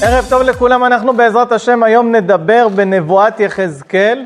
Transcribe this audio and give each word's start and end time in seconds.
ערב 0.00 0.26
טוב 0.28 0.42
לכולם, 0.42 0.84
אנחנו 0.84 1.16
בעזרת 1.16 1.52
השם 1.52 1.82
היום 1.82 2.14
נדבר 2.14 2.68
בנבואת 2.74 3.40
יחזקאל. 3.40 4.24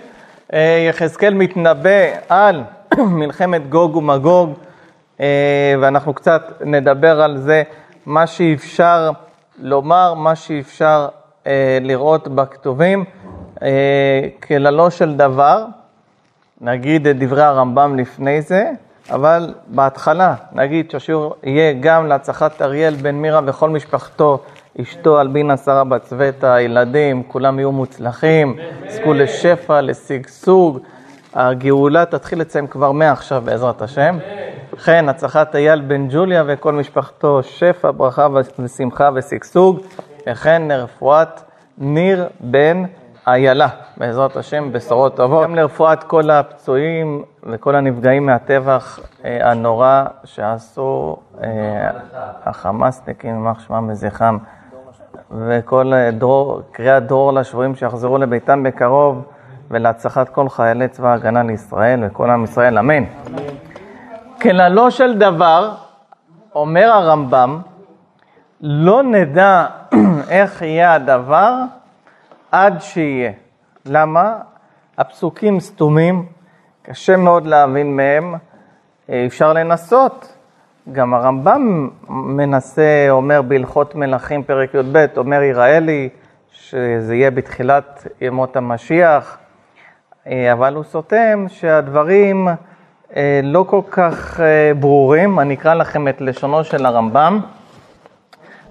אה, 0.53 0.87
יחזקאל 0.89 1.35
מתנבא 1.35 2.07
על 2.29 2.62
מלחמת 2.99 3.69
גוג 3.69 3.96
ומגוג, 3.96 4.53
אה, 5.21 5.75
ואנחנו 5.80 6.14
קצת 6.14 6.43
נדבר 6.64 7.22
על 7.22 7.38
זה, 7.38 7.62
מה 8.06 8.27
שאפשר 8.27 9.11
לומר, 9.59 10.14
מה 10.14 10.37
שאפשר 10.37 11.09
אה, 11.46 11.79
לראות 11.80 12.29
בכתובים. 12.29 13.05
כללו 14.43 14.91
של 14.91 15.16
דבר, 15.16 15.64
נגיד 16.61 17.07
את 17.07 17.18
דברי 17.18 17.43
הרמב"ם 17.43 17.98
לפני 17.98 18.43
זה, 18.43 18.71
אבל 19.11 19.55
בהתחלה 19.66 20.34
נגיד 20.52 20.91
שהשיעור 20.91 21.37
יהיה 21.43 21.73
גם 21.80 22.07
להצלחת 22.07 22.62
אריאל 22.62 22.95
בן 22.95 23.14
מירה 23.14 23.41
וכל 23.46 23.71
משפחתו. 23.71 24.43
אשתו 24.80 25.21
אלבינה 25.21 25.57
שרה 25.57 25.84
בצבטה, 25.84 26.55
הילדים, 26.55 27.23
כולם 27.23 27.59
יהיו 27.59 27.73
מוצלחים, 27.73 28.56
יזכו 28.87 29.15
לשפע, 29.15 29.80
לשגשוג. 29.80 30.79
הגאולה 31.34 32.05
תתחיל 32.05 32.43
אצלם 32.43 32.66
כבר 32.66 32.93
מעכשיו 32.93 33.43
בעזרת 33.45 33.83
השם. 33.83 34.19
וכן, 34.73 35.09
הצלחת 35.09 35.56
אייל 35.56 35.80
בן 35.80 36.09
ג'וליה 36.10 36.45
וכל 36.46 36.73
משפחתו, 36.73 37.43
שפע, 37.43 37.91
ברכה 37.91 38.29
ושמחה 38.59 39.10
ושגשוג. 39.15 39.80
וכן, 40.29 40.62
לרפואת 40.69 41.41
ניר 41.79 42.29
בן 42.41 42.84
איילה, 43.27 43.68
בעזרת 43.96 44.37
השם, 44.37 44.73
בשורות 44.73 45.16
טובות. 45.16 45.45
גם 45.45 45.55
לרפואת 45.55 46.05
כל 46.05 46.30
הפצועים 46.30 47.23
וכל 47.43 47.74
הנפגעים 47.77 48.27
מהטבח 48.27 49.01
אה, 49.24 49.51
הנורא 49.51 50.05
שעשו 50.24 51.16
אה, 51.43 51.91
החמאסניקים, 52.45 53.30
יימח 53.30 53.60
שמם 53.60 53.88
וזכרם. 53.93 54.38
וכל 55.30 55.93
אה, 55.95 56.11
דרור, 56.11 56.61
קריאת 56.73 57.07
דרור 57.07 57.33
לשבויים 57.33 57.75
שיחזרו 57.75 58.19
לביתם 58.19 58.62
בקרוב, 58.62 59.23
ולהצלחת 59.71 60.29
כל 60.29 60.49
חיילי 60.49 60.88
צבא 60.88 61.09
ההגנה 61.09 61.43
לישראל 61.43 62.01
וכל 62.07 62.30
עם 62.30 62.45
ישראל, 62.45 62.79
אמן. 62.79 63.04
כללו 64.43 64.91
של 64.91 65.19
דבר, 65.19 65.75
אומר 66.54 66.91
הרמב"ם, 66.91 67.60
לא 68.60 69.03
נדע 69.03 69.66
איך 70.31 70.62
יהיה 70.62 70.94
הדבר 70.94 71.54
עד 72.53 72.81
שיהיה. 72.81 73.32
למה? 73.87 74.38
הפסוקים 74.99 75.60
סתומים, 75.60 76.26
קשה 76.82 77.16
מאוד 77.16 77.47
להבין 77.47 77.97
מהם, 77.97 78.34
אה, 79.10 79.26
אפשר 79.26 79.53
לנסות, 79.53 80.37
גם 80.93 81.15
הרמב"ם 81.15 81.88
מנסה, 82.09 83.06
אומר 83.10 83.43
בהלכות 83.43 83.94
מלכים 83.94 84.43
פרק 84.43 84.75
י"ב, 84.75 85.06
אומר 85.16 85.43
יראה 85.43 85.81
לי 85.81 86.09
שזה 86.50 87.15
יהיה 87.15 87.31
בתחילת 87.31 88.06
ימות 88.21 88.56
המשיח, 88.56 89.38
אה, 90.27 90.53
אבל 90.53 90.75
הוא 90.75 90.84
סותם 90.84 91.44
שהדברים 91.49 92.49
אה, 93.16 93.41
לא 93.43 93.65
כל 93.69 93.81
כך 93.91 94.41
אה, 94.41 94.72
ברורים. 94.81 95.41
אני 95.41 95.55
אקרא 95.55 95.75
לכם 95.75 96.09
את 96.09 96.21
לשונו 96.21 96.65
של 96.65 96.87
הרמב"ם, 96.87 97.41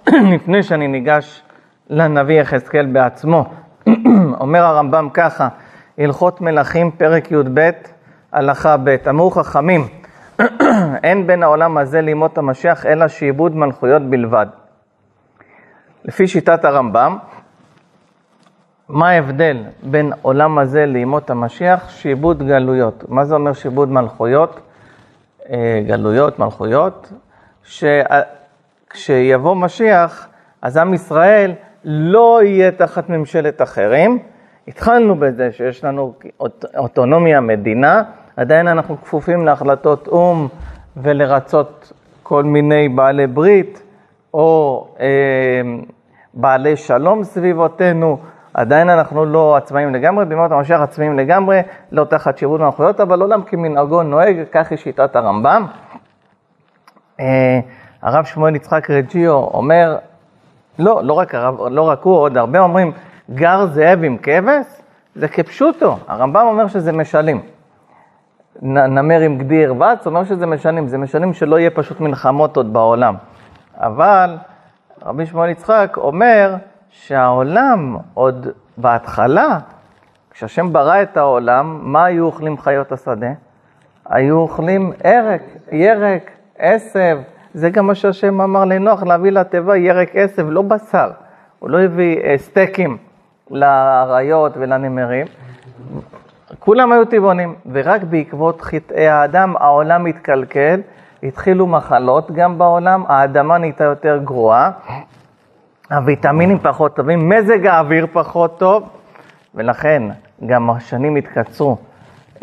לפני 0.33 0.63
שאני 0.63 0.87
ניגש 0.87 1.41
לנביא 1.89 2.41
יחזקאל 2.41 2.85
בעצמו. 2.85 3.45
אומר 4.41 4.59
הרמב"ם 4.59 5.09
ככה, 5.13 5.47
הלכות 5.97 6.41
מלכים 6.41 6.91
פרק 6.91 7.31
י"ב, 7.31 7.69
הלכה 8.31 8.77
ב', 8.77 8.95
אמרו 9.09 9.31
חכמים, 9.31 9.87
אין 11.03 11.27
בין 11.27 11.43
העולם 11.43 11.77
הזה 11.77 12.01
לימות 12.01 12.37
המשיח 12.37 12.85
אלא 12.85 13.07
שעבוד 13.07 13.55
מלכויות 13.55 14.01
בלבד. 14.01 14.47
לפי 16.05 16.27
שיטת 16.27 16.65
הרמב"ם, 16.65 17.17
מה 18.89 19.09
ההבדל 19.09 19.63
בין 19.83 20.13
עולם 20.21 20.57
הזה 20.57 20.85
לימות 20.85 21.29
המשיח? 21.29 21.89
שעבוד 21.89 22.43
גלויות. 22.43 23.03
מה 23.07 23.25
זה 23.25 23.35
אומר 23.35 23.53
שעבוד 23.53 23.91
מלכויות? 23.91 24.59
אה, 25.49 25.81
גלויות, 25.87 26.39
מלכויות, 26.39 27.13
שכשיבוא 28.93 29.55
משיח, 29.55 30.27
אז 30.61 30.77
עם 30.77 30.93
ישראל 30.93 31.51
לא 31.83 32.39
יהיה 32.43 32.71
תחת 32.71 33.09
ממשלת 33.09 33.61
אחרים. 33.61 34.19
התחלנו 34.67 35.15
בזה 35.15 35.51
שיש 35.51 35.83
לנו 35.83 36.13
אוטונומיה, 36.77 37.41
מדינה, 37.41 38.03
עדיין 38.39 38.67
אנחנו 38.67 39.01
כפופים 39.01 39.45
להחלטות 39.45 40.07
או"ם 40.07 40.47
ולרצות 40.97 41.91
כל 42.23 42.43
מיני 42.43 42.89
בעלי 42.89 43.27
ברית 43.27 43.81
או 44.33 44.87
אה, 44.99 45.05
בעלי 46.33 46.77
שלום 46.77 47.23
סביבותינו. 47.23 48.17
עדיין 48.53 48.89
אנחנו 48.89 49.25
לא 49.25 49.55
עצמאים 49.55 49.93
לגמרי, 49.93 50.25
בימות 50.25 50.51
המשיח 50.51 50.81
עצמאים 50.81 51.19
לגמרי, 51.19 51.61
לא 51.91 52.03
תחת 52.03 52.37
שירות 52.37 52.61
מלכויות, 52.61 52.99
אבל 52.99 53.21
עולם 53.21 53.43
כמנהגו 53.43 54.03
נוהג, 54.03 54.35
כך 54.51 54.71
היא 54.71 54.77
שיטת 54.77 55.15
הרמב"ם. 55.15 55.65
אה, 57.19 57.59
הרב 58.01 58.25
שמואל 58.25 58.55
יצחק 58.55 58.89
רג'יו 58.89 59.33
אומר, 59.33 59.97
לא, 60.79 61.01
לא 61.03 61.13
רק, 61.13 61.35
הרב, 61.35 61.61
לא 61.71 61.81
רק 61.81 62.01
הוא, 62.01 62.15
עוד 62.15 62.37
הרבה 62.37 62.59
אומרים, 62.59 62.91
גר 63.31 63.65
זאב 63.65 64.03
עם 64.03 64.17
כבש, 64.17 64.65
זה 65.15 65.27
כפשוטו, 65.27 65.97
הרמב"ם 66.07 66.45
אומר 66.47 66.67
שזה 66.67 66.91
משלים. 66.91 67.58
נמר 68.61 69.19
עם 69.19 69.37
גדי 69.37 69.55
ירבץ, 69.55 70.07
אומר 70.07 70.23
שזה 70.23 70.45
משנים, 70.45 70.87
זה 70.87 70.97
משנים 70.97 71.33
שלא 71.33 71.59
יהיה 71.59 71.69
פשוט 71.69 71.99
מלחמות 71.99 72.57
עוד 72.57 72.73
בעולם. 72.73 73.15
אבל 73.77 74.37
רבי 75.05 75.25
שמואל 75.25 75.49
יצחק 75.49 75.93
אומר 75.97 76.55
שהעולם 76.89 77.97
עוד 78.13 78.47
בהתחלה, 78.77 79.59
כשהשם 80.31 80.73
ברא 80.73 81.01
את 81.01 81.17
העולם, 81.17 81.79
מה 81.81 82.05
היו 82.05 82.25
אוכלים 82.25 82.57
חיות 82.57 82.91
השדה? 82.91 83.31
היו 84.05 84.37
אוכלים 84.37 84.93
ארק, 85.05 85.41
ירק, 85.71 86.31
עשב. 86.57 87.19
זה 87.53 87.69
גם 87.69 87.87
מה 87.87 87.95
שהשם 87.95 88.41
אמר 88.41 88.65
לנוח, 88.65 89.03
להביא 89.03 89.31
לתיבה 89.31 89.77
ירק 89.77 90.09
עשב, 90.13 90.49
לא 90.49 90.61
בשר. 90.61 91.11
הוא 91.59 91.69
לא 91.69 91.79
הביא 91.79 92.17
אה, 92.23 92.37
סטייקים 92.37 92.97
לאריות 93.51 94.51
ולנמרים. 94.55 95.27
כולם 96.69 96.91
היו 96.91 97.05
טבעונים, 97.05 97.55
ורק 97.71 98.03
בעקבות 98.03 98.61
חטאי 98.61 99.07
האדם 99.07 99.53
העולם 99.57 100.05
התקלקל, 100.05 100.81
התחילו 101.23 101.67
מחלות 101.67 102.31
גם 102.31 102.57
בעולם, 102.57 103.03
האדמה 103.07 103.57
נהייתה 103.57 103.83
יותר 103.83 104.19
גרועה, 104.23 104.71
הוויטמינים 105.91 106.59
פחות 106.59 106.95
טובים, 106.95 107.29
מזג 107.29 107.65
האוויר 107.65 108.07
פחות 108.13 108.59
טוב, 108.59 108.89
ולכן 109.55 110.03
גם 110.45 110.69
השנים 110.69 111.15
התקצרו. 111.15 111.77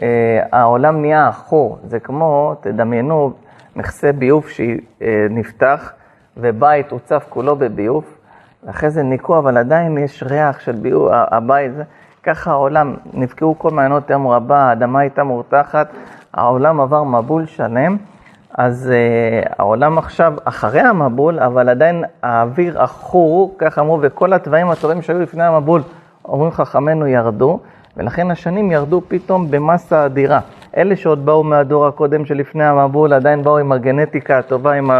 אה, 0.02 0.42
העולם 0.52 1.00
נהיה 1.00 1.28
עכור, 1.28 1.78
זה 1.84 2.00
כמו, 2.00 2.54
תדמיינו, 2.60 3.32
מכסה 3.76 4.12
ביוב 4.12 4.46
שנפתח, 4.48 5.92
ובית 6.36 6.90
הוצף 6.90 7.26
כולו 7.28 7.56
בביוב, 7.56 8.04
ואחרי 8.64 8.90
זה 8.90 9.02
ניקו, 9.02 9.38
אבל 9.38 9.56
עדיין 9.56 9.98
יש 9.98 10.22
ריח 10.22 10.60
של 10.60 10.72
ביוב, 10.72 11.08
הבית, 11.12 11.74
זה... 11.74 11.82
ככה 12.26 12.50
העולם, 12.50 12.94
נבקעו 13.14 13.58
כל 13.58 13.70
מעיינות 13.70 14.10
ים 14.10 14.28
רבה, 14.28 14.58
האדמה 14.58 15.00
הייתה 15.00 15.24
מורתחת, 15.24 15.88
העולם 16.34 16.80
עבר 16.80 17.02
מבול 17.02 17.46
שלם, 17.46 17.96
אז 18.54 18.92
uh, 18.92 19.54
העולם 19.58 19.98
עכשיו 19.98 20.34
אחרי 20.44 20.80
המבול, 20.80 21.40
אבל 21.40 21.68
עדיין 21.68 22.04
האוויר 22.22 22.82
עכור, 22.82 23.54
כך 23.58 23.78
אמרו, 23.78 23.98
וכל 24.02 24.32
התוואים 24.32 24.70
הטובים 24.70 25.02
שהיו 25.02 25.18
לפני 25.20 25.44
המבול, 25.44 25.82
אומרים 26.24 26.50
חכמינו, 26.50 27.06
ירדו, 27.06 27.60
ולכן 27.96 28.30
השנים 28.30 28.70
ירדו 28.70 29.02
פתאום 29.08 29.50
במסה 29.50 30.06
אדירה. 30.06 30.40
אלה 30.76 30.96
שעוד 30.96 31.26
באו 31.26 31.44
מהדור 31.44 31.86
הקודם 31.86 32.24
שלפני 32.24 32.64
המבול, 32.64 33.12
עדיין 33.12 33.42
באו 33.42 33.58
עם 33.58 33.72
הגנטיקה 33.72 34.38
הטובה, 34.38 34.72
עם 34.72 34.90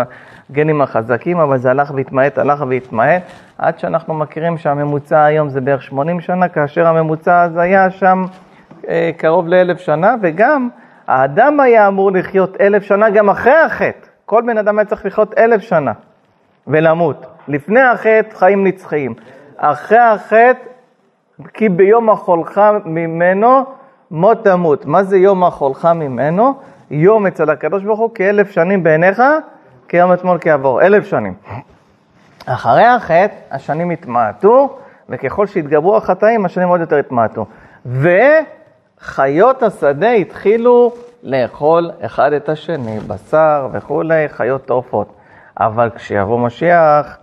הגנים 0.50 0.82
החזקים, 0.82 1.40
אבל 1.40 1.58
זה 1.58 1.70
הלך 1.70 1.92
והתמעט, 1.94 2.38
הלך 2.38 2.64
והתמעט, 2.68 3.22
עד 3.58 3.78
שאנחנו 3.78 4.14
מכירים 4.14 4.58
שהממוצע 4.58 5.24
היום 5.24 5.48
זה 5.48 5.60
בערך 5.60 5.82
80 5.82 6.20
שנה, 6.20 6.48
כאשר 6.48 6.86
הממוצע 6.86 7.42
אז 7.42 7.56
היה 7.56 7.90
שם 7.90 8.24
אה, 8.88 9.10
קרוב 9.16 9.48
לאלף 9.48 9.78
שנה, 9.78 10.14
וגם 10.22 10.68
האדם 11.06 11.60
היה 11.60 11.88
אמור 11.88 12.12
לחיות 12.12 12.60
אלף 12.60 12.82
שנה 12.82 13.10
גם 13.10 13.30
אחרי 13.30 13.56
החטא. 13.56 14.06
כל 14.24 14.42
בן 14.46 14.58
אדם 14.58 14.78
היה 14.78 14.84
צריך 14.84 15.06
לחיות 15.06 15.38
אלף 15.38 15.62
שנה 15.62 15.92
ולמות. 16.66 17.26
לפני 17.48 17.80
החטא 17.80 18.36
חיים 18.36 18.66
נצחיים. 18.66 19.14
אחרי 19.56 19.98
החטא, 19.98 20.52
כי 21.54 21.68
ביום 21.68 22.10
החולך 22.10 22.60
ממנו 22.84 23.64
מות 24.10 24.44
תמות. 24.44 24.86
מה 24.86 25.02
זה 25.02 25.18
יום 25.18 25.44
החולך 25.44 25.88
ממנו? 25.94 26.54
יום 26.90 27.26
אצל 27.26 27.50
הקדוש 27.50 27.84
ברוך 27.84 27.98
הוא 28.00 28.10
כאלף 28.14 28.50
שנים 28.50 28.82
בעיניך, 28.82 29.22
כיום 29.88 30.12
אתמול 30.12 30.38
כעבור. 30.40 30.82
אלף 30.82 31.06
שנים. 31.06 31.34
אחרי 32.46 32.84
החטא, 32.84 33.34
השנים 33.50 33.90
התמעטו, 33.90 34.78
וככל 35.08 35.46
שהתגברו 35.46 35.96
החטאים, 35.96 36.44
השנים 36.44 36.68
עוד 36.68 36.80
יותר 36.80 36.96
התמעטו. 36.96 37.46
וחיות 37.86 39.62
השדה 39.62 40.10
התחילו 40.10 40.92
לאכול 41.22 41.90
אחד 42.00 42.32
את 42.32 42.48
השני, 42.48 42.98
בשר 43.00 43.68
וכולי, 43.72 44.28
חיות 44.28 44.64
טורפות. 44.64 45.12
אבל 45.60 45.90
כשיבוא 45.94 46.38
משיח, 46.38 47.18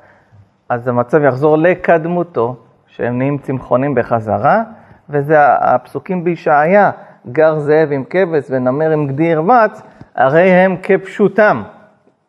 אז 0.69 0.88
המצב 0.88 1.24
יחזור 1.24 1.57
לקדמותו, 1.57 2.56
שהם 2.88 3.18
נהיים 3.18 3.38
צמחונים 3.38 3.95
בחזרה, 3.95 4.63
וזה 5.09 5.36
הפסוקים 5.39 6.24
בישעיה, 6.24 6.92
גר 7.31 7.59
זאב 7.59 7.89
עם 7.92 8.04
כבש 8.09 8.44
ונמר 8.50 8.92
עם 8.92 9.07
גדי 9.07 9.24
ירבץ, 9.24 9.81
הרי 10.16 10.50
הם 10.51 10.75
כפשוטם. 10.83 11.63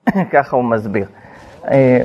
ככה 0.33 0.57
הוא 0.57 0.65
מסביר. 0.65 1.07
אה, 1.71 2.03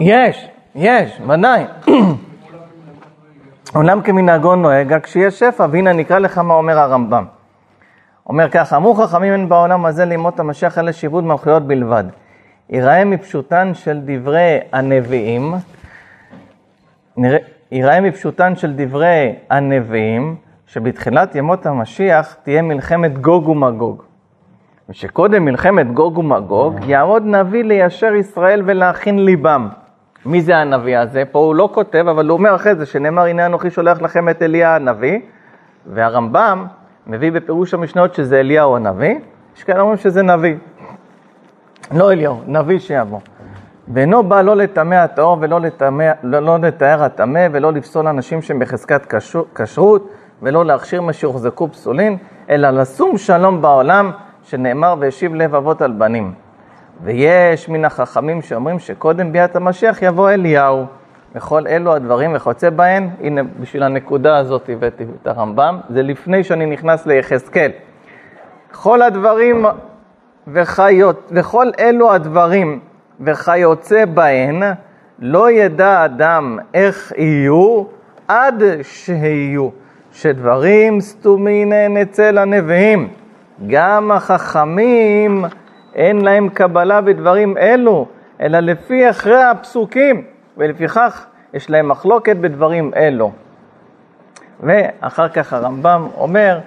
יש, 0.00 0.48
יש, 0.74 1.20
ודאי. 1.28 1.64
עולם 3.74 4.02
כמנהגו 4.02 4.56
נוהג, 4.56 4.92
רק 4.92 5.04
כשיש 5.04 5.38
שפע, 5.38 5.66
והנה 5.70 5.92
נקרא 5.92 6.18
לך 6.18 6.38
מה 6.38 6.54
אומר 6.54 6.78
הרמב"ם. 6.78 7.24
אומר 8.26 8.50
ככה, 8.50 8.76
אמרו 8.76 8.94
חכמים 8.94 9.32
אין 9.32 9.48
בעולם 9.48 9.86
הזה 9.86 10.04
לימות 10.04 10.40
המשיח 10.40 10.78
אלא 10.78 10.92
שיבוד 10.92 11.24
מלכויות 11.24 11.62
בלבד. 11.62 12.04
יראה 12.70 13.04
מפשוטן 13.04 13.74
של 13.74 14.00
דברי 14.04 14.58
הנביאים, 14.72 15.54
יראה 17.72 18.00
מפשוטן 18.00 18.56
של 18.56 18.72
דברי 18.76 19.34
הנביאים, 19.50 20.36
שבתחילת 20.68 21.34
ימות 21.34 21.66
המשיח 21.66 22.36
תהיה 22.42 22.62
מלחמת 22.62 23.18
גוג 23.18 23.48
ומגוג. 23.48 24.02
ושקודם 24.88 25.44
מלחמת 25.44 25.92
גוג 25.92 26.18
ומגוג, 26.18 26.74
יעמוד 26.86 27.22
נביא 27.26 27.64
ליישר 27.64 28.14
ישראל 28.14 28.62
ולהכין 28.64 29.24
ליבם. 29.24 29.68
מי 30.26 30.42
זה 30.42 30.56
הנביא 30.56 30.98
הזה? 30.98 31.22
פה 31.32 31.38
הוא 31.38 31.54
לא 31.54 31.68
כותב, 31.74 32.04
אבל 32.10 32.28
הוא 32.28 32.38
אומר 32.38 32.54
אחרי 32.54 32.74
זה, 32.74 32.86
שנאמר, 32.86 33.22
הנה 33.22 33.46
אנוכי 33.46 33.70
שולח 33.70 34.02
לכם 34.02 34.28
את 34.28 34.42
אליה 34.42 34.76
הנביא, 34.76 35.20
והרמב"ם 35.86 36.66
מביא 37.06 37.32
בפירוש 37.32 37.74
המשנות 37.74 38.14
שזה 38.14 38.40
אליהו 38.40 38.76
הנביא, 38.76 39.14
יש 39.56 39.64
כאלה 39.64 39.80
אומרים 39.80 39.98
שזה 39.98 40.22
נביא. 40.22 40.56
לא 41.94 42.12
אליהו, 42.12 42.40
נביא 42.46 42.78
שיבוא. 42.78 43.20
ואינו 43.94 44.22
בא 44.22 44.42
לא 44.42 44.56
לטמא 44.56 44.94
הטהור 44.94 45.36
ולא 45.40 45.60
לטמא, 45.60 46.10
לא, 46.22 46.40
לא 46.40 46.58
לתאר 46.58 47.02
הטמא 47.02 47.46
ולא 47.52 47.72
לפסול 47.72 48.06
אנשים 48.06 48.42
שהם 48.42 48.58
בחזקת 48.58 49.14
כשרות 49.54 50.10
ולא 50.42 50.64
להכשיר 50.64 51.02
מה 51.02 51.12
שהוחזקו 51.12 51.68
פסולין, 51.68 52.16
אלא 52.50 52.70
לשום 52.70 53.18
שלום 53.18 53.62
בעולם, 53.62 54.10
שנאמר 54.42 54.94
והשיב 54.98 55.34
לב 55.34 55.54
אבות 55.54 55.82
על 55.82 55.92
בנים. 55.92 56.32
ויש 57.02 57.68
מן 57.68 57.84
החכמים 57.84 58.42
שאומרים 58.42 58.78
שקודם 58.78 59.32
ביאת 59.32 59.56
המשיח 59.56 60.02
יבוא 60.02 60.30
אליהו. 60.30 60.86
וכל 61.34 61.66
אלו 61.66 61.94
הדברים 61.94 62.32
וכיוצא 62.34 62.70
בהן, 62.70 63.08
הנה 63.20 63.40
בשביל 63.60 63.82
הנקודה 63.82 64.36
הזאת 64.36 64.70
הבאתי 64.72 65.04
את 65.22 65.26
הרמב"ם, 65.26 65.80
זה 65.88 66.02
לפני 66.02 66.44
שאני 66.44 66.66
נכנס 66.66 67.06
ליחזקאל. 67.06 67.70
כל 68.72 69.02
הדברים 69.02 69.66
וחיות, 70.48 71.32
וכל 71.34 71.70
אלו 71.78 72.12
הדברים 72.12 72.80
וכיוצא 73.20 74.04
בהן, 74.04 74.62
לא 75.18 75.50
ידע 75.50 76.04
אדם 76.04 76.58
איך 76.74 77.12
יהיו 77.16 77.84
עד 78.28 78.62
שיהיו, 78.82 79.68
שדברים 80.20 81.00
סתומין 81.00 81.72
הן 81.72 81.96
אצל 81.96 82.38
הנביאים. 82.38 83.08
גם 83.66 84.10
החכמים 84.12 85.44
אין 85.94 86.20
להם 86.20 86.48
קבלה 86.48 87.00
בדברים 87.00 87.58
אלו, 87.58 88.06
אלא 88.40 88.58
לפי 88.58 89.10
אחרי 89.10 89.42
הפסוקים, 89.42 90.24
ולפיכך 90.56 91.26
יש 91.54 91.70
להם 91.70 91.88
מחלוקת 91.88 92.36
בדברים 92.36 92.90
אלו. 92.96 93.32
ואחר 94.60 95.28
כך 95.28 95.52
הרמב"ם 95.52 96.06
אומר, 96.16 96.58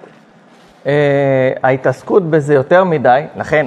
אה, 0.86 1.52
ההתעסקות 1.64 2.30
בזה 2.30 2.54
יותר 2.54 2.84
מדי, 2.84 3.24
לכן 3.36 3.66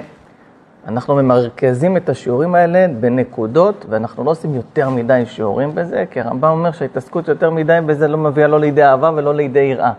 אנחנו 0.89 1.15
ממרכזים 1.15 1.97
את 1.97 2.09
השיעורים 2.09 2.55
האלה 2.55 2.87
בנקודות, 3.01 3.87
ואנחנו 3.89 4.25
לא 4.25 4.31
עושים 4.31 4.55
יותר 4.55 4.91
מדי 4.91 5.23
שיעורים 5.27 5.75
בזה, 5.75 6.05
כי 6.11 6.21
הרמב"ם 6.21 6.51
אומר 6.51 6.73
שההתעסקות 6.73 7.29
יותר 7.29 7.51
מדי 7.51 7.79
בזה 7.87 8.09
לא 8.09 8.19
מביאה 8.19 8.49
לא 8.49 8.61
לידי 8.61 8.85
אהבה 8.85 9.11
ולא 9.15 9.35
לידי 9.35 9.59
יראה. 9.59 9.93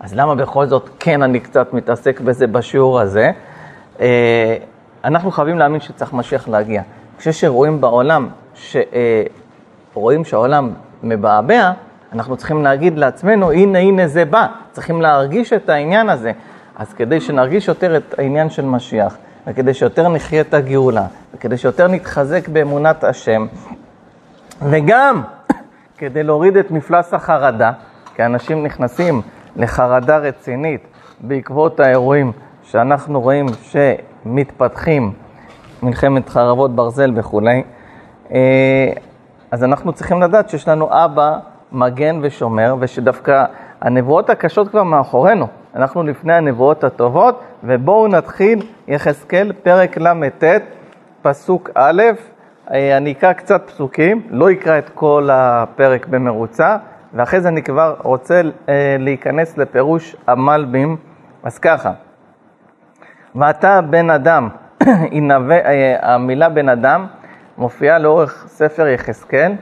אז 0.00 0.14
למה 0.14 0.34
בכל 0.34 0.66
זאת 0.66 0.90
כן 0.98 1.22
אני 1.22 1.40
קצת 1.40 1.72
מתעסק 1.72 2.20
בזה 2.20 2.46
בשיעור 2.46 3.00
הזה? 3.00 3.30
אה, 4.00 4.56
אנחנו 5.04 5.30
חייבים 5.30 5.58
להאמין 5.58 5.80
שצריך 5.80 6.12
משיח 6.12 6.48
להגיע. 6.48 6.82
כשיש 7.18 7.44
אירועים 7.44 7.80
בעולם, 7.80 8.28
שרואים 8.54 10.24
שהעולם 10.24 10.70
מבעבע, 11.02 11.72
אנחנו 12.12 12.36
צריכים 12.36 12.62
להגיד 12.62 12.98
לעצמנו, 12.98 13.52
הנה 13.52 13.78
הנה 13.78 14.08
זה 14.08 14.24
בא, 14.24 14.46
צריכים 14.72 15.02
להרגיש 15.02 15.52
את 15.52 15.68
העניין 15.68 16.08
הזה. 16.08 16.32
אז 16.76 16.92
כדי 16.92 17.20
שנרגיש 17.20 17.68
יותר 17.68 17.96
את 17.96 18.14
העניין 18.18 18.50
של 18.50 18.64
משיח, 18.64 19.16
וכדי 19.46 19.74
שיותר 19.74 20.08
נחיה 20.08 20.40
את 20.40 20.54
הגאולה, 20.54 21.06
וכדי 21.34 21.56
שיותר 21.56 21.88
נתחזק 21.88 22.48
באמונת 22.48 23.04
השם, 23.04 23.46
וגם 24.62 25.22
כדי 25.98 26.22
להוריד 26.22 26.56
את 26.56 26.70
מפלס 26.70 27.14
החרדה, 27.14 27.72
כי 28.14 28.24
אנשים 28.24 28.64
נכנסים 28.64 29.22
לחרדה 29.56 30.16
רצינית 30.16 30.86
בעקבות 31.20 31.80
האירועים 31.80 32.32
שאנחנו 32.62 33.20
רואים 33.20 33.46
שמתפתחים, 33.62 35.12
מלחמת 35.82 36.28
חרבות 36.28 36.74
ברזל 36.74 37.12
וכולי, 37.16 37.62
אה, 38.32 38.92
אז 39.50 39.64
אנחנו 39.64 39.92
צריכים 39.92 40.22
לדעת 40.22 40.50
שיש 40.50 40.68
לנו 40.68 40.88
אבא 40.90 41.38
מגן 41.72 42.18
ושומר, 42.22 42.76
ושדווקא 42.80 43.44
הנבואות 43.80 44.30
הקשות 44.30 44.68
כבר 44.68 44.82
מאחורינו. 44.82 45.46
אנחנו 45.74 46.02
לפני 46.02 46.32
הנבואות 46.32 46.84
הטובות, 46.84 47.44
ובואו 47.64 48.08
נתחיל 48.08 48.66
יחזקאל, 48.88 49.52
פרק 49.62 49.98
ל"ט, 49.98 50.44
פסוק 51.22 51.70
א', 51.74 52.02
אה, 52.70 52.96
אני 52.96 53.12
אקרא 53.12 53.32
קצת 53.32 53.62
פסוקים, 53.66 54.22
לא 54.30 54.52
אקרא 54.52 54.78
את 54.78 54.90
כל 54.94 55.28
הפרק 55.32 56.06
במרוצה, 56.06 56.76
ואחרי 57.14 57.40
זה 57.40 57.48
אני 57.48 57.62
כבר 57.62 57.96
רוצה 58.02 58.42
אה, 58.68 58.96
להיכנס 58.98 59.58
לפירוש 59.58 60.16
המלבים, 60.26 60.96
אז 61.42 61.58
ככה, 61.58 61.92
ואתה 63.34 63.80
בן 63.80 64.10
אדם, 64.10 64.48
אה, 65.50 65.96
המילה 66.02 66.48
בן 66.48 66.68
אדם 66.68 67.06
מופיעה 67.58 67.98
לאורך 67.98 68.44
ספר 68.48 68.86
יחזקאל, 68.86 69.52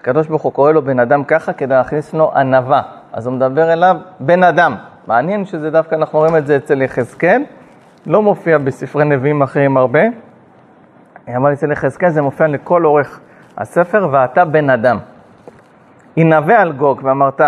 הקדוש 0.00 0.26
ברוך 0.26 0.42
הוא 0.42 0.52
קורא 0.52 0.72
לו 0.72 0.82
בן 0.82 1.00
אדם 1.00 1.24
ככה 1.24 1.52
כדי 1.52 1.74
להכניס 1.74 2.14
לו 2.14 2.32
ענווה, 2.36 2.82
אז 3.12 3.26
הוא 3.26 3.34
מדבר 3.34 3.72
אליו 3.72 3.96
בן 4.20 4.42
אדם. 4.42 4.74
מעניין 5.08 5.44
שזה 5.44 5.70
דווקא, 5.70 5.94
אנחנו 5.94 6.18
רואים 6.18 6.36
את 6.36 6.46
זה 6.46 6.56
אצל 6.56 6.82
יחזקאל, 6.82 7.42
לא 8.06 8.22
מופיע 8.22 8.58
בספרי 8.58 9.04
נביאים 9.04 9.42
אחרים 9.42 9.76
הרבה, 9.76 10.00
אבל 11.36 11.52
אצל 11.52 11.72
יחזקאל 11.72 12.10
זה 12.10 12.22
מופיע 12.22 12.46
לכל 12.46 12.84
אורך 12.84 13.20
הספר, 13.56 14.08
ואתה 14.12 14.44
בן 14.44 14.70
אדם. 14.70 14.98
הנבא 16.16 16.60
על 16.60 16.72
גוג 16.72 17.00
ואמרת, 17.04 17.40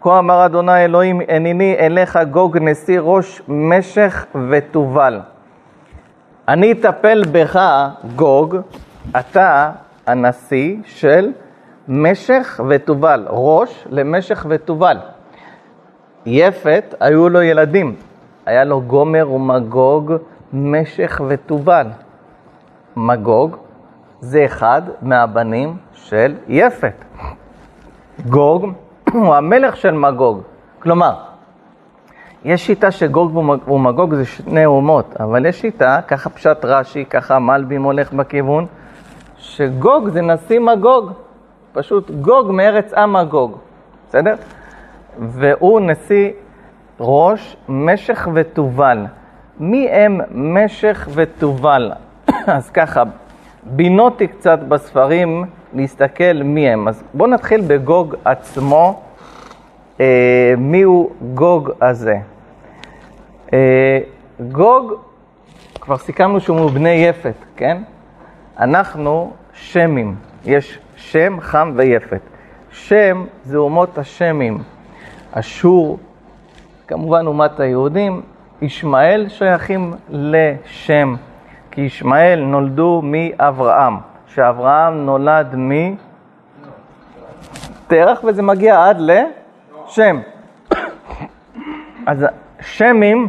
כה 0.00 0.18
אמר 0.18 0.46
אדוני 0.46 0.84
אלוהים, 0.84 1.20
הנני 1.28 1.76
אליך 1.78 2.18
גוג 2.30 2.58
נשיא 2.58 3.00
ראש 3.00 3.42
משך 3.48 4.26
ותובל. 4.50 5.20
אני 6.48 6.72
אטפל 6.72 7.22
בך, 7.32 7.60
גוג, 8.16 8.56
אתה 9.18 9.70
הנשיא 10.06 10.76
של 10.84 11.32
משך 11.88 12.60
ותובל, 12.68 13.26
ראש 13.28 13.86
למשך 13.90 14.46
ותובל. 14.48 14.98
יפת, 16.28 16.94
היו 17.00 17.28
לו 17.28 17.42
ילדים, 17.42 17.94
היה 18.46 18.64
לו 18.64 18.80
גומר 18.80 19.30
ומגוג, 19.30 20.12
משך 20.52 21.20
ותובל. 21.28 21.86
מגוג 22.96 23.56
זה 24.20 24.44
אחד 24.44 24.82
מהבנים 25.02 25.76
של 25.92 26.34
יפת. 26.48 27.04
גוג 28.26 28.72
הוא 29.12 29.34
המלך 29.34 29.76
של 29.76 29.90
מגוג. 29.90 30.42
כלומר, 30.78 31.14
יש 32.44 32.66
שיטה 32.66 32.90
שגוג 32.90 33.36
ומגוג 33.68 34.14
זה 34.14 34.24
שני 34.24 34.66
אומות, 34.66 35.16
אבל 35.20 35.46
יש 35.46 35.60
שיטה, 35.60 36.00
ככה 36.08 36.30
פשט 36.30 36.64
רש"י, 36.64 37.04
ככה 37.04 37.38
מלבים 37.38 37.82
הולך 37.82 38.12
בכיוון, 38.12 38.66
שגוג 39.38 40.08
זה 40.08 40.22
נשיא 40.22 40.58
מגוג, 40.58 41.12
פשוט 41.72 42.10
גוג 42.10 42.50
מארץ 42.50 42.92
המגוג, 42.96 43.56
בסדר? 44.08 44.34
והוא 45.18 45.80
נשיא 45.80 46.30
ראש 47.00 47.56
משך 47.68 48.28
ותובל. 48.34 49.06
מי 49.60 49.88
הם 49.88 50.20
משך 50.30 51.08
ותובל? 51.14 51.92
אז 52.46 52.70
ככה, 52.70 53.02
בינותי 53.64 54.26
קצת 54.26 54.58
בספרים 54.58 55.44
להסתכל 55.74 56.42
מי 56.44 56.68
הם. 56.68 56.88
אז 56.88 57.02
בואו 57.14 57.30
נתחיל 57.30 57.60
בגוג 57.66 58.14
עצמו. 58.24 59.02
אה, 60.00 60.54
מי 60.58 60.82
הוא 60.82 61.10
גוג 61.34 61.70
הזה? 61.80 62.18
אה, 63.52 63.98
גוג, 64.52 64.92
כבר 65.80 65.96
סיכמנו 65.96 66.40
שהוא 66.40 66.60
מבני 66.60 66.90
יפת, 66.90 67.34
כן? 67.56 67.82
אנחנו 68.58 69.32
שמים, 69.52 70.14
יש 70.44 70.78
שם, 70.96 71.36
חם 71.40 71.72
ויפת. 71.76 72.20
שם 72.70 73.24
זה 73.44 73.56
אומות 73.56 73.98
השמים. 73.98 74.58
אשור, 75.32 75.98
כמובן 76.86 77.26
אומת 77.26 77.60
היהודים, 77.60 78.22
ישמעאל 78.62 79.28
שייכים 79.28 79.94
לשם, 80.08 81.14
כי 81.70 81.80
ישמעאל 81.80 82.44
נולדו 82.44 83.00
מאברהם, 83.04 83.96
שאברהם 84.26 85.06
נולד 85.06 85.54
מתרח 87.86 88.24
וזה 88.24 88.42
מגיע 88.42 88.88
עד 88.88 89.00
לשם. 89.00 90.20
אז 92.06 92.26
שמים 92.60 93.28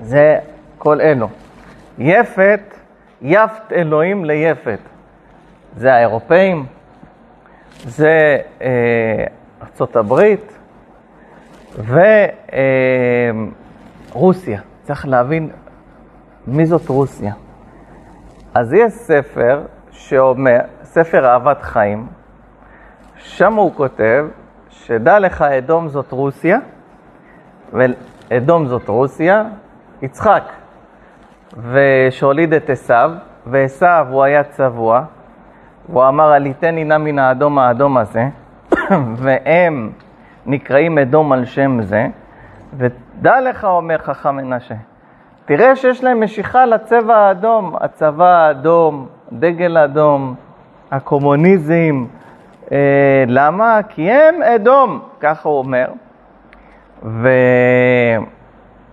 זה 0.00 0.38
כל 0.78 1.00
אלו. 1.00 1.28
יפת, 1.98 2.74
יפת 3.22 3.72
אלוהים 3.72 4.24
ליפת. 4.24 4.78
זה 5.76 5.94
האירופאים, 5.94 6.66
זה 7.84 8.38
אה, 8.62 9.24
ארצות 9.66 9.96
הברית 9.96 10.58
ורוסיה. 14.12 14.58
אה, 14.58 14.62
צריך 14.82 15.08
להבין 15.08 15.50
מי 16.46 16.66
זאת 16.66 16.88
רוסיה. 16.88 17.32
אז 18.54 18.72
יש 18.72 18.92
ספר 18.92 19.62
שאומר, 19.90 20.58
ספר 20.82 21.26
אהבת 21.26 21.62
חיים, 21.62 22.06
שם 23.18 23.54
הוא 23.54 23.74
כותב 23.74 24.26
שדע 24.70 25.18
לך 25.18 25.42
אדום 25.42 25.88
זאת 25.88 26.12
רוסיה, 26.12 26.58
ואדום 27.72 28.66
זאת 28.66 28.88
רוסיה, 28.88 29.44
יצחק, 30.02 30.42
ושהוליד 31.72 32.52
את 32.54 32.70
עשיו, 32.70 33.10
ועשיו 33.46 34.06
הוא 34.10 34.22
היה 34.22 34.44
צבוע, 34.44 35.02
והוא 35.88 36.08
אמר, 36.08 36.32
עליתני 36.32 36.84
נא 36.84 36.98
מן 36.98 37.18
האדום 37.18 37.58
האדום 37.58 37.96
הזה, 37.96 38.28
והם 39.16 39.90
נקראים 40.46 40.98
אדום 40.98 41.32
על 41.32 41.44
שם 41.44 41.82
זה, 41.82 42.06
ודע 42.76 43.40
לך, 43.40 43.64
אומר 43.64 43.98
חכם 43.98 44.36
מנשה, 44.36 44.74
תראה 45.44 45.76
שיש 45.76 46.04
להם 46.04 46.22
משיכה 46.22 46.66
לצבע 46.66 47.16
האדום, 47.16 47.76
הצבא 47.80 48.24
האדום, 48.24 49.06
דגל 49.32 49.78
אדום, 49.78 50.34
הקומוניזם. 50.90 52.06
אה, 52.72 53.24
למה? 53.26 53.80
כי 53.88 54.10
הם 54.10 54.42
אדום, 54.42 55.00
ככה 55.20 55.48
הוא 55.48 55.58
אומר. 55.58 55.86
ו... 57.02 57.28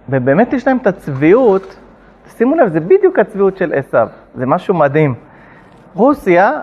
ובאמת 0.10 0.54
יש 0.54 0.68
להם 0.68 0.78
את 0.78 0.88
הצביעות, 0.88 1.80
שימו 2.28 2.56
לב, 2.56 2.68
זה 2.68 2.80
בדיוק 2.80 3.20
הצביעות 3.20 3.58
של 3.58 3.74
עשיו, 3.74 4.08
זה 4.36 4.46
משהו 4.46 4.74
מדהים. 4.74 5.16
רוסיה 5.94 6.60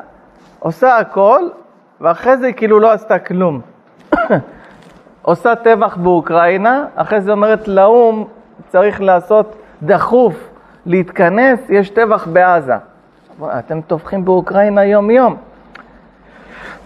עושה 0.58 0.98
הכל, 0.98 1.48
ואחרי 2.00 2.36
זה 2.36 2.46
היא 2.46 2.54
כאילו 2.54 2.80
לא 2.80 2.92
עשתה 2.92 3.18
כלום. 3.18 3.60
עושה 5.22 5.54
טבח 5.54 5.96
באוקראינה, 5.96 6.84
אחרי 6.94 7.20
זה 7.20 7.32
אומרת 7.32 7.68
לאו"ם, 7.68 8.24
צריך 8.68 9.00
לעשות 9.00 9.56
דחוף, 9.82 10.48
להתכנס, 10.86 11.70
יש 11.70 11.90
טבח 11.90 12.26
בעזה. 12.26 12.74
אתם 13.44 13.80
טובחים 13.80 14.24
באוקראינה 14.24 14.84
יום-יום. 14.84 15.36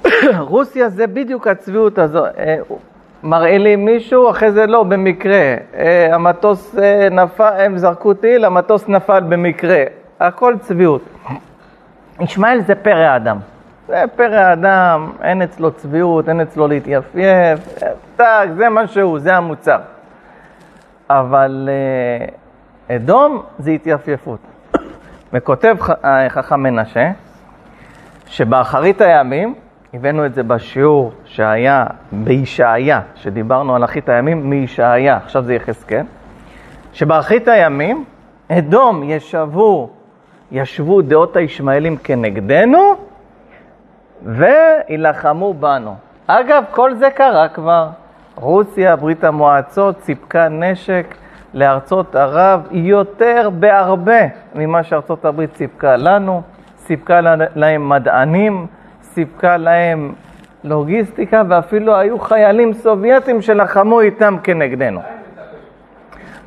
רוסיה 0.38 0.88
זה 0.88 1.06
בדיוק 1.06 1.46
הצביעות 1.46 1.98
הזו. 1.98 2.24
אה, 2.24 2.56
מרעילים 3.22 3.84
מישהו, 3.84 4.30
אחרי 4.30 4.52
זה 4.52 4.66
לא, 4.66 4.82
במקרה. 4.82 5.54
אה, 5.74 6.14
המטוס 6.14 6.78
אה, 6.78 7.08
נפל, 7.10 7.52
הם 7.58 7.78
זרקו 7.78 8.14
טיל, 8.14 8.44
המטוס 8.44 8.88
נפל 8.88 9.20
במקרה. 9.20 9.84
הכל 10.20 10.54
צביעות. 10.60 11.02
ישמעאל 12.20 12.60
זה 12.60 12.74
פרא 12.74 13.16
אדם. 13.16 13.38
זה 13.86 14.04
פרא 14.16 14.52
אדם, 14.52 15.12
אין 15.22 15.42
אצלו 15.42 15.70
צביעות, 15.70 16.28
אין 16.28 16.40
אצלו 16.40 16.68
להתייפייף, 16.68 17.60
טק, 18.16 18.48
זה 18.56 18.68
מה 18.68 18.86
שהוא, 18.86 19.18
זה 19.18 19.36
המוצר. 19.36 19.78
אבל 21.10 21.68
אדום 22.90 23.42
זה 23.58 23.70
התייפייפות. 23.70 24.38
וכותב 25.32 25.76
חכם 26.28 26.60
מנשה, 26.60 27.10
שבאחרית 28.26 29.00
הימים, 29.00 29.54
הבאנו 29.94 30.26
את 30.26 30.34
זה 30.34 30.42
בשיעור 30.42 31.12
שהיה 31.24 31.86
בישעיה, 32.12 33.00
שדיברנו 33.14 33.76
על 33.76 33.84
אחית 33.84 34.08
הימים 34.08 34.50
מישעיה, 34.50 35.16
עכשיו 35.16 35.42
זה 35.42 35.54
יחזקאל, 35.54 36.04
שבאחרית 36.92 37.48
הימים, 37.48 38.04
אדום 38.48 39.02
ישבו, 39.02 39.90
ישבו 40.52 41.02
דעות 41.02 41.36
הישמעאלים 41.36 41.96
כנגדנו, 41.96 42.94
ויילחמו 44.24 45.54
בנו. 45.54 45.94
אגב, 46.26 46.64
כל 46.70 46.94
זה 46.94 47.10
קרה 47.10 47.48
כבר. 47.48 47.88
רוסיה, 48.34 48.96
ברית 48.96 49.24
המועצות, 49.24 50.00
סיפקה 50.00 50.48
נשק 50.48 51.14
לארצות 51.54 52.16
ערב 52.16 52.66
יותר 52.70 53.50
בהרבה 53.58 54.20
ממה 54.54 54.82
שארצות 54.82 55.24
הברית 55.24 55.56
סיפקה 55.56 55.96
לנו, 55.96 56.42
סיפקה 56.78 57.20
להם 57.54 57.88
מדענים, 57.88 58.66
סיפקה 59.02 59.56
להם 59.56 60.12
לוגיסטיקה, 60.64 61.42
ואפילו 61.48 61.96
היו 61.96 62.18
חיילים 62.18 62.72
סובייטים 62.72 63.42
שלחמו 63.42 64.00
איתם 64.00 64.36
כנגדנו. 64.42 65.00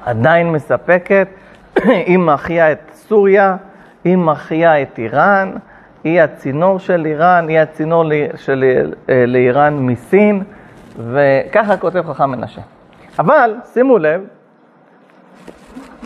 עדיין 0.05 0.51
מספקת, 0.51 1.27
היא 2.07 2.19
מחיה 2.19 2.71
את 2.71 2.91
סוריה, 2.93 3.55
היא 4.03 4.17
מחיה 4.17 4.81
את 4.81 4.99
איראן, 4.99 5.51
היא 6.03 6.21
הצינור 6.21 6.79
של 6.79 7.05
איראן, 7.05 7.47
היא 7.47 7.59
הצינור 7.59 8.03
של, 8.35 8.63
אה, 9.09 9.25
לאיראן 9.25 9.73
מסין, 9.73 10.43
וככה 10.97 11.77
כותב 11.77 12.03
חכם 12.07 12.31
מנשה. 12.31 12.61
אבל, 13.19 13.55
שימו 13.73 13.97
לב, 13.97 14.21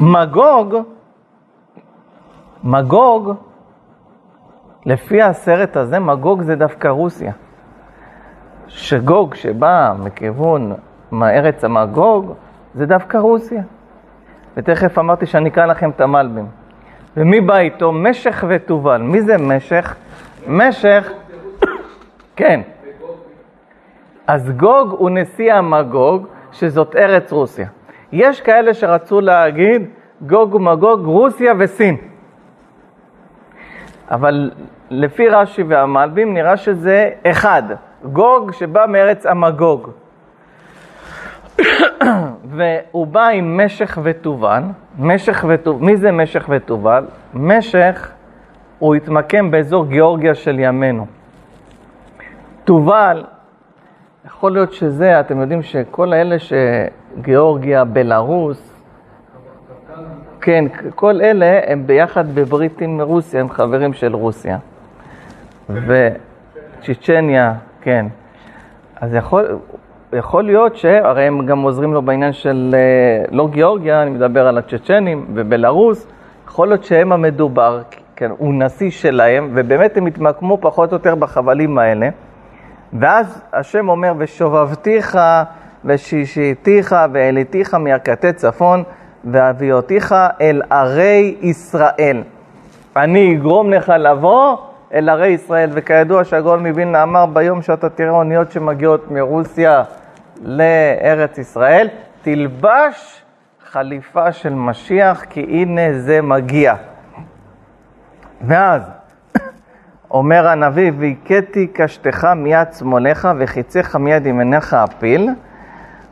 מגוג, 0.02 0.76
מגוג 2.64 3.34
לפי 4.86 5.22
הסרט 5.22 5.78
הזה, 5.78 6.00
מגוג 6.00 6.42
זה 6.42 6.56
דווקא 6.56 6.88
רוסיה. 6.88 7.32
שגוג 8.68 9.36
שבא 9.36 9.94
מכיוון 10.00 10.74
מארץ 11.12 11.64
המגוג, 11.64 12.34
זה 12.74 12.86
דווקא 12.86 13.18
רוסיה. 13.18 13.62
ותכף 14.58 14.98
אמרתי 14.98 15.26
שאני 15.26 15.50
אקרא 15.50 15.66
לכם 15.66 15.90
את 15.90 16.02
המלבים. 16.02 16.61
ומי 17.18 17.42
בא 17.42 17.58
איתו? 17.58 17.92
משך 17.92 18.44
ותובל. 18.48 19.02
מי 19.02 19.22
זה 19.22 19.38
משך? 19.38 19.96
משך, 20.48 21.12
כן. 22.36 22.62
אז 24.28 24.52
גוג 24.52 24.96
הוא 24.98 25.10
נשיא 25.10 25.54
המגוג, 25.54 26.28
שזאת 26.52 26.96
ארץ 26.96 27.32
רוסיה. 27.32 27.68
יש 28.12 28.42
כאלה 28.42 28.74
שרצו 28.74 29.22
להגיד 29.22 29.86
גוג 30.22 30.56
ומגוג, 30.56 31.06
רוסיה 31.06 31.54
וסין. 31.60 31.98
אבל 34.12 34.52
לפי 34.90 35.30
רש"י 35.30 35.64
והמלבים 35.64 36.34
נראה 36.34 36.58
שזה 36.58 37.10
אחד, 37.24 37.64
גוג 38.04 38.52
שבא 38.52 38.86
מארץ 38.88 39.26
המגוג. 39.26 39.90
והוא 42.56 43.08
בא 43.08 43.28
עם 43.28 43.66
משך 43.66 43.98
ותובן, 44.04 44.64
משך 45.00 45.46
ותובן, 45.50 45.86
מי 45.86 45.98
זה 45.98 46.12
משך 46.12 46.46
ותובן? 46.50 47.04
משך 47.34 48.12
הוא 48.80 48.96
התמקם 48.96 49.52
באזור 49.52 49.86
גיאורגיה 49.86 50.36
של 50.36 50.60
ימינו. 50.60 51.06
תובל, 52.64 53.24
יכול 54.26 54.52
להיות 54.52 54.74
שזה, 54.74 55.20
אתם 55.20 55.42
יודעים 55.42 55.62
שכל 55.62 56.14
האלה 56.14 56.36
שגיאורגיה, 56.40 57.86
בלארוס, 57.86 58.72
כן, 60.42 60.66
כל 60.96 61.22
אלה 61.22 61.60
הם 61.68 61.88
ביחד 61.88 62.36
בברית 62.36 62.82
עם 62.82 63.02
רוסיה, 63.02 63.42
הם 63.42 63.50
חברים 63.50 63.94
של 63.94 64.16
רוסיה. 64.16 64.58
וצ'צ'ניה, 65.70 67.54
כן. 67.82 68.06
אז 69.02 69.16
יכול, 69.16 69.60
יכול 70.14 70.44
להיות 70.44 70.76
שהרי 70.76 71.28
הם 71.28 71.46
גם 71.46 71.62
עוזרים 71.62 71.94
לו 71.94 72.02
בעניין 72.02 72.34
של 72.34 72.76
אה, 72.78 73.26
לא 73.32 73.48
גיאורגיה, 73.48 74.02
אני 74.02 74.10
מדבר 74.10 74.48
על 74.48 74.58
הצ'צ'נים 74.58 75.26
ובלארוס, 75.34 76.08
יכול 76.48 76.68
להיות 76.68 76.84
שהם 76.84 77.12
המדובר, 77.12 77.82
כן, 78.16 78.32
הוא 78.38 78.54
נשיא 78.54 78.92
שלהם, 78.92 79.52
ובאמת 79.54 79.98
הם 79.98 80.06
התמקמו 80.06 80.58
פחות 80.62 80.92
או 80.92 80.96
יותר 80.96 81.16
בחבלים 81.16 81.78
האלה. 81.78 82.10
ואז 82.94 83.42
השם 83.54 83.90
אומר, 83.90 84.14
ושובבתיך 84.18 85.20
ושישיתיך 85.86 86.96
והעליתיך 87.12 87.74
מירכתי 87.74 88.34
צפון. 88.34 88.84
והביאותיך 89.24 90.16
אל 90.42 90.62
ערי 90.70 91.36
ישראל. 91.42 92.24
אני 92.96 93.36
אגרום 93.36 93.74
לך 93.74 93.94
לבוא 94.00 94.58
אל 94.94 95.10
ערי 95.10 95.28
ישראל. 95.28 95.70
וכידוע 95.74 96.24
שהגאון 96.24 96.68
מווילנה 96.68 97.04
אמר, 97.04 97.26
ביום 97.26 97.62
שאתה 97.62 97.90
תראה 97.90 98.10
אוניות 98.10 98.52
שמגיעות 98.52 99.12
מרוסיה 99.12 99.84
לארץ 100.42 101.38
ישראל, 101.38 101.88
תלבש 102.22 103.22
חליפה 103.72 104.32
של 104.32 104.54
משיח, 104.54 105.24
כי 105.30 105.42
הנה 105.42 106.00
זה 106.00 106.22
מגיע. 106.22 106.76
ואז 108.42 108.82
אומר 110.12 110.48
הנביא, 110.48 110.92
והכיתי 110.98 111.68
קשתך 111.68 112.28
מיד 112.36 112.74
שמאלך 112.80 113.30
וחיציך 113.40 113.96
מיד 113.96 114.26
ימיניך 114.26 114.74
אפיל, 114.74 115.30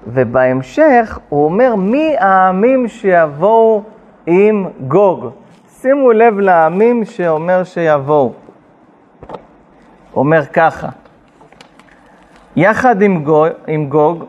ובהמשך 0.08 1.20
הוא 1.30 1.46
אומר 1.46 1.76
מי 1.76 2.16
העמים 2.20 2.88
שיבואו 2.88 3.84
עם 4.26 4.66
גוג. 4.88 5.30
שימו 5.82 6.12
לב 6.12 6.40
לעמים 6.40 7.06
שאומר 7.06 7.64
שיבואו. 7.64 8.34
אומר 10.16 10.46
ככה, 10.46 10.90
יחד 12.62 13.02
עם 13.02 13.24
גוג, 13.24 13.48
עם 13.68 13.86
גוג 13.90 14.26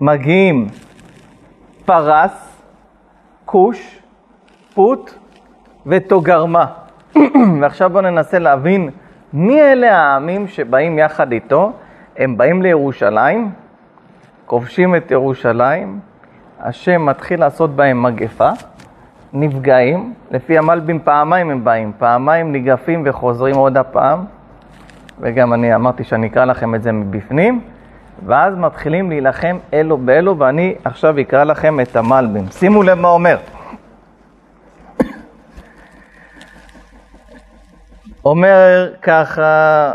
מגיעים 0.00 0.66
פרס, 1.84 2.62
כוש, 3.44 4.00
פוט 4.74 5.14
ותוגרמה. 5.86 6.66
ועכשיו 7.60 7.90
בואו 7.90 8.02
ננסה 8.02 8.38
להבין 8.38 8.90
מי 9.32 9.62
אלה 9.62 9.98
העמים 9.98 10.48
שבאים 10.48 10.98
יחד 10.98 11.32
איתו. 11.32 11.72
הם 12.16 12.36
באים 12.36 12.62
לירושלים, 12.62 13.50
כובשים 14.46 14.96
את 14.96 15.10
ירושלים, 15.10 16.00
השם 16.60 17.06
מתחיל 17.06 17.40
לעשות 17.40 17.76
בהם 17.76 18.02
מגפה, 18.02 18.50
נפגעים, 19.32 20.14
לפי 20.30 20.58
המלבים 20.58 20.98
פעמיים 21.04 21.50
הם 21.50 21.64
באים, 21.64 21.92
פעמיים 21.98 22.52
ניגפים 22.52 23.02
וחוזרים 23.06 23.54
עוד 23.54 23.76
הפעם, 23.76 24.24
וגם 25.20 25.52
אני 25.52 25.74
אמרתי 25.74 26.04
שאני 26.04 26.26
אקרא 26.26 26.44
לכם 26.44 26.74
את 26.74 26.82
זה 26.82 26.92
מבפנים, 26.92 27.60
ואז 28.26 28.54
מתחילים 28.56 29.10
להילחם 29.10 29.58
אלו 29.74 29.96
באלו, 29.96 30.38
ואני 30.38 30.74
עכשיו 30.84 31.20
אקרא 31.20 31.44
לכם 31.44 31.80
את 31.80 31.96
המלבים. 31.96 32.46
שימו 32.50 32.82
לב 32.82 32.98
מה 32.98 33.08
אומר. 33.08 33.38
אומר 38.24 38.92
ככה, 39.02 39.92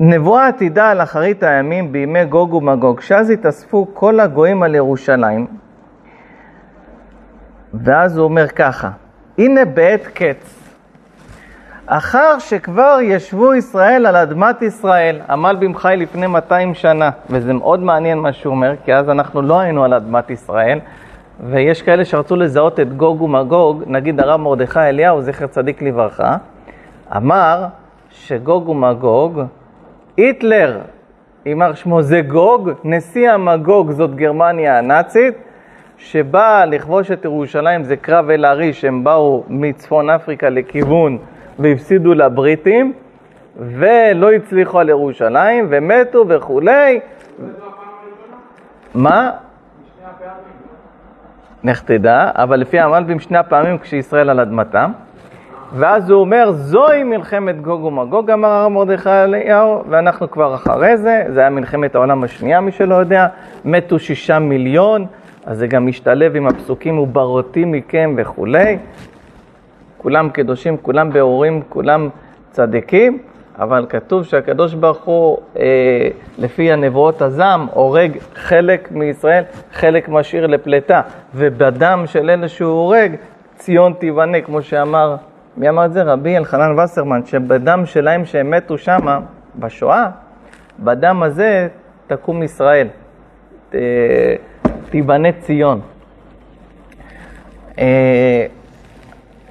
נבואה 0.00 0.48
עתידה 0.48 0.90
על 0.90 1.02
אחרית 1.02 1.42
הימים 1.42 1.92
בימי 1.92 2.24
גוג 2.24 2.54
ומגוג, 2.54 3.00
שאז 3.00 3.30
התאספו 3.30 3.86
כל 3.94 4.20
הגויים 4.20 4.62
על 4.62 4.74
ירושלים, 4.74 5.46
ואז 7.74 8.16
הוא 8.16 8.24
אומר 8.24 8.48
ככה, 8.48 8.90
הנה 9.38 9.64
בעת 9.64 10.06
קץ, 10.06 10.59
אחר 11.92 12.38
שכבר 12.38 12.98
ישבו 13.02 13.54
ישראל 13.54 14.06
על 14.06 14.16
אדמת 14.16 14.62
ישראל, 14.62 15.20
עמל 15.30 15.56
במחי 15.60 15.94
לפני 15.98 16.26
200 16.26 16.74
שנה, 16.74 17.10
וזה 17.30 17.52
מאוד 17.52 17.80
מעניין 17.80 18.18
מה 18.18 18.32
שהוא 18.32 18.50
אומר, 18.50 18.74
כי 18.84 18.94
אז 18.94 19.10
אנחנו 19.10 19.42
לא 19.42 19.60
היינו 19.60 19.84
על 19.84 19.94
אדמת 19.94 20.30
ישראל, 20.30 20.78
ויש 21.40 21.82
כאלה 21.82 22.04
שרצו 22.04 22.36
לזהות 22.36 22.80
את 22.80 22.96
גוג 22.96 23.22
ומגוג, 23.22 23.82
נגיד 23.86 24.20
הרב 24.20 24.40
מרדכי 24.40 24.80
אליהו, 24.80 25.22
זכר 25.22 25.46
צדיק 25.46 25.82
לברכה, 25.82 26.36
אמר 27.16 27.64
שגוג 28.10 28.68
ומגוג, 28.68 29.40
היטלר, 30.16 30.78
יימר 31.46 31.74
שמו 31.74 32.02
זה 32.02 32.20
גוג, 32.20 32.70
נשיא 32.84 33.30
המגוג 33.30 33.90
זאת 33.90 34.14
גרמניה 34.14 34.78
הנאצית, 34.78 35.34
שבאה 35.98 36.66
לכבוש 36.66 37.10
את 37.10 37.24
ירושלים, 37.24 37.84
זה 37.84 37.96
קרב 37.96 38.30
אל 38.30 38.44
עריש, 38.44 38.84
הם 38.84 39.04
באו 39.04 39.44
מצפון 39.48 40.10
אפריקה 40.10 40.48
לכיוון 40.50 41.18
והפסידו 41.60 42.14
לבריטים, 42.14 42.92
ולא 43.56 44.32
הצליחו 44.32 44.78
על 44.80 44.88
ירושלים, 44.88 45.66
ומתו 45.70 46.24
וכולי. 46.28 47.00
מה? 48.94 49.30
לך 51.64 51.82
תדע, 51.82 52.30
אבל 52.34 52.60
לפי 52.60 52.80
המלבים 52.80 53.20
שני 53.20 53.38
הפעמים 53.38 53.78
כשישראל 53.78 54.30
על 54.30 54.40
אדמתם. 54.40 54.92
ואז 55.72 56.10
הוא 56.10 56.20
אומר, 56.20 56.52
זוהי 56.52 57.04
מלחמת 57.04 57.60
גוג 57.60 57.84
ומגוג, 57.84 58.30
אמר 58.30 58.48
הרב 58.48 58.72
מרדכי 58.72 59.10
אליהו, 59.10 59.84
ואנחנו 59.88 60.30
כבר 60.30 60.54
אחרי 60.54 60.96
זה, 60.96 61.24
זה 61.28 61.40
היה 61.40 61.50
מלחמת 61.50 61.94
העולם 61.94 62.24
השנייה, 62.24 62.60
מי 62.60 62.72
שלא 62.72 62.94
יודע, 62.94 63.26
מתו 63.64 63.98
שישה 63.98 64.38
מיליון, 64.38 65.06
אז 65.46 65.58
זה 65.58 65.66
גם 65.66 65.86
משתלב 65.86 66.36
עם 66.36 66.46
הפסוקים 66.46 66.98
וברותי 66.98 67.64
מכם 67.64 68.14
וכולי. 68.16 68.78
כולם 70.02 70.30
קדושים, 70.30 70.76
כולם 70.76 71.12
בהורים, 71.12 71.62
כולם 71.68 72.08
צדיקים, 72.50 73.18
אבל 73.58 73.86
כתוב 73.88 74.24
שהקדוש 74.24 74.74
ברוך 74.74 75.04
הוא, 75.04 75.38
אה, 75.58 76.08
לפי 76.38 76.72
הנבואות 76.72 77.22
הזעם, 77.22 77.66
הורג 77.72 78.18
חלק 78.34 78.92
מישראל, 78.92 79.44
חלק 79.72 80.08
משאיר 80.08 80.46
לפלטה, 80.46 81.00
ובדם 81.34 82.02
של 82.06 82.30
אלה 82.30 82.48
שהוא 82.48 82.70
הורג, 82.70 83.16
ציון 83.56 83.92
תיבנה, 83.92 84.40
כמו 84.40 84.62
שאמר, 84.62 85.16
מי 85.56 85.68
אמר 85.68 85.84
את 85.84 85.92
זה? 85.92 86.02
רבי 86.02 86.36
אלחנן 86.36 86.78
וסרמן, 86.78 87.26
שבדם 87.26 87.86
שלהם 87.86 88.24
שהם 88.24 88.50
מתו 88.50 88.78
שמה, 88.78 89.20
בשואה, 89.56 90.08
בדם 90.78 91.22
הזה 91.22 91.68
תקום 92.06 92.42
ישראל, 92.42 92.88
ת, 93.70 93.74
תיבנה 94.90 95.32
ציון. 95.32 95.80
אה, 97.78 98.46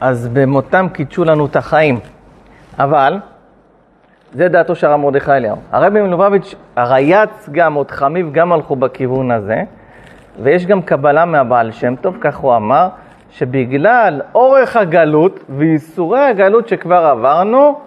אז 0.02 0.28
במותם 0.28 0.88
קידשו 0.94 1.26
לנו 1.26 1.46
את 1.46 1.56
החיים. 1.56 2.00
אבל, 2.80 3.20
זה 4.34 4.48
דעתו 4.48 4.76
של 4.76 4.88
הרב 4.88 5.00
מרדכי 5.00 5.32
אליהו. 5.32 5.58
הרבי 5.72 6.02
מלובביץ', 6.02 6.56
הרייץ 6.76 7.50
גם, 7.52 7.74
עוד 7.74 7.92
חמיב 7.92 8.32
גם 8.32 8.52
הלכו 8.54 8.76
בכיוון 8.76 9.32
הזה, 9.32 9.64
ויש 10.44 10.66
גם 10.66 10.82
קבלה 10.82 11.26
מהבעל 11.26 11.72
שם 11.72 11.96
טוב, 11.96 12.18
כך 12.22 12.38
הוא 12.38 12.56
אמר, 12.56 12.90
שבגלל 13.32 14.22
אורך 14.36 14.76
הגלות 14.76 15.40
וייסורי 15.50 16.20
הגלות 16.20 16.68
שכבר 16.68 17.06
עברנו, 17.06 17.80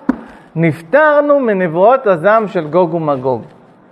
נפטרנו 0.57 1.40
מנבואות 1.40 2.07
הזעם 2.07 2.48
של 2.48 2.68
גוג 2.68 2.94
ומגוג. 2.94 3.42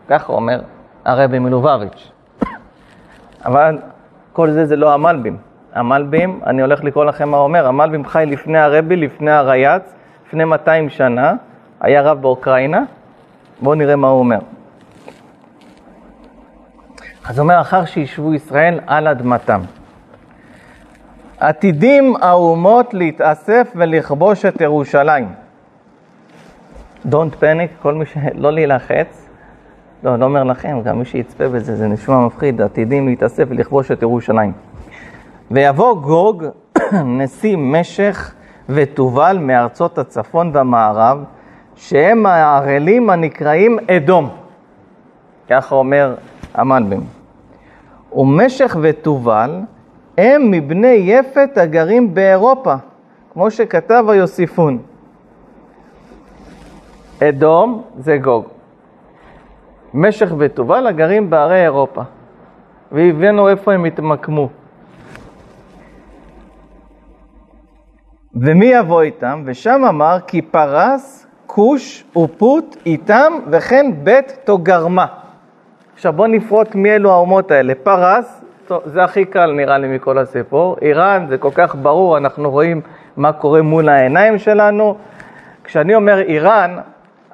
כך 0.09 0.29
אומר 0.29 0.61
הרבי 1.05 1.39
מלובביץ'. 1.39 2.11
אבל 3.45 3.79
כל 4.33 4.51
זה 4.51 4.67
זה 4.67 4.77
לא 4.77 4.95
המלבים. 4.95 5.50
המלבים, 5.75 6.41
אני 6.47 6.63
הולך 6.63 6.85
לקרוא 6.85 7.05
לכם 7.05 7.29
מה 7.29 7.37
אומר, 7.37 7.67
המלבים 7.67 8.05
חי 8.05 8.25
לפני 8.27 8.59
הרבי, 8.59 8.97
לפני 8.97 9.31
הרייץ, 9.31 9.83
לפני 10.27 10.45
200 10.45 10.89
שנה, 10.89 11.35
היה 11.81 12.03
רב 12.03 12.23
באוקראינה, 12.23 12.83
בואו 13.61 13.75
נראה 13.75 13.97
מה 13.97 14.09
הוא 14.09 14.19
אומר. 14.19 14.39
אז 17.29 17.39
הוא 17.39 17.43
אומר, 17.43 17.61
אחר 17.61 17.85
שישבו 17.85 18.35
ישראל 18.35 18.81
על 18.87 19.09
אדמתם. 19.09 19.61
עתידים 21.39 22.15
האומות 22.21 22.95
להתאסף 22.95 23.73
ולכבוש 23.77 24.45
את 24.45 24.61
ירושלים. 24.61 25.33
Don't 27.07 27.35
panic, 27.41 27.83
כל 27.83 27.95
מי 27.95 28.07
שלא 28.07 28.53
להילחץ. 28.53 29.29
לא, 30.03 30.17
לא 30.17 30.25
אומר 30.25 30.45
לכם, 30.45 30.81
גם 30.85 30.99
מי 30.99 31.05
שיצפה 31.05 31.49
בזה, 31.49 31.77
זה 31.77 31.89
נשמע 31.89 32.27
מפחיד, 32.27 32.61
עתידים 32.61 33.09
להתאסף 33.09 33.45
ולכבוש 33.49 33.91
את 33.91 34.03
ירושלים. 34.03 34.53
ויבוא 35.51 36.01
גוג, 36.01 36.45
נשיא 37.19 37.57
משך 37.57 38.35
ותובל 38.69 39.39
מארצות 39.41 39.99
הצפון 39.99 40.51
והמערב, 40.55 41.25
שהם 41.75 42.27
הערלים 42.27 43.11
הנקראים 43.11 43.79
אדום. 43.91 44.31
ככה 45.51 45.75
אומר 45.75 46.15
המלבים. 46.55 47.01
ומשך 48.13 48.77
ותובל 48.81 49.61
הם 50.19 50.51
מבני 50.51 50.89
יפת 50.89 51.59
הגרים 51.59 52.15
באירופה, 52.15 52.75
כמו 53.33 53.51
שכתב 53.51 54.05
היוסיפון. 54.09 54.79
אדום 57.23 57.83
זה 57.99 58.19
גוג. 58.19 58.45
משך 59.95 60.33
ותובל 60.39 60.87
הגרים 60.87 61.31
בערי 61.31 61.63
אירופה. 61.63 62.03
והבאנו 62.93 63.49
איפה 63.49 63.73
הם 63.73 63.85
התמקמו. 63.85 64.49
ומי 68.35 68.67
יבוא 68.67 69.03
איתם? 69.03 69.43
ושם 69.45 69.85
אמר 69.89 70.17
כי 70.27 70.43
פרס, 70.43 71.27
כוש 71.47 72.05
ופוט 72.17 72.77
איתם 72.87 73.33
וכן 73.51 73.87
בית 74.03 74.39
תוגרמה. 74.45 75.07
עכשיו 75.95 76.13
בואו 76.13 76.29
נפרוט 76.29 76.75
מי 76.75 76.95
אלו 76.95 77.11
האומות 77.13 77.51
האלה. 77.51 77.75
פרס, 77.83 78.45
טוב, 78.67 78.83
זה 78.85 79.05
הכי 79.05 79.25
קל 79.25 79.53
נראה 79.53 79.79
לי 79.79 79.97
מכל 79.97 80.19
הסיפור. 80.19 80.77
איראן 80.83 81.27
זה 81.29 81.39
כל 81.39 81.51
כך 81.55 81.75
ברור, 81.75 82.17
אנחנו 82.17 82.51
רואים 82.51 82.81
מה 83.17 83.33
קורה 83.33 83.63
מול 83.63 83.89
העיניים 83.89 84.39
שלנו. 84.39 84.97
כשאני 85.65 85.95
אומר 85.95 86.21
איראן, 86.21 86.77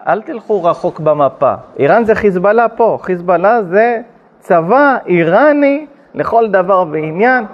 אל 0.06 0.22
תלכו 0.22 0.64
רחוק 0.64 1.00
במפה. 1.00 1.54
איראן 1.78 2.04
זה 2.04 2.14
חיזבאללה 2.14 2.68
פה, 2.68 2.98
חיזבאללה 3.02 3.62
זה 3.62 4.00
צבא 4.38 4.96
איראני 5.06 5.86
לכל 6.14 6.48
דבר 6.48 6.84
ועניין. 6.90 7.44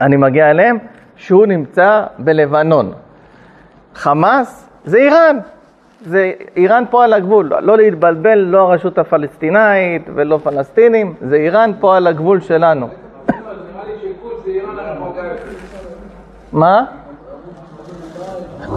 אני 0.00 0.16
מגיע 0.16 0.50
אליהם, 0.50 0.78
שהוא 1.22 1.46
נמצא 1.46 2.04
בלבנון. 2.18 2.92
חמאס 3.94 4.68
זה 4.84 4.98
איראן, 4.98 5.38
זה 6.00 6.32
איראן 6.56 6.84
פה 6.90 7.04
על 7.04 7.12
הגבול, 7.12 7.52
לא 7.60 7.76
להתבלבל, 7.76 8.38
לא 8.38 8.58
הרשות 8.58 8.98
הפלסטינאית 8.98 10.02
ולא 10.14 10.38
פלסטינים, 10.42 11.14
זה 11.20 11.36
איראן 11.36 11.70
פה 11.80 11.96
על 11.96 12.06
הגבול 12.06 12.40
שלנו. 12.40 12.88
מה? 16.52 16.84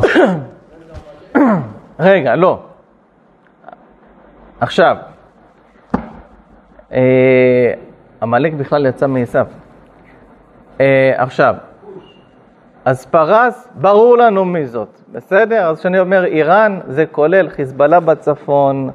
רגע, 2.00 2.36
לא. 2.36 2.60
עכשיו, 4.60 4.98
אה, 6.92 7.74
עמלק 8.22 8.54
בכלל 8.54 8.86
יצא 8.86 9.08
מעשיו. 9.08 9.48
אה, 10.82 11.14
עכשיו, 11.18 11.56
אז 12.86 13.06
פרס, 13.06 13.68
ברור 13.76 14.18
לנו 14.18 14.46
מי 14.46 14.66
זאת, 14.66 15.02
בסדר? 15.12 15.70
אז 15.70 15.80
כשאני 15.80 16.00
אומר 16.00 16.26
איראן, 16.26 16.80
זה 16.88 17.06
כולל 17.06 17.50
חיזבאללה 17.50 18.00
בצפון, 18.00 18.90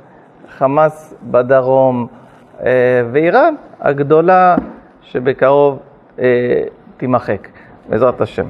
חמאס 0.48 1.14
בדרום, 1.22 2.06
אה, 2.60 2.66
ואיראן 3.12 3.54
הגדולה 3.80 4.56
שבקרוב 5.02 5.78
תימחק, 6.96 7.48
בעזרת 7.88 8.20
השם. 8.20 8.46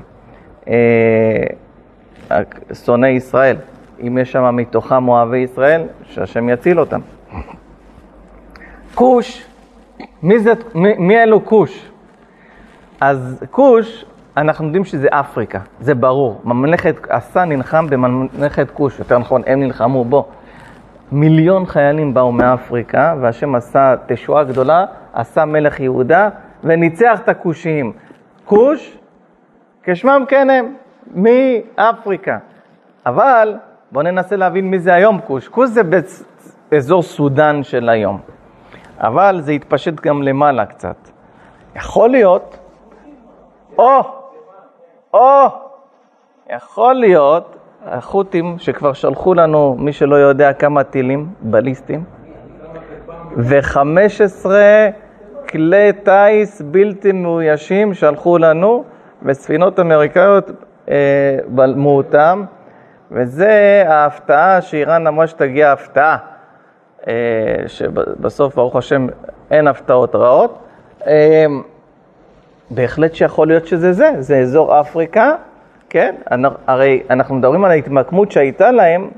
שונאי 2.85 3.11
ישראל, 3.11 3.57
אם 4.07 4.19
יש 4.19 4.33
שם 4.33 4.57
מתוכם 4.57 5.09
אוהבי 5.09 5.39
ישראל, 5.39 5.83
שהשם 6.03 6.49
יציל 6.49 6.81
אותם. 6.81 7.01
כוש, 8.95 9.47
מי, 10.23 10.39
זה, 10.39 10.53
מי, 10.75 10.95
מי 10.99 11.23
אלו 11.23 11.45
כוש? 11.45 11.91
אז 13.01 13.45
כוש, 13.51 14.05
אנחנו 14.41 14.67
יודעים 14.67 14.85
שזה 14.85 15.09
אפריקה, 15.11 15.59
זה 15.81 15.95
ברור. 15.95 16.41
ממלכת, 16.45 16.97
עשה 17.09 17.45
נלחם 17.45 17.87
בממלכת 17.91 18.71
כוש, 18.71 18.99
יותר 18.99 19.19
נכון, 19.19 19.43
הם 19.47 19.61
נלחמו 19.61 20.05
בו. 20.05 20.29
מיליון 21.13 21.67
חיילים 21.67 22.15
באו 22.15 22.33
מאפריקה, 22.33 23.15
והשם 23.21 23.55
עשה 23.55 23.95
תשועה 24.07 24.45
גדולה, 24.45 24.85
עשה 25.13 25.45
מלך 25.45 25.81
יהודה, 25.81 26.29
וניצח 26.65 27.21
את 27.25 27.29
הכושיים. 27.29 27.93
כוש, 28.45 28.99
כשמם 29.83 30.25
כן 30.29 30.51
הם, 30.51 30.75
מאפריקה. 31.15 32.39
אבל 33.07 33.55
בואו 33.93 34.05
ננסה 34.05 34.37
להבין 34.37 34.71
מי 34.71 34.79
זה 34.79 34.95
היום 34.95 35.21
כוש. 35.21 35.49
כוש 35.49 35.71
זה 35.71 35.81
באזור 36.71 37.03
סודאן 37.03 37.63
של 37.63 37.89
היום. 37.89 38.21
אבל 38.99 39.41
זה 39.41 39.53
התפשט 39.53 40.01
גם 40.01 40.23
למעלה 40.23 40.67
קצת. 40.67 40.97
יכול 41.77 42.11
להיות, 42.11 42.59
או, 43.79 44.20
או, 45.15 45.47
יכול 46.51 46.95
להיות, 46.95 47.57
החות'ים 47.87 48.59
שכבר 48.59 48.93
שלחו 48.93 49.35
לנו, 49.35 49.77
מי 49.79 49.93
שלא 49.93 50.17
יודע, 50.17 50.53
כמה 50.53 50.85
טילים 50.85 51.29
בליסטים, 51.41 52.05
ו-15 53.37 54.47
כלי 55.49 55.93
טיס 55.93 56.63
בלתי 56.63 57.13
מאוישים 57.13 57.95
שלחו 57.95 58.39
לנו, 58.39 58.85
וספינות 59.23 59.81
אמריקאיות 59.81 60.51
אה, 60.89 61.39
בלמו 61.47 61.97
אותם, 61.97 62.45
וזה 63.11 63.83
ההפתעה 63.87 64.61
שאיראן 64.61 65.07
אמרה 65.07 65.27
שתגיע 65.27 65.73
הפתעה. 65.73 66.17
אה, 67.09 67.13
שבסוף, 67.67 68.55
ברוך 68.55 68.77
השם, 68.77 69.07
אין 69.51 69.69
הפתעות 69.69 70.15
רעות. 70.15 70.59
אה, 71.07 71.47
בהחלט 72.71 73.15
שיכול 73.15 73.49
להיות 73.49 73.67
שזה 73.67 73.93
זה, 73.93 74.11
זה 74.19 74.39
אזור 74.39 74.81
אפריקה, 74.81 75.33
כן? 75.91 76.15
הרי 76.67 77.03
אנחנו 77.11 77.35
מדברים 77.35 77.65
על 77.65 77.71
ההתמקמות 77.71 78.33
שהייתה 78.33 78.71
להם, 78.71 79.11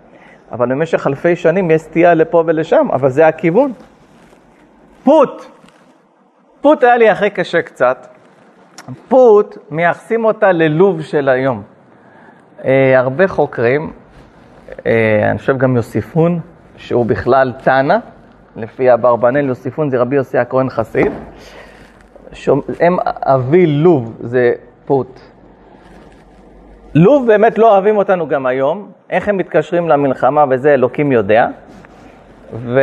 אבל 0.53 0.69
במשך 0.69 1.07
אלפי 1.07 1.37
שנים 1.37 1.71
יש 1.71 1.83
סטייה 1.83 2.15
לפה 2.15 2.45
ולשם, 2.47 2.87
אבל 2.93 3.09
זה 3.09 3.27
הכיוון. 3.27 3.73
פוט, 5.05 5.45
פוט 6.61 6.83
היה 6.83 6.97
לי 6.97 7.11
הכי 7.11 7.31
קשה 7.31 7.63
קצת. 7.63 8.07
פוט, 9.09 9.59
מייחסים 9.71 10.25
אותה 10.25 10.53
ללוב 10.53 11.03
של 11.03 11.29
היום. 11.29 11.63
אה, 12.65 12.99
הרבה 12.99 13.29
חוקרים, 13.29 13.93
אני 15.31 15.39
חושב 15.39 15.59
גם 15.59 15.77
יוסיפון, 15.77 16.41
שהוא 16.77 17.07
בכלל 17.07 17.53
תנא, 17.65 17.97
לפי 18.57 18.95
אברבנאל 18.95 19.45
יוסיפון 19.49 19.91
זה 19.91 19.99
רבי 20.01 20.17
יוסי 20.17 20.39
הכהן 20.39 20.71
חסיד. 20.71 21.13
הם 22.81 22.97
אבי 23.07 23.67
לוב 23.67 24.17
זה 24.21 24.53
פוט. 24.87 25.21
לוב 26.95 27.27
באמת 27.27 27.59
לא 27.59 27.73
אוהבים 27.73 27.97
אותנו 27.97 28.29
גם 28.29 28.47
היום, 28.47 28.91
איך 29.11 29.29
הם 29.29 29.37
מתקשרים 29.37 29.89
למלחמה 29.89 30.45
וזה 30.51 30.75
אלוקים 30.75 31.13
יודע. 31.13 31.49
ו... 32.53 32.81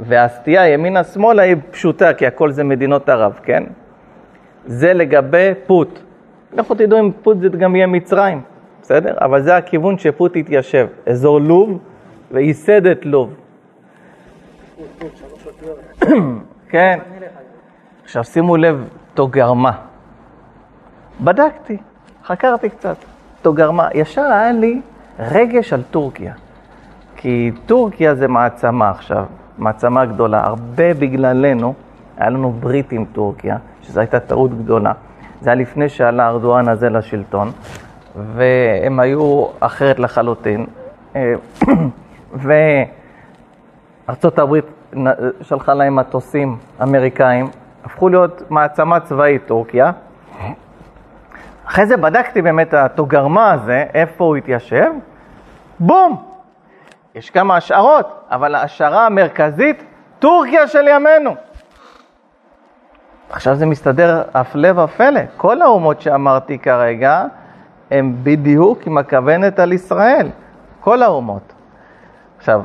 והסטייה 0.00 0.68
ימינה-שמאלה 0.68 1.42
היא 1.42 1.56
פשוטה, 1.70 2.14
כי 2.14 2.26
הכל 2.26 2.50
זה 2.50 2.64
מדינות 2.64 3.08
ערב, 3.08 3.40
כן? 3.42 3.64
זה 4.66 4.92
לגבי 4.92 5.50
פוט. 5.66 5.98
לכו 6.52 6.74
תדעו 6.74 7.00
אם 7.00 7.10
פוט 7.22 7.36
זה 7.40 7.48
גם 7.48 7.76
יהיה 7.76 7.86
מצרים, 7.86 8.40
בסדר? 8.82 9.14
אבל 9.20 9.42
זה 9.42 9.56
הכיוון 9.56 9.98
שפוט 9.98 10.36
יתיישב, 10.36 10.86
אזור 11.06 11.40
לוב. 11.40 11.78
וייסד 12.32 12.86
את 12.86 13.06
לוב. 13.06 13.34
כן. 16.70 16.98
עכשיו 18.04 18.24
שימו 18.24 18.56
לב, 18.56 18.84
תוגרמה. 19.14 19.72
בדקתי, 21.20 21.76
חקרתי 22.24 22.70
קצת. 22.70 22.96
תוגרמה, 23.42 23.88
ישר 23.94 24.22
היה 24.22 24.52
לי 24.52 24.80
רגש 25.18 25.72
על 25.72 25.82
טורקיה. 25.90 26.34
כי 27.16 27.52
טורקיה 27.66 28.14
זה 28.14 28.28
מעצמה 28.28 28.90
עכשיו, 28.90 29.24
מעצמה 29.58 30.04
גדולה. 30.04 30.44
הרבה 30.44 30.94
בגללנו, 30.94 31.74
היה 32.16 32.30
לנו 32.30 32.50
ברית 32.50 32.92
עם 32.92 33.04
טורקיה, 33.12 33.56
שזו 33.82 34.00
הייתה 34.00 34.20
טעות 34.20 34.58
גדולה. 34.58 34.92
זה 35.40 35.50
היה 35.50 35.54
לפני 35.54 35.88
שעלה 35.88 36.28
ארדואן 36.28 36.68
הזה 36.68 36.90
לשלטון, 36.90 37.50
והם 38.16 39.00
היו 39.00 39.46
אחרת 39.60 39.98
לחלוטין. 39.98 40.66
אה, 41.16 41.34
וארצות 44.08 44.38
הברית 44.38 44.64
שלחה 45.42 45.74
להם 45.74 45.96
מטוסים 45.96 46.56
אמריקאים, 46.82 47.46
הפכו 47.84 48.08
להיות 48.08 48.42
מעצמה 48.50 49.00
צבאית, 49.00 49.46
טורקיה. 49.46 49.90
אחרי 51.66 51.86
זה 51.86 51.96
בדקתי 51.96 52.42
באמת 52.42 52.74
התוגרמה 52.74 53.52
הזה, 53.52 53.84
איפה 53.94 54.24
הוא 54.24 54.36
התיישב, 54.36 54.92
בום! 55.80 56.22
יש 57.14 57.30
כמה 57.30 57.56
השערות, 57.56 58.24
אבל 58.30 58.54
ההשערה 58.54 59.06
המרכזית, 59.06 59.84
טורקיה 60.18 60.68
של 60.68 60.88
ימינו. 60.88 61.34
עכשיו 63.30 63.54
זה 63.54 63.66
מסתדר 63.66 64.22
הפלא 64.34 64.80
ופלא. 64.80 65.20
כל 65.36 65.62
האומות 65.62 66.00
שאמרתי 66.00 66.58
כרגע, 66.58 67.24
הם 67.90 68.14
בדיוק 68.22 68.86
עם 68.86 68.98
הכוונת 68.98 69.58
על 69.58 69.72
ישראל. 69.72 70.28
כל 70.80 71.02
האומות. 71.02 71.52
עכשיו, 72.38 72.62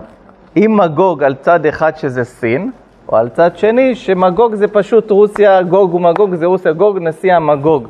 אם 0.58 0.78
מגוג 0.84 1.24
על 1.24 1.36
צד 1.36 1.66
אחד 1.66 1.98
שזה 1.98 2.24
סין, 2.24 2.72
או 3.12 3.18
על 3.18 3.30
צד 3.30 3.58
שני 3.58 3.96
שמגוג 3.96 4.56
זה 4.56 4.68
פשוט 4.68 5.12
רוסיה, 5.12 5.62
גוג 5.62 5.94
ומגוג 5.94 6.36
זה 6.36 6.46
רוסיה, 6.46 6.74
גוג 6.74 6.98
נשיא 7.02 7.34
המגוג. 7.34 7.88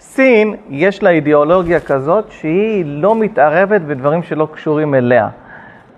סין, 0.00 0.54
יש 0.70 1.02
לה 1.02 1.10
אידיאולוגיה 1.10 1.80
כזאת 1.80 2.24
שהיא 2.30 2.84
לא 2.86 3.14
מתערבת 3.14 3.80
בדברים 3.80 4.22
שלא 4.22 4.48
קשורים 4.52 4.94
אליה. 4.94 5.28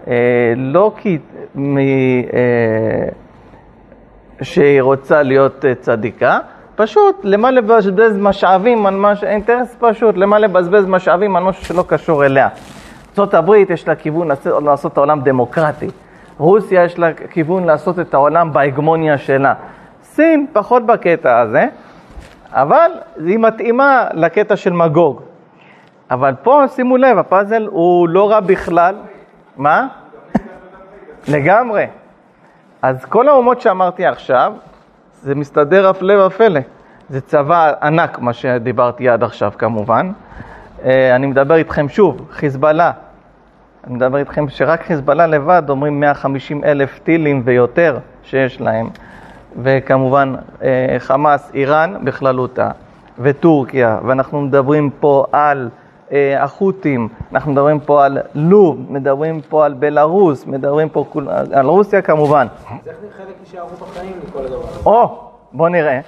אה, 0.09 0.15
לא 0.57 0.93
כי 0.97 1.19
מ, 1.55 1.79
אה, 1.79 1.83
שהיא 4.43 4.83
רוצה 4.83 5.23
להיות 5.23 5.65
אה, 5.65 5.75
צדיקה, 5.75 6.39
פשוט 6.77 7.17
למה 7.23 7.51
לבזבז 7.51 8.19
משאבים 8.19 8.87
על 8.87 8.95
משהו, 8.95 9.27
אינטרס 9.27 9.77
פשוט, 9.79 10.17
למה 10.17 10.39
לבזבז 10.39 10.87
משאבים 10.87 11.37
על 11.37 11.43
משהו 11.43 11.65
שלא 11.65 11.85
קשור 11.89 12.25
אליה. 12.25 12.49
ארה"ב 13.19 13.55
יש 13.71 13.89
לה 13.89 13.95
כיוון 13.95 14.29
לעשות 14.65 14.93
את 14.93 14.97
העולם 14.99 15.21
דמוקרטי. 15.21 15.89
רוסיה 16.39 16.85
יש 16.85 16.99
לה 16.99 17.13
כיוון 17.31 17.65
לעשות 17.65 17.99
את 17.99 18.15
העולם 18.15 18.53
בהגמוניה 18.53 19.19
שלה. 19.19 19.55
סין 20.03 20.47
פחות 20.53 20.87
בקטע 20.87 21.39
הזה, 21.39 21.67
אבל 22.53 22.91
היא 23.25 23.39
מתאימה 23.39 24.07
לקטע 24.13 24.57
של 24.57 24.73
מגוג. 24.73 25.21
אבל 26.11 26.35
פה, 26.43 26.63
שימו 26.69 26.97
לב, 26.97 27.19
הפאזל 27.19 27.67
הוא 27.71 28.09
לא 28.09 28.31
רע 28.31 28.41
בכלל. 28.41 28.95
מה? 29.57 29.87
לגמרי. 31.29 31.87
אז 32.83 33.05
כל 33.05 33.29
האומות 33.29 33.61
שאמרתי 33.61 34.07
עכשיו, 34.07 34.53
זה 35.23 35.35
מסתדר 35.35 35.89
הפלא 35.89 36.27
ופלא. 36.27 36.61
זה 37.09 37.21
צבא 37.21 37.73
ענק, 37.83 38.19
מה 38.19 38.33
שדיברתי 38.33 39.09
עד 39.09 39.23
עכשיו 39.23 39.53
כמובן. 39.59 40.13
אה, 40.85 41.17
אני 41.17 41.27
מדבר 41.27 41.55
איתכם 41.55 41.89
שוב, 41.89 42.27
חיזבאללה, 42.31 42.93
אני 43.87 43.95
מדבר 43.95 44.19
איתכם 44.19 44.49
שרק 44.49 44.83
חיזבאללה 44.83 45.27
לבד 45.27 45.63
אומרים 45.69 46.01
150 46.01 46.65
אלף 46.65 46.99
טילים 46.99 47.43
ויותר 47.45 47.99
שיש 48.23 48.61
להם, 48.61 48.89
וכמובן 49.63 50.35
אה, 50.63 50.97
חמאס, 50.99 51.51
איראן 51.55 52.05
בכללותה, 52.05 52.71
וטורקיה, 53.19 53.99
ואנחנו 54.07 54.41
מדברים 54.41 54.91
פה 55.01 55.25
על 55.33 55.69
אה, 56.13 56.43
החות'ים, 56.43 57.09
אנחנו 57.33 57.53
מדברים 57.53 57.81
פה 57.81 58.05
על 58.05 58.19
לוב, 58.35 58.87
מדברים 58.93 59.41
פה 59.41 59.65
על 59.65 59.75
בלארוס, 59.75 60.47
מדברים 60.47 60.89
פה 60.89 61.05
על 61.53 61.67
רוסיה 61.67 62.03
כמובן. 62.03 62.47
אז 62.71 62.89
איך 62.89 62.97
חלק 63.17 63.35
יישארו 63.41 63.69
בחיים 63.69 64.13
מכל 64.29 64.45
הדבר 64.45 64.69
הזה? 64.69 64.81
או, 64.87 65.31
בוא 65.53 65.69
נראה. 65.69 66.01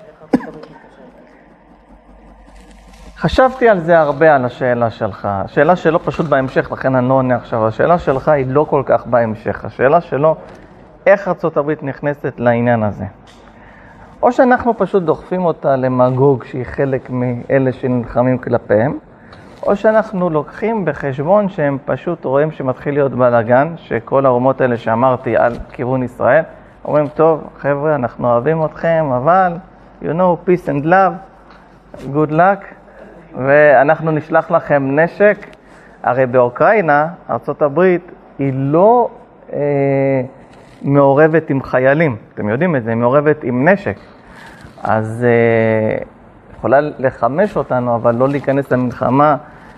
חשבתי 3.21 3.69
על 3.69 3.81
זה 3.81 3.99
הרבה, 3.99 4.35
על 4.35 4.45
השאלה 4.45 4.91
שלך. 4.91 5.29
השאלה 5.31 5.77
שלו 5.77 6.05
פשוט 6.05 6.27
בהמשך, 6.27 6.73
לכן 6.73 6.95
אני 6.95 7.09
לא 7.09 7.15
עונה 7.15 7.35
עכשיו. 7.35 7.67
השאלה 7.67 7.99
שלך 7.99 8.29
היא 8.29 8.47
לא 8.49 8.67
כל 8.71 8.83
כך 8.87 9.07
בהמשך. 9.07 9.65
השאלה 9.65 10.01
שלו, 10.01 10.37
איך 11.07 11.29
ארה"ב 11.29 11.73
נכנסת 11.83 12.35
לעניין 12.39 12.83
הזה. 12.83 13.05
או 14.23 14.33
שאנחנו 14.33 14.79
פשוט 14.79 15.03
דוחפים 15.03 15.45
אותה 15.45 15.77
למגוג 15.77 16.45
שהיא 16.45 16.65
חלק 16.65 17.11
מאלה 17.11 17.73
שנלחמים 17.73 18.39
כלפיהם, 18.39 18.99
או 19.63 19.77
שאנחנו 19.77 20.31
לוקחים 20.31 20.85
בחשבון 20.85 21.49
שהם 21.49 21.79
פשוט 21.85 22.25
רואים 22.25 22.51
שמתחיל 22.51 22.95
להיות 22.95 23.13
בלאגן, 23.13 23.75
שכל 23.77 24.27
האומות 24.27 24.61
האלה 24.61 24.77
שאמרתי 24.77 25.37
על 25.37 25.53
כיוון 25.73 26.03
ישראל, 26.03 26.43
אומרים, 26.85 27.09
טוב, 27.09 27.45
חבר'ה, 27.59 27.95
אנחנו 27.95 28.33
אוהבים 28.33 28.65
אתכם, 28.65 29.11
אבל, 29.17 29.53
you 30.03 30.07
know, 30.07 30.49
peace 30.49 30.69
and 30.69 30.85
love, 30.85 31.13
good 32.15 32.31
luck, 32.31 32.78
ואנחנו 33.37 34.11
נשלח 34.11 34.51
לכם 34.51 35.01
נשק. 35.01 35.47
הרי 36.03 36.27
באוקראינה, 36.27 37.09
ארה"ב 37.31 37.81
היא 38.39 38.53
לא 38.55 39.09
אה, 39.53 39.59
מעורבת 40.83 41.51
עם 41.51 41.63
חיילים, 41.63 42.17
אתם 42.35 42.49
יודעים 42.49 42.77
את 42.77 42.85
זה, 42.85 42.91
היא 42.91 42.99
מעורבת 42.99 43.45
עם 43.45 43.69
נשק. 43.69 43.97
אז 44.83 45.27
אה, 45.29 45.99
יכולה 46.59 46.81
לחמש 46.81 47.57
אותנו, 47.57 47.95
אבל 47.95 48.15
לא 48.15 48.29
להיכנס 48.29 48.73
למלחמה. 48.73 49.37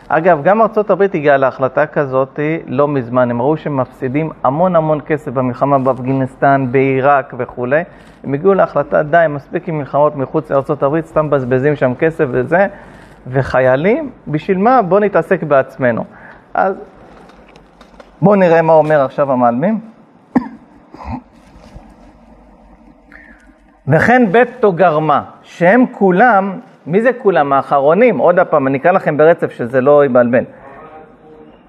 אגב, 0.09 0.43
גם 0.43 0.61
ארה"ב 0.63 1.03
הגיעה 1.03 1.37
להחלטה 1.37 1.87
כזאת 1.87 2.41
לא 2.67 2.89
מזמן, 2.89 3.31
הם 3.31 3.43
ראו 3.43 3.57
שהם 3.57 3.77
מפסידים 3.77 4.31
המון 4.43 4.77
המון 4.77 5.01
כסף 5.07 5.33
במלחמה 5.33 5.79
באפגיניסטן, 5.79 6.67
בעיראק 6.71 7.35
וכולי. 7.39 7.83
הם 8.25 8.35
הגיעו 8.35 8.55
להחלטה, 8.55 9.03
די, 9.03 9.25
מספיק 9.29 9.69
עם 9.69 9.79
מלחמות 9.79 10.17
מחוץ 10.17 10.51
לארה"ב, 10.51 11.01
סתם 11.01 11.27
מבזבזים 11.27 11.77
שם 11.77 11.93
כסף 11.99 12.25
וזה, 12.31 12.67
וחיילים, 13.27 14.11
בשביל 14.29 14.59
מה? 14.59 14.83
בואו 14.83 15.01
נתעסק 15.01 15.43
בעצמנו. 15.43 16.05
אז 16.55 16.75
בואו 18.23 18.37
נראה 18.37 18.63
מה 18.63 18.73
אומר 18.73 19.05
עכשיו 19.05 19.33
המעלמים. 19.33 19.81
וכן 23.89 24.33
בית 24.33 24.49
תוגרמה, 24.61 25.23
שהם 25.43 25.85
כולם, 25.93 26.59
מי 26.87 27.03
זה 27.03 27.11
כולם? 27.13 27.53
האחרונים, 27.53 28.19
עוד 28.19 28.41
פעם, 28.51 28.67
אני 28.67 28.79
אקרא 28.79 28.93
לכם 28.93 29.17
ברצף 29.17 29.53
שזה 29.53 29.81
לא 29.81 30.05
יבלבל. 30.05 30.45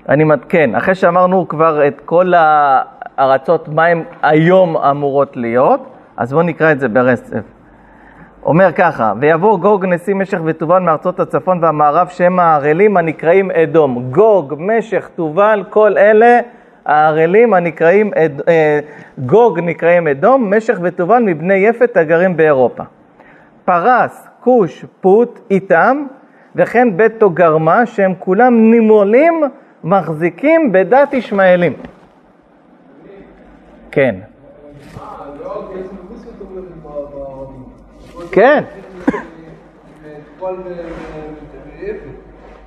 אני 0.10 0.24
מתקן, 0.24 0.76
אחרי 0.76 0.96
שאמרנו 0.96 1.48
כבר 1.48 1.88
את 1.88 2.02
כל 2.06 2.34
הארצות, 3.18 3.68
מה 3.68 3.86
הן 3.86 4.04
היום 4.22 4.78
אמורות 4.78 5.38
להיות, 5.38 5.94
אז 6.18 6.34
בואו 6.34 6.44
נקרא 6.44 6.72
את 6.72 6.80
זה 6.80 6.88
ברצף. 6.88 7.61
אומר 8.46 8.72
ככה, 8.72 9.14
ויבוא 9.20 9.60
גוג 9.60 9.86
נשיא 9.86 10.16
משך 10.16 10.40
ותובל 10.46 10.80
מארצות 10.80 11.20
הצפון 11.20 11.60
והמערב 11.62 12.08
שהם 12.08 12.40
הערלים 12.40 12.98
הנקראים 12.98 13.52
אדום. 13.52 14.12
גוג, 14.12 14.54
משך, 14.58 15.10
תובל, 15.16 15.64
כל 15.70 15.98
אלה 15.98 16.40
הערלים 16.86 17.54
הנקראים, 17.54 18.12
אד, 18.16 18.42
אה, 18.48 18.80
גוג 19.18 19.60
נקראים 19.60 20.08
אדום, 20.08 20.54
משך 20.54 20.80
ותובל 20.82 21.24
מבני 21.24 21.54
יפת 21.54 21.98
הגרים 21.98 22.38
באירופה. 22.38 22.84
פרס, 23.66 24.28
כוש, 24.40 24.86
פוט, 25.02 25.40
איתם, 25.52 26.06
וכן 26.56 26.98
בית 26.98 27.20
תוגרמה, 27.20 27.86
שהם 27.86 28.14
כולם 28.20 28.72
נימולים 28.72 29.44
מחזיקים 29.84 30.72
בדת 30.72 31.14
ישמעאלים. 31.14 31.74
כן. 33.92 34.16
כן. 38.32 38.64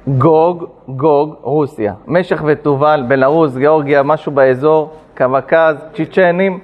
גוג, 0.08 0.64
גוג, 0.88 1.34
רוסיה. 1.40 1.94
משך 2.06 2.42
ותובל, 2.46 3.04
בלרוס, 3.08 3.56
גיאורגיה, 3.56 4.02
משהו 4.02 4.32
באזור, 4.32 4.90
קווקז, 5.16 5.76
צ'צ'נים, 5.94 6.58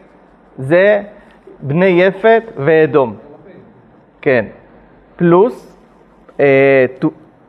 זה 0.58 1.02
בני 1.60 1.86
יפת 1.86 2.42
ואדום. 2.56 3.16
כן. 4.20 4.44
פלוס 5.16 5.76
אה, 6.40 6.86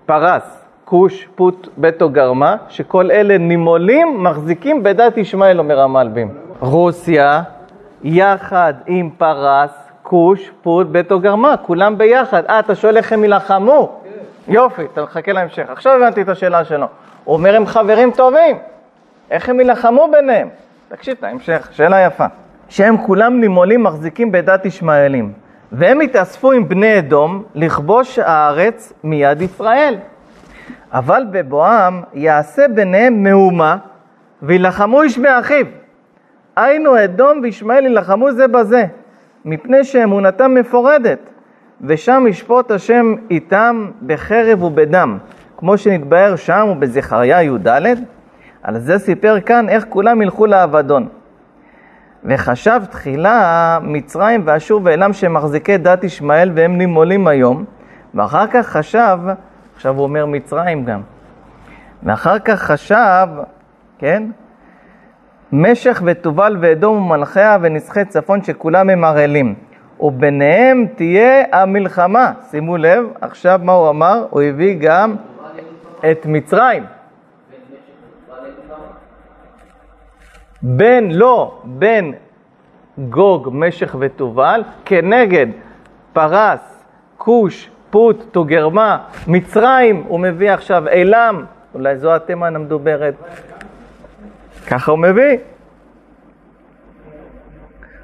פרס, 0.06 0.66
כוש, 0.86 1.28
פוט, 1.36 1.68
בטו 1.78 2.10
גרמה, 2.10 2.56
שכל 2.70 3.12
אלה 3.12 3.38
נימולים 3.38 4.24
מחזיקים 4.24 4.84
בדת 4.84 5.18
ישמעאל, 5.18 5.60
אומר 5.60 5.80
המלבים. 5.80 6.34
רוסיה, 6.60 7.44
יחד 8.04 8.74
עם 8.88 9.10
פרס, 9.18 9.91
כוש, 10.12 10.52
פוט, 10.62 10.88
בטו 10.92 11.20
גרמה, 11.20 11.58
כולם 11.58 11.98
ביחד. 11.98 12.46
אה, 12.46 12.60
אתה 12.60 12.76
שואל 12.76 12.98
איך 12.98 13.14
הם 13.14 13.24
יילחמו? 13.24 14.02
יופי, 14.48 14.82
אתה 14.94 15.04
מחכה 15.04 15.34
להמשך. 15.34 15.70
עכשיו 15.70 15.94
הבנתי 15.94 16.22
את 16.22 16.30
השאלה 16.30 16.66
שלו. 16.66 16.88
הוא 17.24 17.34
אומר, 17.34 17.56
הם 17.56 17.66
חברים 17.66 18.12
טובים, 18.12 18.58
איך 19.32 19.50
הם 19.50 19.60
יילחמו 19.60 20.08
ביניהם? 20.12 20.50
תקשיב 20.90 21.18
להמשך, 21.22 21.70
שאלה 21.72 22.00
יפה. 22.00 22.26
שהם 22.70 22.98
כולם 22.98 23.40
נימולים 23.40 23.84
מחזיקים 23.84 24.32
בדת 24.32 24.66
ישמעאלים, 24.66 25.34
והם 25.72 26.00
התאספו 26.02 26.52
עם 26.52 26.70
בני 26.70 27.00
אדום 27.00 27.44
לכבוש 27.56 28.20
הארץ 28.20 28.94
מיד 29.04 29.42
ישראל. 29.42 29.96
אבל 30.94 31.24
בבואם 31.32 32.02
יעשה 32.14 32.68
ביניהם 32.68 33.24
מהומה, 33.24 33.78
וילחמו 34.42 35.02
איש 35.02 35.18
באחיו. 35.18 35.66
היינו 36.56 37.04
אדום 37.04 37.40
וישמעאל 37.44 37.84
יילחמו 37.84 38.32
זה 38.32 38.48
בזה, 38.48 38.86
מפני 39.46 39.84
שאמונתם 39.84 40.54
מפורדת. 40.54 41.30
ושם 41.84 42.26
ישפוט 42.30 42.72
השם 42.72 43.16
איתם 43.32 43.92
בחרב 44.06 44.64
ובדם, 44.64 45.18
כמו 45.58 45.78
שנתבהר 45.78 46.36
שם 46.36 46.68
ובזכריה 46.72 47.44
י"ד, 47.44 47.68
על 48.64 48.80
זה 48.80 49.00
סיפר 49.00 49.40
כאן 49.40 49.70
איך 49.70 49.86
כולם 49.90 50.22
ילכו 50.22 50.46
לאבדון. 50.46 51.08
וחשב 52.26 52.82
תחילה 52.90 53.80
מצרים 53.82 54.42
ואשור 54.46 54.82
ואלם 54.84 55.14
שהם 55.14 55.34
מחזיקי 55.34 55.78
דת 55.78 56.04
ישמעאל 56.04 56.52
והם 56.56 56.78
נימולים 56.78 57.28
היום, 57.28 57.66
ואחר 58.14 58.48
כך 58.48 58.68
חשב, 58.68 59.20
עכשיו 59.76 59.96
הוא 59.96 60.04
אומר 60.04 60.26
מצרים 60.26 60.86
גם, 60.86 61.02
ואחר 62.04 62.40
כך 62.40 62.62
חשב, 62.62 63.28
כן, 63.98 64.24
משך 65.52 66.02
ותובל 66.06 66.58
ואדום 66.60 66.98
ומלכיה 66.98 67.58
ונסחי 67.62 68.06
צפון 68.06 68.44
שכולם 68.44 68.90
הם 68.90 69.04
ערלים. 69.04 69.56
וביניהם 70.00 70.86
תהיה 70.96 71.44
המלחמה. 71.52 72.32
שימו 72.52 72.78
לב, 72.78 73.06
עכשיו 73.22 73.60
מה 73.64 73.72
הוא 73.72 73.90
אמר? 73.90 74.26
הוא 74.30 74.42
הביא 74.42 74.78
גם 74.80 75.16
את 76.12 76.26
מצרים. 76.26 76.84
בין, 80.62 81.12
לא, 81.12 81.62
בין 81.64 82.14
גוג, 82.98 83.50
משך 83.52 83.96
ותובל, 84.00 84.64
כנגד 84.86 85.48
פרס, 86.14 86.84
כוש, 87.18 87.70
פוט, 87.90 88.24
תוגרמה, 88.32 88.98
מצרים, 89.28 90.04
הוא 90.08 90.20
מביא 90.20 90.52
עכשיו 90.52 90.88
אילם, 90.88 91.46
אולי 91.74 91.98
זו 91.98 92.16
התימן 92.16 92.56
המדוברת. 92.56 93.14
ככה 94.68 94.92
הוא 94.92 95.00
מביא. 95.00 95.38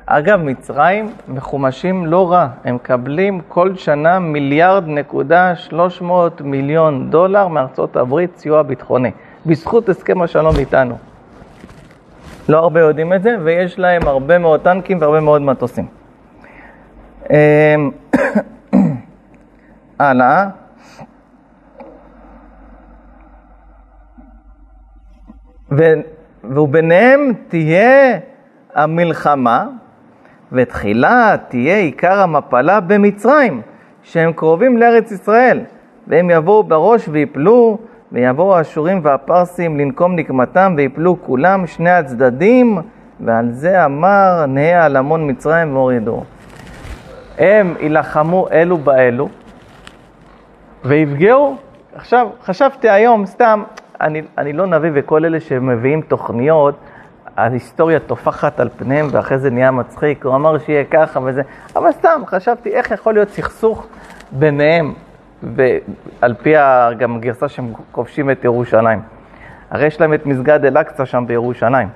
אגב, 0.09 0.39
מצרים 0.41 1.13
מחומשים 1.27 2.05
לא 2.05 2.31
רע, 2.31 2.47
הם 2.63 2.75
מקבלים 2.75 3.41
כל 3.47 3.75
שנה 3.75 4.19
מיליארד 4.19 4.83
נקודה 4.87 5.55
שלוש 5.55 6.01
מאות 6.01 6.41
מיליון 6.41 7.09
דולר 7.09 7.47
מארצות 7.47 7.95
הברית 7.95 8.37
סיוע 8.37 8.61
ביטחוני, 8.61 9.11
בזכות 9.45 9.89
הסכם 9.89 10.21
השלום 10.21 10.55
איתנו. 10.59 10.97
לא 12.49 12.57
הרבה 12.57 12.79
יודעים 12.79 13.13
את 13.13 13.23
זה, 13.23 13.35
ויש 13.43 13.79
להם 13.79 14.07
הרבה 14.07 14.37
מאוד 14.37 14.61
טנקים 14.61 14.97
והרבה 15.01 15.19
מאוד 15.19 15.41
מטוסים. 15.41 15.87
אמ, 17.29 17.91
הלאה. 19.99 20.47
וביניהם 26.55 27.33
תהיה 27.47 28.17
המלחמה, 28.75 29.65
ותחילה 30.51 31.35
תהיה 31.47 31.77
עיקר 31.77 32.19
המפלה 32.19 32.79
במצרים, 32.79 33.61
שהם 34.03 34.33
קרובים 34.33 34.77
לארץ 34.77 35.11
ישראל, 35.11 35.59
והם 36.07 36.29
יבואו 36.29 36.63
בראש 36.63 37.09
ויפלו, 37.11 37.77
ויבואו 38.11 38.55
האשורים 38.55 38.99
והפרסים 39.03 39.79
לנקום 39.79 40.15
נקמתם, 40.15 40.73
ויפלו 40.77 41.17
כולם 41.21 41.67
שני 41.67 41.89
הצדדים, 41.89 42.77
ועל 43.19 43.51
זה 43.51 43.85
אמר 43.85 44.45
נהיה 44.47 44.85
על 44.85 44.95
המון 44.95 45.29
מצרים 45.29 45.75
והורידו. 45.75 46.23
הם 47.37 47.73
יילחמו 47.79 48.47
אלו 48.51 48.77
באלו, 48.77 49.29
ויפגעו. 50.85 51.55
עכשיו, 51.95 52.27
חשבתי 52.43 52.89
היום, 52.89 53.25
סתם, 53.25 53.63
אני, 54.01 54.21
אני 54.37 54.53
לא 54.53 54.65
נביא 54.65 54.91
וכל 54.93 55.25
אלה 55.25 55.39
שמביאים 55.39 56.01
תוכניות, 56.01 56.75
ההיסטוריה 57.37 57.99
טופחת 57.99 58.59
על 58.59 58.69
פניהם 58.77 59.07
ואחרי 59.11 59.37
זה 59.37 59.49
נהיה 59.49 59.71
מצחיק, 59.71 60.25
הוא 60.25 60.35
אמר 60.35 60.57
שיהיה 60.57 60.83
ככה 60.83 61.19
וזה, 61.23 61.41
אבל 61.75 61.91
סתם, 61.91 62.21
חשבתי 62.25 62.69
איך 62.69 62.91
יכול 62.91 63.13
להיות 63.13 63.29
סכסוך 63.29 63.87
ביניהם, 64.31 64.93
ועל 65.43 66.33
פי 66.33 66.53
גם 66.97 67.15
הגרסה 67.15 67.47
שהם 67.47 67.73
כובשים 67.91 68.31
את 68.31 68.43
ירושלים. 68.43 69.01
הרי 69.69 69.85
יש 69.85 70.01
להם 70.01 70.13
את 70.13 70.25
מסגד 70.25 70.65
אל-אקצא 70.65 71.05
שם 71.05 71.23
בירושלים. 71.27 71.89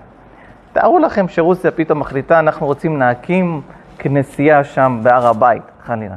תארו 0.73 0.99
לכם 0.99 1.27
שרוסיה 1.27 1.71
פתאום 1.71 1.99
מחליטה, 1.99 2.39
אנחנו 2.39 2.65
רוצים 2.65 2.99
להקים 2.99 3.61
כנסייה 3.97 4.63
שם 4.63 4.99
בהר 5.03 5.27
הבית, 5.27 5.63
חלילה. 5.85 6.15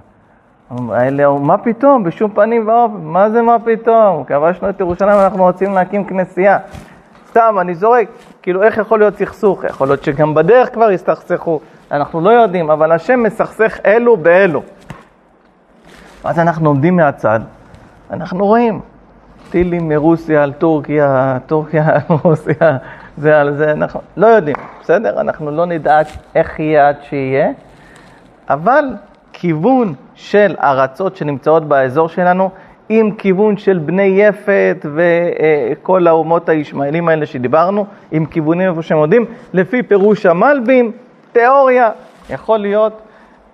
האלה, 0.71 1.31
מה 1.31 1.59
פתאום, 1.59 2.05
בשום 2.05 2.31
פנים 2.31 2.69
ואופן, 2.69 2.97
מה 3.03 3.31
זה 3.31 3.43
מה 3.43 3.57
פתאום? 3.65 4.25
כבשנו 4.25 4.69
את 4.69 4.81
ירושלים, 4.81 5.21
אנחנו 5.21 5.43
רוצים 5.43 5.73
להקים 5.73 6.05
כנסייה. 6.05 6.59
סתם, 7.29 7.57
אני 7.61 7.75
זורק, 7.75 8.09
כאילו 8.43 8.63
איך 8.63 8.79
יכול 8.79 8.99
להיות 8.99 9.17
סכסוך? 9.17 9.65
יכול 9.65 9.89
להיות 9.89 10.05
שגם 10.05 10.35
בדרך 10.35 10.75
כבר 10.75 10.91
יסתכסכו, 10.91 11.61
אנחנו 11.91 12.21
לא 12.21 12.31
יודעים, 12.31 12.71
אבל 12.71 12.93
השם 12.93 13.23
מסכסך 13.23 13.79
אלו 13.87 14.17
באלו. 14.17 14.63
אז 16.25 16.39
אנחנו 16.39 16.69
עומדים 16.69 16.97
מהצד, 16.97 17.41
אנחנו 18.11 18.47
רואים 18.47 18.81
טילים 19.51 19.89
מרוסיה 19.89 20.43
על 20.43 20.53
טורקיה, 20.53 21.39
טורקיה 21.47 21.89
על 21.89 22.17
רוסיה, 22.23 22.77
זה 23.17 23.41
על 23.41 23.55
זה, 23.55 23.73
אנחנו 23.73 24.01
לא 24.17 24.27
יודעים, 24.27 24.57
בסדר? 24.81 25.21
אנחנו 25.21 25.51
לא 25.51 25.67
נדע 25.67 25.99
איך 26.35 26.61
יהיה 26.61 26.89
עד 26.89 26.97
שיהיה, 27.03 27.49
אבל 28.49 28.85
כיוון 29.45 29.95
של 30.15 30.55
ארצות 30.63 31.17
שנמצאות 31.17 31.69
באזור 31.69 32.09
שלנו, 32.09 32.51
עם 32.89 33.11
כיוון 33.11 33.57
של 33.57 33.79
בני 33.79 34.03
יפת 34.03 34.87
וכל 34.95 36.07
האומות 36.07 36.49
הישמעאלים 36.49 37.09
האלה 37.09 37.27
שדיברנו, 37.27 37.87
עם 38.13 38.27
כיוונים 38.27 38.71
איפה 38.71 38.83
שהם 38.83 38.99
יודעים, 38.99 39.25
לפי 39.53 39.83
פירוש 39.83 40.27
המלבים, 40.27 40.93
תיאוריה, 41.33 41.91
יכול 42.31 42.59
להיות 42.59 43.03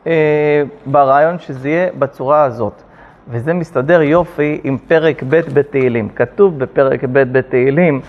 אה, 0.07 0.62
ברעיון 0.87 1.38
שזה 1.38 1.68
יהיה 1.68 1.88
בצורה 1.98 2.44
הזאת. 2.44 2.83
וזה 3.29 3.55
מסתדר 3.55 4.03
יופי 4.03 4.61
עם 4.64 4.79
פרק 4.79 5.22
ב' 5.29 5.40
בתהילים. 5.53 6.09
כתוב 6.09 6.59
בפרק 6.59 7.05
ב' 7.05 7.38
בתהילים, 7.38 8.00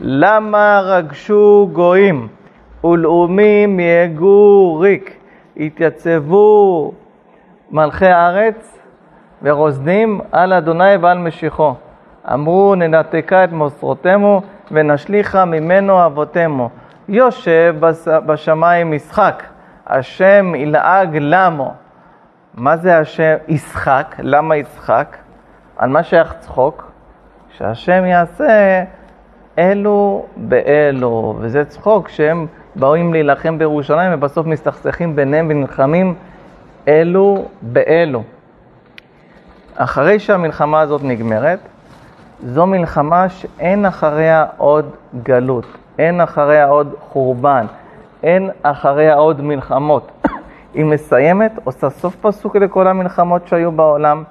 למה 0.00 0.80
רגשו 0.84 1.70
גויים 1.72 2.28
ולאומים 2.84 3.80
יהגו 3.80 4.78
ריק, 4.80 5.16
התייצבו 5.56 6.92
מלכי 7.70 8.06
הארץ 8.06 8.78
ורוזנים 9.42 10.20
על 10.32 10.52
אדוני 10.52 10.96
ועל 11.00 11.18
משיחו. 11.18 11.74
אמרו 12.32 12.74
ננתקה 12.74 13.44
את 13.44 13.52
מוסרותימו 13.52 14.42
ונשליכה 14.70 15.44
ממנו 15.44 16.06
אבותימו. 16.06 16.70
יושב 17.08 17.76
בשמיים 18.26 18.92
משחק, 18.92 19.42
השם 19.86 20.54
ילעג 20.54 21.16
למו. 21.20 21.74
מה 22.54 22.76
זה 22.76 22.98
השם 22.98 23.36
ישחק? 23.48 24.14
למה 24.18 24.56
ישחק? 24.56 25.16
על 25.76 25.90
מה 25.90 26.02
שייך 26.02 26.34
צחוק? 26.38 26.90
שהשם 27.48 28.04
יעשה 28.04 28.84
אלו 29.58 30.26
באלו, 30.36 31.36
וזה 31.38 31.64
צחוק 31.64 32.08
שהם 32.08 32.46
באים 32.76 33.12
להילחם 33.12 33.58
בירושלים 33.58 34.14
ובסוף 34.14 34.46
מסתכסכים 34.46 35.16
ביניהם 35.16 35.46
ונלחמים 35.50 36.14
אלו 36.88 37.44
באלו. 37.62 38.22
אחרי 39.76 40.18
שהמלחמה 40.18 40.80
הזאת 40.80 41.04
נגמרת, 41.04 41.58
זו 42.42 42.66
מלחמה 42.66 43.28
שאין 43.28 43.86
אחריה 43.86 44.46
עוד 44.56 44.90
גלות, 45.22 45.66
אין 45.98 46.20
אחריה 46.20 46.68
עוד 46.68 46.94
חורבן, 47.00 47.66
אין 48.22 48.50
אחריה 48.62 49.14
עוד 49.14 49.40
מלחמות. 49.40 50.26
היא 50.74 50.84
מסיימת, 50.84 51.52
עושה 51.64 51.90
סוף 51.90 52.16
פסוק 52.20 52.56
לכל 52.56 52.86
המלחמות 52.86 53.48
שהיו 53.48 53.72
בעולם. 53.72 54.24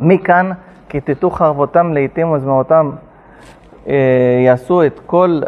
מכאן, 0.00 0.50
כיתתו 0.88 1.30
חרבותם 1.30 1.92
לעתים 1.92 2.30
וזמאותם, 2.30 2.90
אה, 3.86 3.94
יעשו 4.44 4.86
את 4.86 5.00
כל 5.06 5.40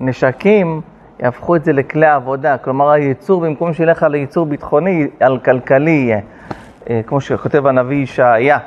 הנשקים, 0.00 0.80
יהפכו 1.24 1.56
את 1.56 1.64
זה 1.64 1.72
לכלי 1.72 2.06
עבודה. 2.06 2.58
כלומר, 2.58 2.90
הייצור, 2.90 3.40
במקום 3.40 3.72
שילך 3.72 4.02
על 4.02 4.14
ייצור 4.14 4.46
ביטחוני, 4.46 5.08
על 5.20 5.38
כלכלי 5.38 5.90
יהיה, 5.90 6.20
אה, 6.90 7.00
כמו 7.06 7.20
שכותב 7.20 7.66
הנביא 7.66 8.02
ישעיה. 8.02 8.58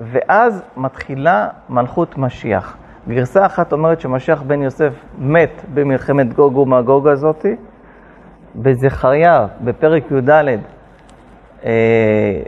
ואז 0.00 0.62
מתחילה 0.76 1.48
מלכות 1.68 2.18
משיח. 2.18 2.76
גרסה 3.08 3.46
אחת 3.46 3.72
אומרת 3.72 4.00
שמשיח 4.00 4.42
בן 4.42 4.62
יוסף 4.62 4.92
מת 5.18 5.62
במלחמת 5.74 6.34
גוג 6.34 6.56
ומגוג 6.56 7.08
הזאתי, 7.08 7.56
בזכריה, 8.56 9.46
בפרק 9.64 10.04
י"ד, 10.10 10.30
אה, 11.64 12.40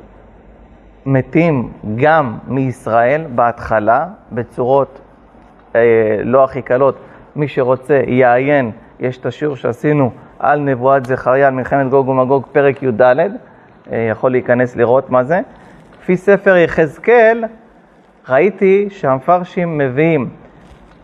מתים 1.07 1.73
גם 1.97 2.39
מישראל 2.49 3.25
בהתחלה, 3.35 4.07
בצורות 4.33 5.01
אה, 5.77 5.81
לא 6.25 6.45
הכי 6.45 6.63
קלות. 6.63 6.97
מי 7.37 7.49
שרוצה 7.49 8.01
יעיין, 8.07 8.73
יש 9.03 9.19
את 9.19 9.27
השיעור 9.27 9.57
שעשינו 9.57 10.11
על 10.39 10.61
נבואת 10.61 11.07
זכריה, 11.07 11.47
על 11.47 11.55
מלחמת 11.55 11.91
גוג 11.91 12.09
ומגוג, 12.09 12.47
פרק 12.53 12.83
י"ד, 12.83 13.03
אה, 13.03 13.27
יכול 14.11 14.31
להיכנס 14.31 14.77
לראות 14.77 15.11
מה 15.11 15.25
זה. 15.25 15.41
לפי 16.03 16.17
ספר 16.17 16.57
יחזקאל, 16.57 17.45
ראיתי 18.29 18.89
שהמפרשים 18.91 19.79
מביאים, 19.79 20.29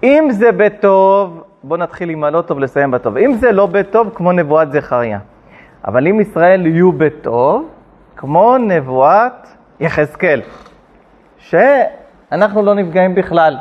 אם 0.02 0.28
זה 0.30 0.52
בטוב, 0.52 1.44
בואו 1.62 1.80
נתחיל 1.80 2.11
עם 2.11 2.24
הלא 2.24 2.40
טוב, 2.40 2.58
לסיים 2.58 2.90
בטוב. 2.90 3.16
אם 3.16 3.32
זה 3.34 3.52
לא 3.52 3.66
בטוב, 3.66 4.11
כמו 4.14 4.32
נבואת 4.32 4.72
זכריה. 4.72 5.18
אבל 5.84 6.06
אם 6.06 6.20
ישראל 6.20 6.66
יהיו 6.66 6.92
בטוב, 6.92 7.68
כמו 8.16 8.58
נבואת 8.58 9.48
יחזקאל, 9.80 10.40
שאנחנו 11.38 12.62
לא 12.62 12.74
נפגעים 12.74 13.14
בכלל. 13.14 13.56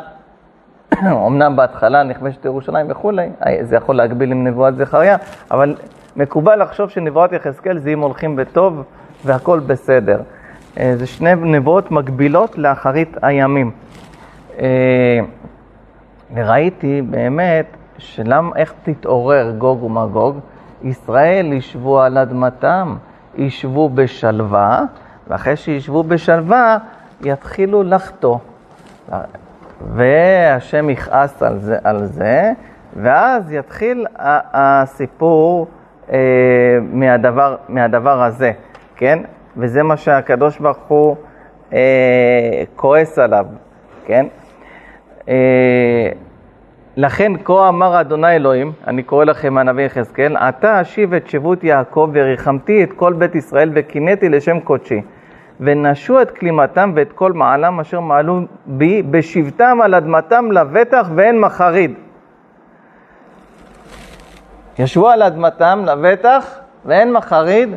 אמנם 1.28 1.56
בהתחלה 1.56 2.04
נכבשת 2.04 2.46
ירושלים 2.46 2.86
וכולי, 2.90 3.30
זה 3.62 3.76
יכול 3.76 3.96
להגביל 3.96 4.32
עם 4.32 4.48
נבואת 4.48 4.76
זכריה, 4.76 5.18
אבל 5.52 5.76
מקובל 6.16 6.62
לחשוב 6.62 6.90
שנבואת 6.90 7.34
יחזקאל 7.34 7.78
זה 7.80 7.90
אם 7.90 8.00
הולכים 8.00 8.36
בטוב 8.36 8.84
והכל 9.26 9.60
בסדר. 9.60 10.22
אה, 10.80 10.94
זה 10.98 11.08
שני 11.08 11.36
נבואות 11.36 11.92
מקבילות 11.92 12.58
לאחרית 12.58 13.18
הימים. 13.22 13.72
אה, 14.60 15.20
וראיתי 16.36 17.02
באמת 17.02 17.66
שלמה, 17.98 18.56
איך 18.56 18.74
תתעורר 18.84 19.52
גוג 19.58 19.84
ומגוג? 19.84 20.40
ישראל 20.84 21.54
ישבו 21.54 22.02
על 22.02 22.18
אדמתם, 22.18 22.96
ישבו 23.36 23.90
בשלווה, 23.90 24.82
ואחרי 25.28 25.56
שישבו 25.56 26.04
בשלווה, 26.04 26.78
יתחילו 27.22 27.84
לחטוא. 27.84 28.38
והשם 29.82 30.90
יכעס 30.90 31.44
על 31.44 31.60
זה, 31.60 31.78
על 31.84 32.06
זה 32.06 32.52
ואז 32.96 33.54
יתחיל 33.54 34.06
הסיפור 34.54 35.68
אה, 36.12 36.18
מהדבר, 36.92 37.56
מהדבר 37.70 38.24
הזה, 38.24 38.52
כן? 38.96 39.20
וזה 39.58 39.84
מה 39.84 39.98
שהקדוש 39.98 40.60
ברוך 40.60 40.78
הוא 40.88 41.16
אה, 41.74 42.64
כועס 42.76 43.20
עליו, 43.20 43.46
כן? 44.06 44.26
אה, 45.30 46.10
לכן 46.98 47.32
כה 47.44 47.70
אמר 47.70 48.02
אדוני 48.02 48.36
אלוהים, 48.36 48.72
אני 48.88 49.04
קורא 49.04 49.26
לכם 49.26 49.54
מהנביא 49.54 49.86
יחזקאל, 49.86 50.38
עתה 50.38 50.82
אשיב 50.82 51.14
את 51.14 51.28
שבות 51.28 51.64
יעקב 51.64 52.10
וריחמתי 52.14 52.84
את 52.84 52.94
כל 52.94 53.14
בית 53.14 53.36
ישראל 53.36 53.72
וקינאתי 53.76 54.30
לשם 54.30 54.60
קודשי. 54.60 55.02
ונשו 55.60 56.22
את 56.22 56.32
כלימתם 56.32 56.92
ואת 56.96 57.14
כל 57.14 57.34
מעלם 57.34 57.80
אשר 57.80 58.00
מעלו 58.00 58.42
בי 58.66 59.04
בשבתם 59.04 59.78
על 59.84 59.96
אדמתם 59.96 60.52
לבטח 60.52 61.10
ואין 61.16 61.40
מחריד. 61.40 61.94
ישבו 64.80 65.10
על 65.10 65.24
אדמתם 65.24 65.84
לבטח 65.86 66.60
ואין 66.86 67.14
מחריד, 67.14 67.70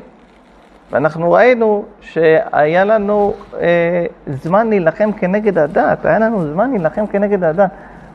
ואנחנו 0.90 1.32
ראינו 1.32 1.84
שהיה 2.00 2.84
לנו 2.84 3.34
אה, 3.60 4.06
זמן 4.26 4.68
להילחם 4.68 5.12
כנגד 5.12 5.58
הדת, 5.58 6.04
היה 6.04 6.18
לנו 6.18 6.52
זמן 6.52 6.70
להילחם 6.70 7.06
כנגד 7.06 7.44
הדת. 7.44 7.70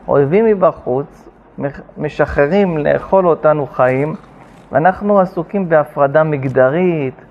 אויבים 0.08 0.44
מבחוץ 0.44 1.28
משחררים 1.98 2.78
לאכול 2.78 3.28
אותנו 3.28 3.66
חיים, 3.66 4.14
ואנחנו 4.72 5.20
עסוקים 5.20 5.68
בהפרדה 5.68 6.22
מגדרית. 6.22 7.25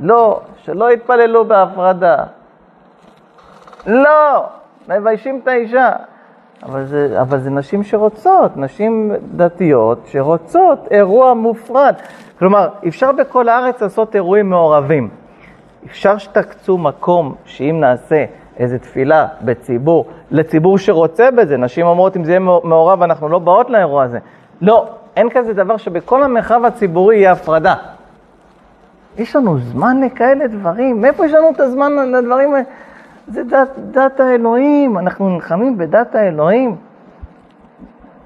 לא, 0.00 0.40
שלא 0.62 0.92
יתפללו 0.92 1.44
בהפרדה. 1.44 2.16
לא, 3.86 4.46
מביישים 4.88 5.40
את 5.42 5.48
האישה. 5.48 5.92
אבל 6.62 6.84
זה, 6.84 7.20
אבל 7.20 7.38
זה 7.38 7.50
נשים 7.50 7.82
שרוצות, 7.82 8.56
נשים 8.56 9.12
דתיות 9.36 9.98
שרוצות 10.06 10.78
אירוע 10.90 11.34
מופרד. 11.34 11.94
כלומר, 12.38 12.68
אפשר 12.88 13.12
בכל 13.12 13.48
הארץ 13.48 13.82
לעשות 13.82 14.14
אירועים 14.14 14.50
מעורבים. 14.50 15.08
אפשר 15.86 16.18
שתקצו 16.18 16.78
מקום 16.78 17.34
שאם 17.44 17.76
נעשה 17.80 18.24
איזו 18.56 18.78
תפילה 18.78 19.26
בציבור, 19.42 20.06
לציבור 20.30 20.78
שרוצה 20.78 21.30
בזה. 21.30 21.56
נשים 21.56 21.86
אומרות, 21.86 22.16
אם 22.16 22.24
זה 22.24 22.30
יהיה 22.30 22.40
מעורב, 22.40 23.02
אנחנו 23.02 23.28
לא 23.28 23.38
באות 23.38 23.70
לאירוע 23.70 24.02
הזה. 24.02 24.18
לא, 24.62 24.86
אין 25.16 25.30
כזה 25.30 25.52
דבר 25.52 25.76
שבכל 25.76 26.22
המרחב 26.22 26.64
הציבורי 26.64 27.16
יהיה 27.16 27.32
הפרדה. 27.32 27.74
יש 29.20 29.36
לנו 29.36 29.58
זמן 29.58 30.00
לכאלה 30.00 30.46
דברים? 30.46 31.00
מאיפה 31.00 31.26
יש 31.26 31.32
לנו 31.32 31.50
את 31.50 31.60
הזמן 31.60 31.92
לדברים 31.92 32.54
האלה? 32.54 32.64
זה 33.28 33.44
דת, 33.44 33.68
דת 33.90 34.20
האלוהים, 34.20 34.98
אנחנו 34.98 35.28
נלחמים 35.28 35.78
בדת 35.78 36.14
האלוהים. 36.14 36.76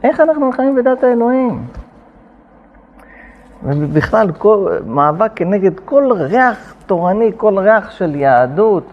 איך 0.05 0.21
אנחנו 0.21 0.47
נלחמים 0.47 0.75
בדת 0.75 1.05
האלוהים? 1.05 1.67
ובכלל, 3.63 4.33
כל, 4.39 4.69
מאבק 4.87 5.31
כנגד 5.37 5.81
כל 5.81 6.13
ריח 6.13 6.75
תורני, 6.87 7.33
כל 7.37 7.59
ריח 7.59 7.91
של 7.91 8.15
יהדות. 8.15 8.85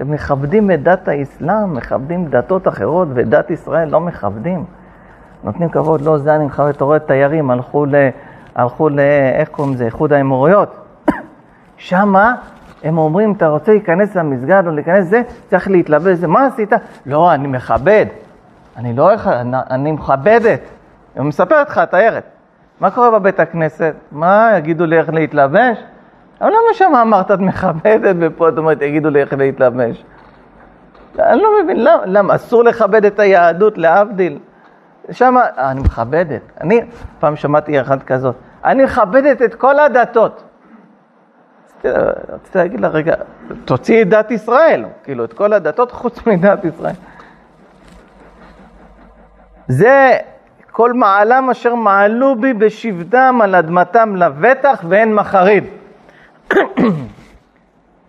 מכבדים 0.00 0.70
את 0.70 0.82
דת 0.82 1.08
האסלאם, 1.08 1.74
מכבדים 1.74 2.24
דתות 2.24 2.68
אחרות, 2.68 3.08
ודת 3.14 3.50
ישראל 3.50 3.88
לא 3.88 4.00
מכבדים. 4.00 4.64
נותנים 5.44 5.68
כבוד, 5.68 6.00
לא, 6.00 6.18
זה 6.18 6.34
אני 6.34 6.44
מכבד, 6.44 6.68
אתה 6.68 6.84
רואה 6.84 6.98
תיירים, 6.98 7.50
הלכו 7.50 7.86
ל... 7.86 7.94
הלכו 8.54 8.88
ל... 8.88 9.00
איך 9.34 9.48
קוראים 9.48 9.74
לזה? 9.74 9.84
איחוד 9.84 10.12
האמירויות. 10.12 10.81
שמה 11.82 12.34
הם 12.82 12.98
אומרים, 12.98 13.32
אתה 13.32 13.48
רוצה 13.48 13.72
להיכנס 13.72 14.16
למסגד 14.16 14.62
או 14.66 14.72
להיכנס 14.72 15.06
לזה, 15.06 15.22
צריך 15.50 15.70
להתלבש 15.70 16.18
זה. 16.18 16.26
מה 16.26 16.46
עשית? 16.46 16.72
לא, 17.06 17.34
אני 17.34 17.46
מכבד. 17.48 18.06
אני 18.76 18.96
לא... 18.96 19.10
אני, 19.26 19.56
אני 19.70 19.92
מכבדת. 19.92 20.60
היא 21.14 21.22
מספרת 21.22 21.68
לך, 21.68 21.80
תיירת. 21.90 22.24
מה 22.80 22.90
קורה 22.90 23.10
בבית 23.10 23.40
הכנסת? 23.40 23.94
מה, 24.12 24.50
יגידו 24.58 24.86
לי 24.86 24.98
איך 24.98 25.08
להתלבש? 25.08 25.78
אבל 26.40 26.48
למה 26.48 26.74
שם 26.74 26.92
אמרת 26.94 27.30
את 27.30 27.38
מכבדת 27.38 28.16
ופה 28.20 28.48
את 28.48 28.58
אומרת, 28.58 28.82
יגידו 28.82 29.10
לי 29.10 29.20
איך 29.20 29.32
להתלבש? 29.32 30.04
אני 31.18 31.42
לא 31.42 31.48
מבין, 31.62 31.76
למה, 31.84 32.02
למה? 32.06 32.34
אסור 32.34 32.64
לכבד 32.64 33.04
את 33.04 33.18
היהדות, 33.18 33.78
להבדיל. 33.78 34.38
שם, 35.10 35.36
אני 35.58 35.80
מכבדת. 35.80 36.42
אני 36.60 36.80
פעם 37.20 37.36
שמעתי 37.36 37.80
אחת 37.80 38.02
כזאת, 38.02 38.34
אני 38.64 38.84
מכבדת 38.84 39.42
את 39.42 39.54
כל 39.54 39.78
הדתות. 39.78 40.42
רציתי 42.32 42.58
להגיד 42.58 42.80
לה, 42.80 42.88
רגע, 42.88 43.14
תוציאי 43.64 44.02
את 44.02 44.08
דת 44.08 44.30
ישראל, 44.30 44.84
כאילו, 45.04 45.24
את 45.24 45.32
כל 45.32 45.52
הדתות 45.52 45.92
חוץ 45.92 46.26
מדת 46.26 46.64
ישראל. 46.64 46.94
זה 49.68 50.16
כל 50.70 50.92
מעלם 50.92 51.50
אשר 51.50 51.74
מעלו 51.74 52.36
בי 52.40 52.52
בשבדם 52.52 53.40
על 53.42 53.54
אדמתם 53.54 54.16
לבטח 54.16 54.84
ואין 54.88 55.14
מחריד. 55.14 55.64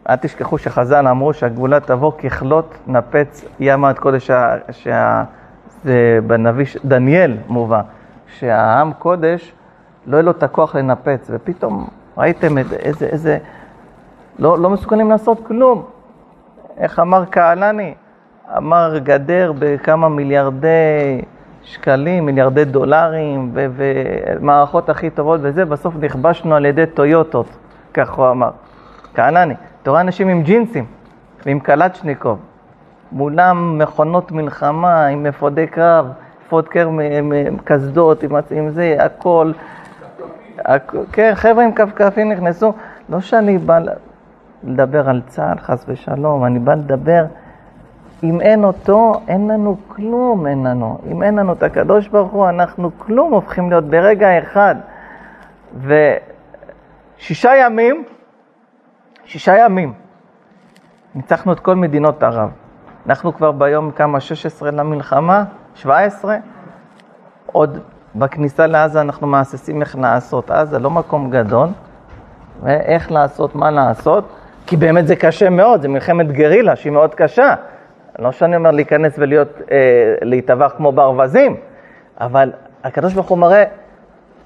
אל 0.10 0.16
תשכחו 0.16 0.58
שחז"ל 0.58 1.08
אמרו 1.08 1.34
שהגאולה 1.34 1.80
תבוא 1.80 2.12
ככלות 2.12 2.76
נפץ 2.88 3.46
ימה 3.60 3.90
עד 3.90 4.00
קודש, 4.00 4.32
שה... 4.72 5.24
זה 5.84 6.20
בנביא 6.28 6.66
דניאל 6.86 7.38
מובא, 7.48 7.82
שהעם 8.28 8.94
קודש 8.94 9.54
לא 10.08 10.16
יהיה 10.16 10.24
לו 10.24 10.32
את 10.32 10.44
הכוח 10.44 10.76
לנפץ, 10.76 11.28
ופתאום 11.30 11.88
ראיתם 12.18 12.58
את, 12.58 12.74
איזה, 12.74 13.06
איזה, 13.06 13.38
לא, 14.40 14.60
לא 14.60 14.70
מסוגלים 14.70 15.10
לעשות 15.10 15.48
כלום. 15.48 15.84
איך 16.78 17.00
אמר 17.00 17.26
קהלני? 17.26 17.94
אמר 18.58 18.98
גדר 18.98 19.54
בכמה 19.60 20.10
מיליארדי 20.10 21.22
שקלים, 21.64 22.26
מיליארדי 22.26 22.66
דולרים, 22.66 23.52
ומערכות 23.54 24.90
הכי 24.90 25.10
טובות 25.10 25.40
וזה, 25.44 25.66
בסוף 25.66 25.94
נכבשנו 26.00 26.56
על 26.56 26.66
ידי 26.66 26.86
טויוטות, 26.86 27.48
כך 27.94 28.14
הוא 28.14 28.30
אמר. 28.30 28.50
כהנני, 29.14 29.54
אתה 29.82 29.90
רואה 29.90 30.02
אנשים 30.02 30.28
עם 30.28 30.44
ג'ינסים 30.44 30.86
ועם 31.46 31.60
קלצ'ניקוב, 31.60 32.40
מולם 33.12 33.78
מכונות 33.78 34.32
מלחמה 34.32 35.06
עם 35.06 35.26
אפודי 35.26 35.68
קרב, 35.68 36.06
אפוד 36.48 36.68
קר 36.68 36.90
קסדות, 37.64 38.24
עם, 38.24 38.36
עם 38.52 38.70
זה, 38.70 38.96
הכל. 39.00 39.52
הכ... 40.66 40.96
כן, 41.12 41.32
חבר'ה 41.36 41.64
עם 41.64 41.72
כפכפים 41.72 42.32
נכנסו. 42.32 42.74
לא 43.10 43.20
שאני 43.22 43.58
בא 43.58 43.80
לדבר 44.64 45.09
על 45.09 45.22
צה"ל, 45.28 45.59
חס 45.59 45.86
ושלום, 45.88 46.45
אני 46.45 46.59
בא 46.59 46.74
לדבר, 46.74 47.26
אם 48.24 48.41
אין 48.41 48.64
אותו, 48.64 49.14
אין 49.28 49.47
לנו 49.47 49.78
כלום, 49.88 50.47
אין 50.47 50.68
לנו. 50.68 50.97
אם 51.11 51.24
אין 51.24 51.36
לנו 51.36 51.53
את 51.53 51.64
הקדוש 51.64 52.07
ברוך 52.07 52.32
הוא, 52.32 52.49
אנחנו 52.49 52.91
כלום 52.97 53.34
הופכים 53.34 53.70
להיות 53.70 53.84
ברגע 53.84 54.39
אחד. 54.39 54.76
ושישה 57.18 57.51
ימים, 57.55 58.03
שישה 59.26 59.57
ימים, 59.57 59.93
ניצחנו 61.16 61.53
את 61.53 61.59
כל 61.59 61.76
מדינות 61.76 62.24
ערב. 62.24 62.49
אנחנו 63.05 63.34
כבר 63.34 63.51
ביום 63.51 63.91
כמה, 63.91 64.20
16 64.20 64.72
למלחמה, 64.72 65.43
17, 65.76 66.38
עוד 67.45 67.80
בכניסה 68.16 68.68
לעזה 68.68 69.01
אנחנו 69.01 69.28
מהססים 69.28 69.82
איך 69.82 69.95
לעשות. 69.95 70.51
עזה 70.51 70.80
לא 70.80 70.89
מקום 70.89 71.30
גדול, 71.30 71.70
ואיך 72.64 73.11
לעשות, 73.11 73.55
מה 73.55 73.72
לעשות, 73.72 74.30
כי 74.68 74.78
באמת 74.78 75.07
זה 75.07 75.16
קשה 75.16 75.49
מאוד, 75.49 75.82
זה 75.82 75.88
מלחמת 75.88 76.32
גרילה 76.32 76.76
שהיא 76.76 76.91
מאוד 76.91 77.16
קשה. 77.16 77.53
לא 78.20 78.32
שאני 78.32 78.55
אומר 78.55 78.72
להיכנס 78.72 79.14
ולהיות, 79.18 79.61
אה, 79.72 79.78
להיטבח 80.22 80.74
כמו 80.78 80.91
ברווזים, 80.91 81.55
אבל 82.22 82.51
הקדוש 82.84 83.14
ברוך 83.14 83.30
הוא 83.30 83.38
מראה, 83.38 83.64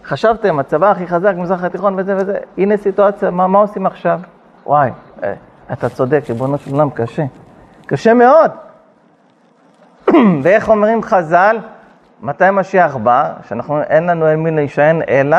חשבתם, 0.03 0.59
הצבא 0.59 0.91
הכי 0.91 1.07
חזק 1.07 1.33
במזרח 1.35 1.63
התיכון 1.63 1.95
וזה 1.97 2.15
וזה, 2.17 2.37
הנה 2.57 2.77
סיטואציה, 2.77 3.31
מה, 3.31 3.47
מה 3.47 3.59
עושים 3.59 3.85
עכשיו? 3.85 4.19
וואי, 4.65 4.91
אה, 5.23 5.33
אתה 5.73 5.89
צודק, 5.89 6.23
ריבונו 6.29 6.57
של 6.57 6.71
עולם, 6.71 6.89
קשה. 6.89 7.23
קשה 7.85 8.13
מאוד. 8.13 8.51
ואיך 10.43 10.69
אומרים 10.69 11.03
חז"ל? 11.03 11.57
מתי 12.21 12.45
משיח 12.51 12.95
בא? 12.95 13.33
שאנחנו, 13.47 13.81
אין 13.81 14.07
לנו 14.07 14.27
אל 14.27 14.35
מי 14.35 14.51
להישען 14.51 15.01
אלא 15.09 15.37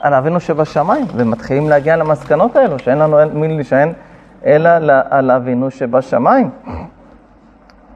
על 0.00 0.14
אבינו 0.14 0.40
שבשמיים, 0.40 1.06
ומתחילים 1.16 1.68
להגיע 1.68 1.96
למסקנות 1.96 2.56
האלו, 2.56 2.78
שאין 2.78 2.98
לנו 2.98 3.16
מי 3.34 3.48
להישען 3.48 3.92
אלא 4.46 4.70
על 5.10 5.30
אבינו 5.30 5.70
שבשמיים. 5.70 6.50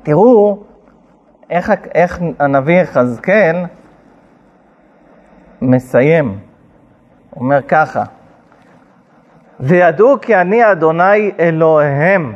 תראו 0.03 0.59
איך, 1.51 1.73
איך 1.95 2.21
הנביא 2.39 2.81
יחזקאל 2.81 3.57
מסיים, 5.63 6.39
אומר 7.37 7.63
ככה, 7.63 8.03
וידעו 9.61 10.17
כי 10.21 10.37
אני 10.37 10.73
אדוני 10.73 11.33
אלוהיהם 11.41 12.33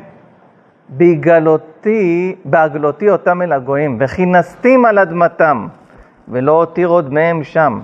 בהגלותי, 0.88 2.36
בהגלותי 2.44 3.10
אותם 3.10 3.42
אל 3.42 3.52
הגויים, 3.52 3.96
וכינסתים 4.00 4.84
על 4.84 4.98
אדמתם, 4.98 5.68
ולא 6.28 6.52
הותיר 6.52 6.88
עוד 6.88 7.12
מהם 7.12 7.44
שם. 7.44 7.80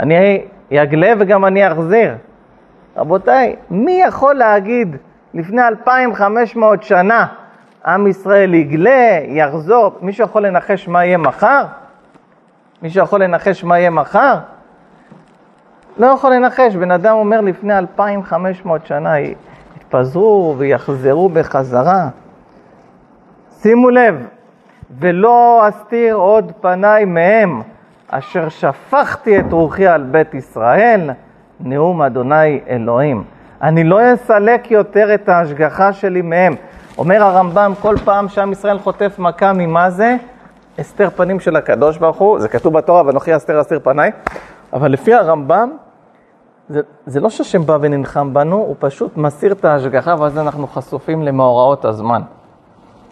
אני 0.00 0.44
אגלה 0.78 1.12
וגם 1.18 1.44
אני 1.44 1.72
אחזיר. 1.72 2.14
רבותיי, 2.96 3.56
מי 3.70 4.02
יכול 4.06 4.34
להגיד 4.34 4.96
לפני 5.34 5.68
2,500 5.68 6.82
שנה 6.82 7.26
עם 7.86 8.06
ישראל 8.06 8.54
יגלה, 8.54 9.18
יחזור, 9.26 9.98
מישהו 10.00 10.24
יכול 10.24 10.46
לנחש 10.46 10.88
מה 10.88 11.04
יהיה 11.04 11.18
מחר? 11.18 11.64
מישהו 12.82 13.02
יכול 13.02 13.22
לנחש 13.22 13.64
מה 13.64 13.78
יהיה 13.78 13.90
מחר? 13.90 14.38
לא 15.98 16.06
יכול 16.06 16.34
לנחש, 16.34 16.76
בן 16.76 16.90
אדם 16.90 17.14
אומר 17.14 17.40
לפני 17.40 17.78
2,500 17.78 18.86
שנה, 18.86 19.14
יתפזרו 19.76 20.54
ויחזרו 20.58 21.28
בחזרה. 21.28 22.08
שימו 23.62 23.90
לב, 23.90 24.26
ולא 24.98 25.68
אסתיר 25.68 26.14
עוד 26.14 26.52
פניי 26.60 27.04
מהם, 27.04 27.62
אשר 28.10 28.48
שפכתי 28.48 29.40
את 29.40 29.52
רוחי 29.52 29.86
על 29.86 30.02
בית 30.02 30.34
ישראל, 30.34 31.10
נאום 31.60 32.02
אדוני 32.02 32.60
אלוהים. 32.68 33.24
אני 33.62 33.84
לא 33.84 34.14
אסלק 34.14 34.70
יותר 34.70 35.14
את 35.14 35.28
ההשגחה 35.28 35.92
שלי 35.92 36.22
מהם. 36.22 36.54
אומר 36.98 37.22
הרמב"ם, 37.22 37.72
כל 37.80 37.96
פעם 38.04 38.28
שעם 38.28 38.52
ישראל 38.52 38.78
חוטף 38.78 39.18
מכה 39.18 39.52
ממה 39.52 39.90
זה? 39.90 40.16
הסתר 40.78 41.10
פנים 41.10 41.40
של 41.40 41.56
הקדוש 41.56 41.98
ברוך 41.98 42.16
הוא, 42.16 42.40
זה 42.40 42.48
כתוב 42.48 42.72
בתורה, 42.72 43.02
ואנוכי 43.06 43.36
אסתר 43.36 43.60
אסתיר 43.60 43.80
פניי, 43.82 44.10
אבל 44.72 44.90
לפי 44.90 45.14
הרמב"ם, 45.14 45.70
זה, 46.68 46.80
זה 47.06 47.20
לא 47.20 47.30
שהשם 47.30 47.66
בא 47.66 47.78
ונלחם 47.80 48.34
בנו, 48.34 48.56
הוא 48.56 48.76
פשוט 48.78 49.16
מסיר 49.16 49.52
את 49.52 49.64
ההשגחה, 49.64 50.14
ואז 50.18 50.38
אנחנו 50.38 50.66
חשופים 50.66 51.22
למאורעות 51.22 51.84
הזמן. 51.84 52.22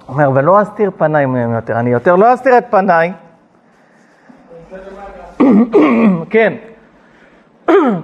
הוא 0.07 0.15
אומר, 0.15 0.31
ולא 0.35 0.63
אסתיר 0.63 0.91
פניי 0.97 1.27
מהם 1.27 1.55
יותר, 1.55 1.81
אני 1.81 1.91
יותר 1.91 2.17
לא 2.17 2.35
אסתיר 2.35 2.59
את 2.59 2.65
פניי. 2.71 3.13
כן, 6.31 6.55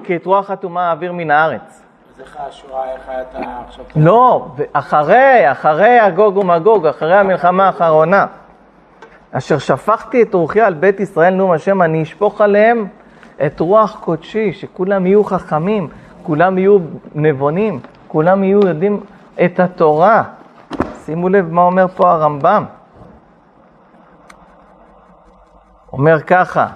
כי 0.04 0.16
את 0.16 0.26
רוח 0.26 0.50
אטומה 0.50 0.88
אעביר 0.88 1.12
מן 1.12 1.30
הארץ. 1.30 1.82
אז 2.14 2.20
איך 2.20 2.36
השואה, 2.48 2.92
איך 2.92 3.10
אתה 3.30 3.38
עכשיו... 3.66 3.84
לא, 3.96 4.46
אחרי, 4.72 5.52
אחרי 5.52 5.98
הגוג 5.98 6.36
ומגוג, 6.36 6.86
אחרי 6.86 7.16
המלחמה 7.16 7.66
האחרונה. 7.66 8.26
אשר 9.32 9.58
שפכתי 9.58 10.22
את 10.22 10.34
רוחי 10.34 10.60
על 10.60 10.74
בית 10.74 11.00
ישראל, 11.00 11.34
נאום 11.34 11.52
השם, 11.52 11.82
אני 11.82 12.02
אשפוך 12.02 12.40
עליהם 12.40 12.86
את 13.46 13.60
רוח 13.60 13.98
קודשי, 14.00 14.52
שכולם 14.52 15.06
יהיו 15.06 15.24
חכמים, 15.24 15.88
כולם 16.22 16.58
יהיו 16.58 16.78
נבונים, 17.14 17.80
כולם 18.08 18.44
יהיו 18.44 18.66
יודעים 18.66 19.00
את 19.44 19.60
התורה. 19.60 20.22
שימו 21.04 21.28
לב 21.28 21.52
מה 21.52 21.62
אומר 21.62 21.88
פה 21.88 22.12
הרמב"ם. 22.12 22.64
אומר 25.92 26.20
ככה, 26.20 26.66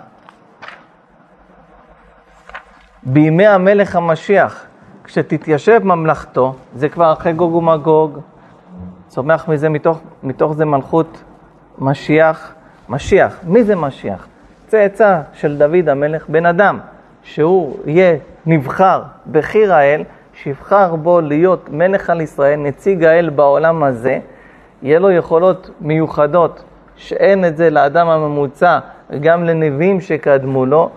בימי 3.13 3.47
המלך 3.47 3.97
המשיח, 3.97 4.65
כשתתיישב 5.05 5.81
ממלכתו, 5.85 6.55
זה 6.75 6.89
כבר 6.89 7.13
אחרי 7.13 7.33
גוג 7.33 7.55
ומגוג, 7.55 8.19
צומח 9.09 9.49
מזה, 9.49 9.69
מתוך, 9.69 10.01
מתוך 10.23 10.53
זה 10.53 10.65
מלכות 10.65 11.23
משיח. 11.79 12.55
משיח, 12.89 13.41
מי 13.45 13.65
זה 13.65 13.77
משיח? 13.77 14.27
צאצא 14.67 15.21
של 15.33 15.59
דוד 15.59 15.89
המלך, 15.89 16.29
בן 16.29 16.47
אדם, 16.47 16.79
שהוא 17.23 17.77
יהיה 17.87 18.17
נבחר 18.47 19.03
בחיר 19.33 19.75
האל, 19.75 20.03
שיבחר 20.35 20.97
בו 20.97 21.21
להיות 21.21 21.69
מלך 21.73 22.11
על 22.11 22.21
ישראל, 22.21 22.59
נציג 22.59 23.05
האל 23.05 23.31
בעולם 23.31 23.83
הזה, 23.83 24.19
יהיה 24.83 24.99
לו 24.99 25.11
יכולות 25.11 25.71
מיוחדות 25.81 26.65
שאין 26.97 27.45
את 27.45 27.57
זה 27.57 27.71
לאדם 27.71 28.09
הממוצע, 28.09 28.79
גם 29.21 29.45
לנביאים 29.45 30.01
שקדמו 30.01 30.67
לו. 30.67 30.91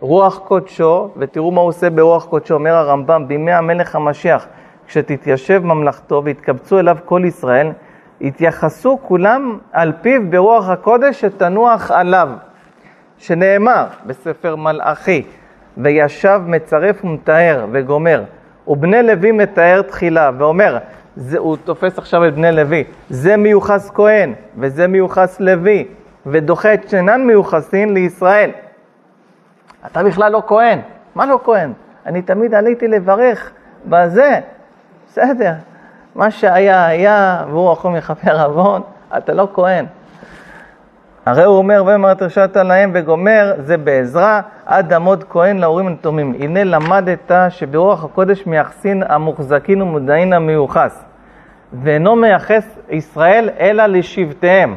רוח 0.00 0.38
קודשו, 0.38 1.08
ותראו 1.16 1.50
מה 1.50 1.60
הוא 1.60 1.68
עושה 1.68 1.90
ברוח 1.90 2.24
קודשו, 2.24 2.54
אומר 2.54 2.74
הרמב"ם, 2.74 3.28
בימי 3.28 3.52
המלך 3.52 3.94
המשיח, 3.94 4.46
כשתתיישב 4.86 5.64
ממלכתו 5.64 6.22
ויתקבצו 6.24 6.78
אליו 6.78 6.96
כל 7.04 7.22
ישראל, 7.24 7.70
יתייחסו 8.20 8.98
כולם 9.02 9.58
על 9.72 9.92
פיו 10.02 10.20
ברוח 10.30 10.68
הקודש 10.68 11.20
שתנוח 11.20 11.90
עליו, 11.90 12.28
שנאמר 13.18 13.86
בספר 14.06 14.56
מלאכי, 14.56 15.22
וישב 15.78 16.40
מצרף 16.46 17.04
ומתאר 17.04 17.66
וגומר, 17.72 18.22
ובני 18.68 19.02
לוי 19.02 19.32
מתאר 19.32 19.82
תחילה. 19.82 20.30
ואומר, 20.38 20.78
זה, 21.16 21.38
הוא 21.38 21.56
תופס 21.64 21.98
עכשיו 21.98 22.28
את 22.28 22.34
בני 22.34 22.52
לוי, 22.52 22.84
זה 23.10 23.36
מיוחס 23.36 23.90
כהן 23.94 24.32
וזה 24.58 24.86
מיוחס 24.86 25.40
לוי, 25.40 25.84
ודוחה 26.26 26.74
את 26.74 26.88
שאינן 26.88 27.26
מיוחסין 27.26 27.94
לישראל. 27.94 28.50
אתה 29.86 30.02
בכלל 30.02 30.32
לא 30.32 30.42
כהן, 30.46 30.80
מה 31.14 31.26
לא 31.26 31.40
כהן? 31.44 31.72
אני 32.06 32.22
תמיד 32.22 32.54
עליתי 32.54 32.88
לברך 32.88 33.50
בזה, 33.86 34.40
בסדר, 35.08 35.52
מה 36.14 36.30
שהיה 36.30 36.86
היה, 36.86 37.44
והוא 37.50 37.70
רחום 37.70 37.96
יכפר 37.96 38.42
עוון, 38.44 38.82
אתה 39.16 39.32
לא 39.34 39.48
כהן. 39.54 39.86
הרי 41.26 41.44
הוא 41.44 41.56
אומר, 41.56 41.82
ואמר 41.86 42.14
תרשת 42.14 42.56
להם 42.56 42.90
וגומר, 42.94 43.54
זה 43.58 43.76
בעזרה, 43.76 44.40
עד 44.66 44.92
עמוד 44.92 45.24
כהן 45.30 45.58
להורים 45.58 45.86
הנתומים. 45.86 46.34
הנה 46.38 46.64
למדת 46.64 47.32
שברוח 47.48 48.04
הקודש 48.04 48.46
מייחסין 48.46 49.02
המוחזקין 49.08 49.82
ומודעין 49.82 50.32
המיוחס. 50.32 51.04
ואינו 51.72 52.16
מייחס 52.16 52.78
ישראל 52.90 53.50
אלא 53.60 53.86
לשבטיהם. 53.86 54.76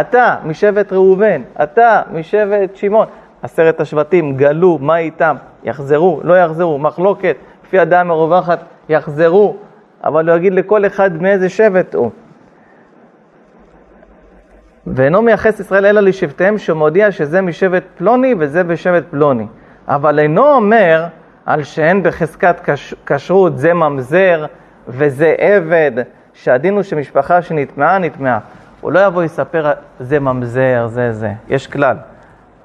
אתה 0.00 0.36
משבט 0.44 0.92
ראובן, 0.92 1.42
אתה 1.62 2.02
משבט 2.12 2.76
שמעון. 2.76 3.06
עשרת 3.44 3.80
השבטים 3.80 4.36
גלו, 4.36 4.78
מה 4.80 4.98
איתם? 4.98 5.36
יחזרו, 5.64 6.20
לא 6.24 6.38
יחזרו, 6.38 6.78
מחלוקת, 6.78 7.36
לפי 7.66 7.78
הדעה 7.78 8.04
מרווחת, 8.04 8.58
יחזרו, 8.88 9.56
אבל 10.04 10.30
הוא 10.30 10.36
יגיד 10.36 10.54
לכל 10.54 10.86
אחד 10.86 11.22
מאיזה 11.22 11.48
שבט 11.48 11.94
הוא. 11.94 12.10
ואינו 14.86 15.22
מייחס 15.22 15.60
ישראל 15.60 15.86
אלא 15.86 16.00
לשבטיהם, 16.00 16.58
שמודיע 16.58 17.12
שזה 17.12 17.40
משבט 17.40 17.82
פלוני 17.96 18.34
וזה 18.38 18.64
בשבט 18.64 19.04
פלוני. 19.10 19.46
אבל 19.88 20.18
אינו 20.18 20.54
אומר 20.54 21.06
על 21.46 21.62
שאין 21.62 22.02
בחזקת 22.02 22.70
כשרות 23.06 23.58
זה 23.58 23.74
ממזר 23.74 24.46
וזה 24.88 25.34
עבד, 25.38 25.92
שהדין 26.32 26.74
הוא 26.74 26.82
שמשפחה 26.82 27.42
שנטמעה, 27.42 27.98
נטמעה. 27.98 28.38
הוא 28.80 28.92
לא 28.92 29.06
יבוא 29.06 29.22
ויספר 29.22 29.72
זה 30.00 30.20
ממזר, 30.20 30.86
זה 30.86 31.12
זה. 31.12 31.32
יש 31.48 31.66
כלל. 31.66 31.96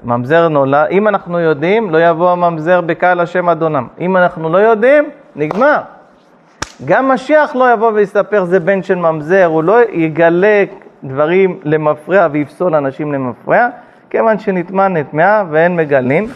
ממזר 0.03 0.47
נולד, 0.47 0.87
אם 0.91 1.07
אנחנו 1.07 1.39
יודעים, 1.39 1.89
לא 1.89 2.09
יבוא 2.09 2.31
הממזר 2.31 2.81
בקהל 2.81 3.19
השם 3.19 3.49
אדונם. 3.49 3.87
אם 3.99 4.17
אנחנו 4.17 4.49
לא 4.49 4.57
יודעים, 4.57 5.09
נגמר. 5.35 5.77
גם 6.85 7.11
משיח 7.11 7.55
לא 7.55 7.73
יבוא 7.73 7.91
ויספר 7.91 8.45
זה 8.45 8.59
בן 8.59 8.83
של 8.83 8.95
ממזר, 8.95 9.45
הוא 9.45 9.63
לא 9.63 9.77
יגלה 9.91 10.63
דברים 11.03 11.59
למפרע 11.63 12.27
ויפסול 12.31 12.75
אנשים 12.75 13.13
למפרע, 13.13 13.67
כיוון 14.09 14.39
שנטמע 14.39 14.87
נטמעה 14.87 15.43
ואין 15.49 15.75
מגלים. 15.75 16.27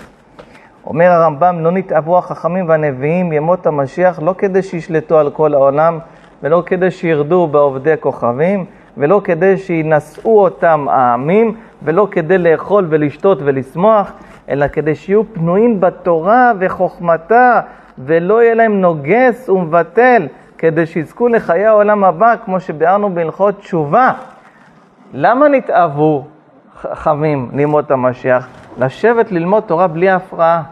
אומר 0.86 1.12
הרמב"ם, 1.12 1.60
לא 1.60 1.72
נתאבו 1.72 2.18
החכמים 2.18 2.70
והנביאים 2.70 3.34
ימות 3.34 3.68
המשיח 3.68 4.20
לא 4.24 4.36
כדי 4.38 4.62
שישלטו 4.62 5.20
על 5.20 5.30
כל 5.30 5.54
העולם 5.54 6.00
ולא 6.44 6.64
כדי 6.66 6.92
שירדו 6.92 7.48
בעובדי 7.48 7.94
כוכבים 8.00 8.66
ולא 8.98 9.22
כדי 9.24 9.58
שינשאו 9.58 10.44
אותם 10.44 10.86
העמים 10.90 11.56
ולא 11.84 12.08
כדי 12.12 12.38
לאכול 12.38 12.86
ולשתות 12.90 13.38
ולשמוח, 13.42 14.12
אלא 14.50 14.68
כדי 14.68 14.96
שיהיו 14.96 15.34
פנויים 15.34 15.82
בתורה 15.82 16.52
וחוכמתה 16.60 17.62
ולא 17.98 18.44
יהיה 18.44 18.54
להם 18.54 18.82
נוגס 18.82 19.50
ומבטל, 19.50 20.28
כדי 20.58 20.86
שיזכו 20.86 21.28
לחיי 21.28 21.66
העולם 21.66 22.04
הבא, 22.04 22.36
כמו 22.46 22.60
שביארנו 22.60 23.14
בהלכות 23.14 23.60
תשובה. 23.60 24.14
למה 25.14 25.48
נתאוו 25.48 26.26
חכמים 26.82 27.50
לימוד 27.54 27.92
המשיח? 27.92 28.48
לשבת 28.80 29.32
ללמוד 29.32 29.64
תורה 29.64 29.88
בלי 29.88 30.10
הפרעה, 30.10 30.64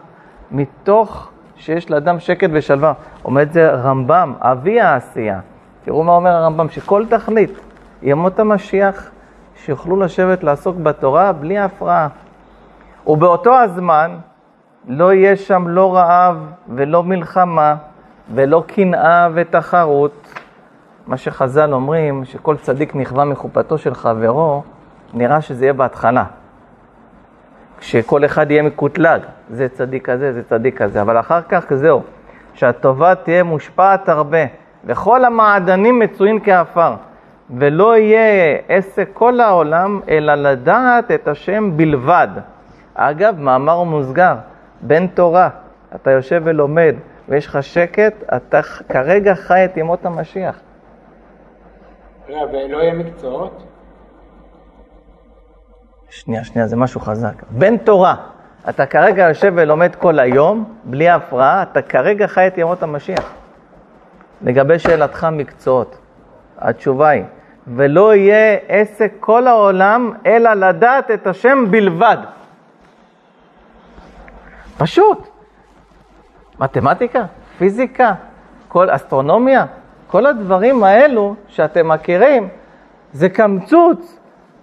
מתוך 0.50 1.30
שיש 1.56 1.90
לאדם 1.90 2.20
שקט 2.20 2.48
ושלווה. 2.52 2.92
עומד 3.22 3.52
זה 3.52 3.70
רמב"ם, 3.70 4.34
אבי 4.40 4.80
העשייה. 4.80 5.40
תראו 5.84 6.04
מה 6.04 6.12
אומר 6.12 6.30
הרמב"ם, 6.30 6.68
שכל 6.68 7.04
תכלית 7.06 7.50
ימות 8.02 8.38
המשיח, 8.38 9.10
שיוכלו 9.64 10.00
לשבת 10.00 10.44
לעסוק 10.44 10.76
בתורה 10.76 11.32
בלי 11.32 11.58
הפרעה. 11.58 12.08
ובאותו 13.06 13.54
הזמן 13.54 14.18
לא 14.88 15.12
יהיה 15.12 15.36
שם 15.36 15.68
לא 15.68 15.94
רעב 15.96 16.36
ולא 16.68 17.02
מלחמה 17.02 17.74
ולא 18.34 18.64
קנאה 18.66 19.28
ותחרות. 19.34 20.34
מה 21.06 21.16
שחז"ל 21.16 21.72
אומרים, 21.72 22.24
שכל 22.24 22.56
צדיק 22.56 22.94
נכווה 22.94 23.24
מחופתו 23.24 23.78
של 23.78 23.94
חברו, 23.94 24.62
נראה 25.14 25.40
שזה 25.40 25.64
יהיה 25.64 25.72
בהתחלה. 25.72 26.24
כשכל 27.78 28.24
אחד 28.24 28.50
יהיה 28.50 28.62
מקוטלג, 28.62 29.20
זה 29.50 29.68
צדיק 29.68 30.10
כזה, 30.10 30.32
זה 30.32 30.42
צדיק 30.42 30.82
כזה, 30.82 31.02
אבל 31.02 31.20
אחר 31.20 31.42
כך 31.42 31.74
זהו, 31.74 32.02
שהטובה 32.54 33.14
תהיה 33.14 33.42
מושפעת 33.42 34.08
הרבה, 34.08 34.44
וכל 34.84 35.24
המעדנים 35.24 35.98
מצויים 35.98 36.40
כעפר, 36.40 36.94
ולא 37.50 37.96
יהיה 37.96 38.58
עסק 38.68 39.08
כל 39.12 39.40
העולם, 39.40 40.00
אלא 40.08 40.34
לדעת 40.34 41.10
את 41.10 41.28
השם 41.28 41.76
בלבד. 41.76 42.28
אגב, 42.94 43.40
מאמר 43.40 43.82
מוסגר, 43.82 44.34
בן 44.80 45.06
תורה, 45.06 45.48
אתה 45.94 46.10
יושב 46.10 46.42
ולומד, 46.44 46.94
ויש 47.28 47.46
לך 47.46 47.62
שקט, 47.62 48.14
אתה 48.36 48.60
כרגע 48.88 49.34
חי 49.34 49.64
את 49.64 49.76
ימות 49.76 50.06
המשיח. 50.06 50.60
ולא 52.28 52.78
יהיה 52.78 52.94
מקצועות? 52.94 53.62
שנייה, 56.10 56.44
שנייה, 56.44 56.66
זה 56.66 56.76
משהו 56.76 57.00
חזק. 57.00 57.42
בן 57.50 57.76
תורה, 57.76 58.14
אתה 58.68 58.86
כרגע 58.86 59.28
יושב 59.28 59.52
ולומד 59.56 59.94
כל 59.94 60.18
היום, 60.18 60.74
בלי 60.84 61.08
הפרעה, 61.08 61.62
אתה 61.62 61.82
כרגע 61.82 62.26
חי 62.26 62.46
את 62.46 62.58
ימות 62.58 62.82
המשיח. 62.82 63.32
לגבי 64.42 64.78
שאלתך 64.78 65.26
מקצועות, 65.32 65.98
התשובה 66.62 67.08
היא, 67.08 67.24
ולא 67.66 68.14
יהיה 68.14 68.58
עסק 68.68 69.12
כל 69.20 69.46
העולם, 69.46 70.12
אלא 70.26 70.54
לדעת 70.54 71.10
את 71.10 71.26
השם 71.26 71.64
בלבד. 71.70 72.16
פשוט. 74.78 75.28
מתמטיקה, 76.60 77.24
פיזיקה, 77.58 78.12
כל 78.68 78.88
אסטרונומיה, 78.90 79.64
כל 80.06 80.26
הדברים 80.26 80.84
האלו 80.84 81.34
שאתם 81.48 81.88
מכירים, 81.88 82.48
זה 83.12 83.28
קמצוץ 83.28 84.18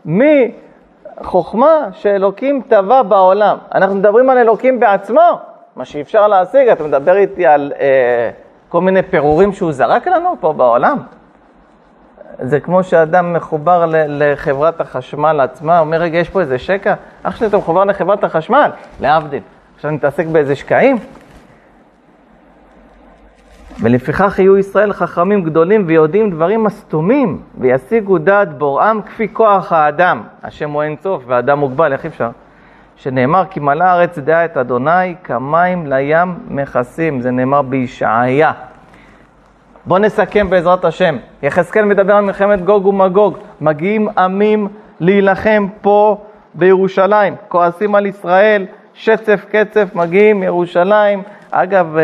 מחוכמה 0.06 1.88
שאלוקים 1.92 2.62
טבע 2.68 3.02
בעולם. 3.02 3.58
אנחנו 3.76 3.96
מדברים 3.96 4.30
על 4.30 4.38
אלוקים 4.38 4.80
בעצמו, 4.80 5.40
מה 5.76 5.86
שאי 5.86 6.02
אפשר 6.02 6.28
להשיג. 6.28 6.68
אתה 6.68 6.84
מדבר 6.84 7.16
איתי 7.16 7.46
על 7.46 7.74
אה, 7.80 8.30
כל 8.70 8.82
מיני 8.82 9.04
פירורים 9.04 9.54
שהוא 9.54 9.72
זרק 9.72 10.08
לנו 10.08 10.36
פה 10.40 10.54
בעולם. 10.54 10.98
זה 12.42 12.60
כמו 12.60 12.84
שאדם 12.84 13.34
מחובר 13.34 13.86
לחברת 14.08 14.82
החשמל 14.82 15.40
עצמה, 15.40 15.80
אומר, 15.80 15.98
רגע, 15.98 16.18
יש 16.18 16.30
פה 16.30 16.42
איזה 16.42 16.58
שקע? 16.58 16.94
אח 17.24 17.36
שלי, 17.36 17.48
אתה 17.48 17.58
מחובר 17.58 17.84
לחברת 17.86 18.24
החשמל, 18.24 18.72
להבדיל. 19.00 19.42
עכשיו 19.76 19.92
נתעסק 19.92 20.26
באיזה 20.26 20.56
שקעים? 20.56 20.98
ולפיכך 23.82 24.40
יהיו 24.40 24.58
ישראל 24.58 24.94
חכמים 24.94 25.44
גדולים 25.44 25.84
ויודעים 25.88 26.30
דברים 26.30 26.66
הסתומים, 26.66 27.42
וישיגו 27.58 28.18
דעת 28.18 28.58
בוראם 28.58 29.02
כפי 29.02 29.34
כוח 29.34 29.74
האדם. 29.74 30.24
השם 30.44 30.72
הוא 30.72 30.84
אין 30.84 30.96
סוף 31.04 31.24
והאדם 31.28 31.60
מוגבל, 31.60 31.94
איך 31.94 32.06
אפשר? 32.06 32.30
שנאמר 32.96 33.44
כי 33.50 33.60
מלאה 33.60 33.92
הארץ 33.92 34.20
דעה 34.20 34.46
את 34.46 34.58
אדוני 34.58 35.16
כמים 35.24 35.88
לים 35.88 36.36
מכסים, 36.48 37.22
זה 37.22 37.32
נאמר 37.32 37.62
בישעיה. 37.62 38.52
בואו 39.90 40.00
נסכם 40.00 40.50
בעזרת 40.50 40.86
השם. 40.86 41.18
יחזקאל 41.44 41.86
מדבר 41.86 42.16
על 42.16 42.24
מלחמת 42.24 42.66
גוג 42.66 42.86
ומגוג. 42.86 43.38
מגיעים 43.62 44.10
עמים 44.18 44.68
להילחם 45.00 45.68
פה 45.82 46.18
בירושלים, 46.54 47.36
כועסים 47.48 47.96
על 47.96 48.06
ישראל, 48.06 48.66
שצף 48.94 49.46
קצף 49.52 49.90
מגיעים 49.96 50.44
ירושלים. 50.44 51.22
אגב, 51.52 51.98
אה, 51.98 52.04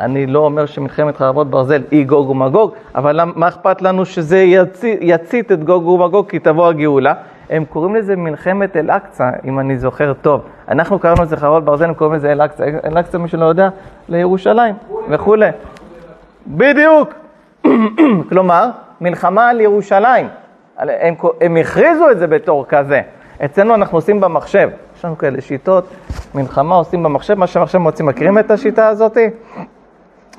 אני 0.00 0.26
לא 0.26 0.38
אומר 0.38 0.66
שמלחמת 0.66 1.16
חרבות 1.16 1.50
ברזל 1.50 1.82
היא 1.90 2.06
גוג 2.06 2.30
ומגוג, 2.30 2.72
אבל 2.94 3.20
מה 3.34 3.48
אכפת 3.48 3.82
לנו 3.82 4.04
שזה 4.04 4.38
יצית, 4.38 4.98
יצית 5.02 5.52
את 5.52 5.64
גוג 5.64 5.86
ומגוג 5.86 6.28
כי 6.28 6.38
תבוא 6.38 6.66
הגאולה? 6.66 7.14
הם 7.50 7.64
קוראים 7.64 7.94
לזה 7.94 8.16
מלחמת 8.16 8.76
אל-אקצא, 8.76 9.30
אם 9.44 9.58
אני 9.58 9.78
זוכר 9.78 10.12
טוב. 10.12 10.40
אנחנו 10.68 10.98
קראנו 10.98 11.22
לזה 11.22 11.36
חרבות 11.36 11.64
ברזל, 11.64 11.84
הם 11.84 11.94
קוראים 11.94 12.16
לזה 12.16 12.32
אל-אקצא. 12.32 12.64
אל-אקצא, 12.84 13.18
מי 13.18 13.28
שלא 13.28 13.44
יודע, 13.44 13.68
לירושלים 14.08 14.74
וכולי. 15.08 15.48
בדיוק. 16.46 17.14
כלומר, 18.28 18.70
מלחמה 19.00 19.48
על 19.48 19.60
ירושלים. 19.60 20.28
הם, 20.78 21.14
הם 21.40 21.56
הכריזו 21.56 22.10
את 22.10 22.18
זה 22.18 22.26
בתור 22.26 22.66
כזה. 22.68 23.00
אצלנו 23.44 23.74
אנחנו 23.74 23.98
עושים 23.98 24.20
במחשב. 24.20 24.68
יש 24.96 25.04
לנו 25.04 25.18
כאלה 25.18 25.40
שיטות, 25.40 25.88
מלחמה 26.34 26.74
עושים 26.74 27.02
במחשב, 27.02 27.34
מה 27.34 27.46
שמחשב 27.46 27.78
מוצאים. 27.78 28.08
מכירים 28.08 28.38
את 28.38 28.50
השיטה 28.50 28.88
הזאת? 28.88 29.18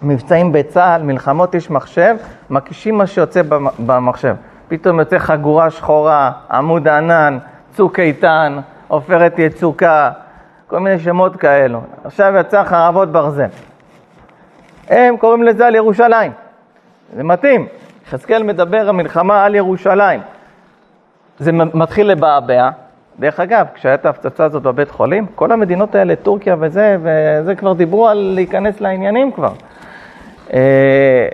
מבצעים 0.04 0.52
בצה"ל, 0.52 1.02
מלחמות 1.04 1.56
איש 1.56 1.70
מחשב, 1.70 2.16
מקישים 2.50 2.98
מה 2.98 3.08
שיוצא 3.08 3.42
במחשב. 3.80 4.36
פתאום 4.68 5.00
יוצא 5.00 5.18
חגורה 5.18 5.70
שחורה, 5.70 6.32
עמוד 6.52 6.88
ענן, 6.88 7.38
צוק 7.74 8.00
איתן, 8.00 8.60
עופרת 8.88 9.40
יצוקה, 9.40 10.12
כל 10.68 10.80
מיני 10.80 11.00
שמות 11.00 11.36
כאלו. 11.36 11.82
עכשיו 12.04 12.34
יצא 12.40 12.64
חרבות 12.64 13.12
ברזל. 13.12 13.48
הם 14.90 15.18
קוראים 15.18 15.44
לזה 15.44 15.68
על 15.68 15.76
ירושלים. 15.76 16.32
זה 17.16 17.24
מתאים. 17.24 17.68
יחזקאל 18.08 18.44
מדבר 18.44 18.90
המלחמה 18.90 19.46
על 19.46 19.56
ירושלים. 19.56 20.22
זה 21.40 21.52
מתחיל 21.52 22.08
לבעבע. 22.08 22.70
דרך 23.20 23.40
אגב, 23.40 23.66
כשהייתה 23.74 24.08
ההפצצה 24.08 24.46
הזאת 24.46 24.64
בבית 24.64 24.92
חולים, 24.92 25.26
כל 25.36 25.52
המדינות 25.52 25.96
האלה, 25.96 26.16
טורקיה 26.16 26.56
וזה, 26.60 26.98
וזה 27.02 27.56
כבר 27.56 27.74
דיברו 27.74 28.08
על 28.08 28.32
להיכנס 28.36 28.82
לעניינים 28.82 29.32
כבר. 29.32 29.52
אה, 30.54 31.28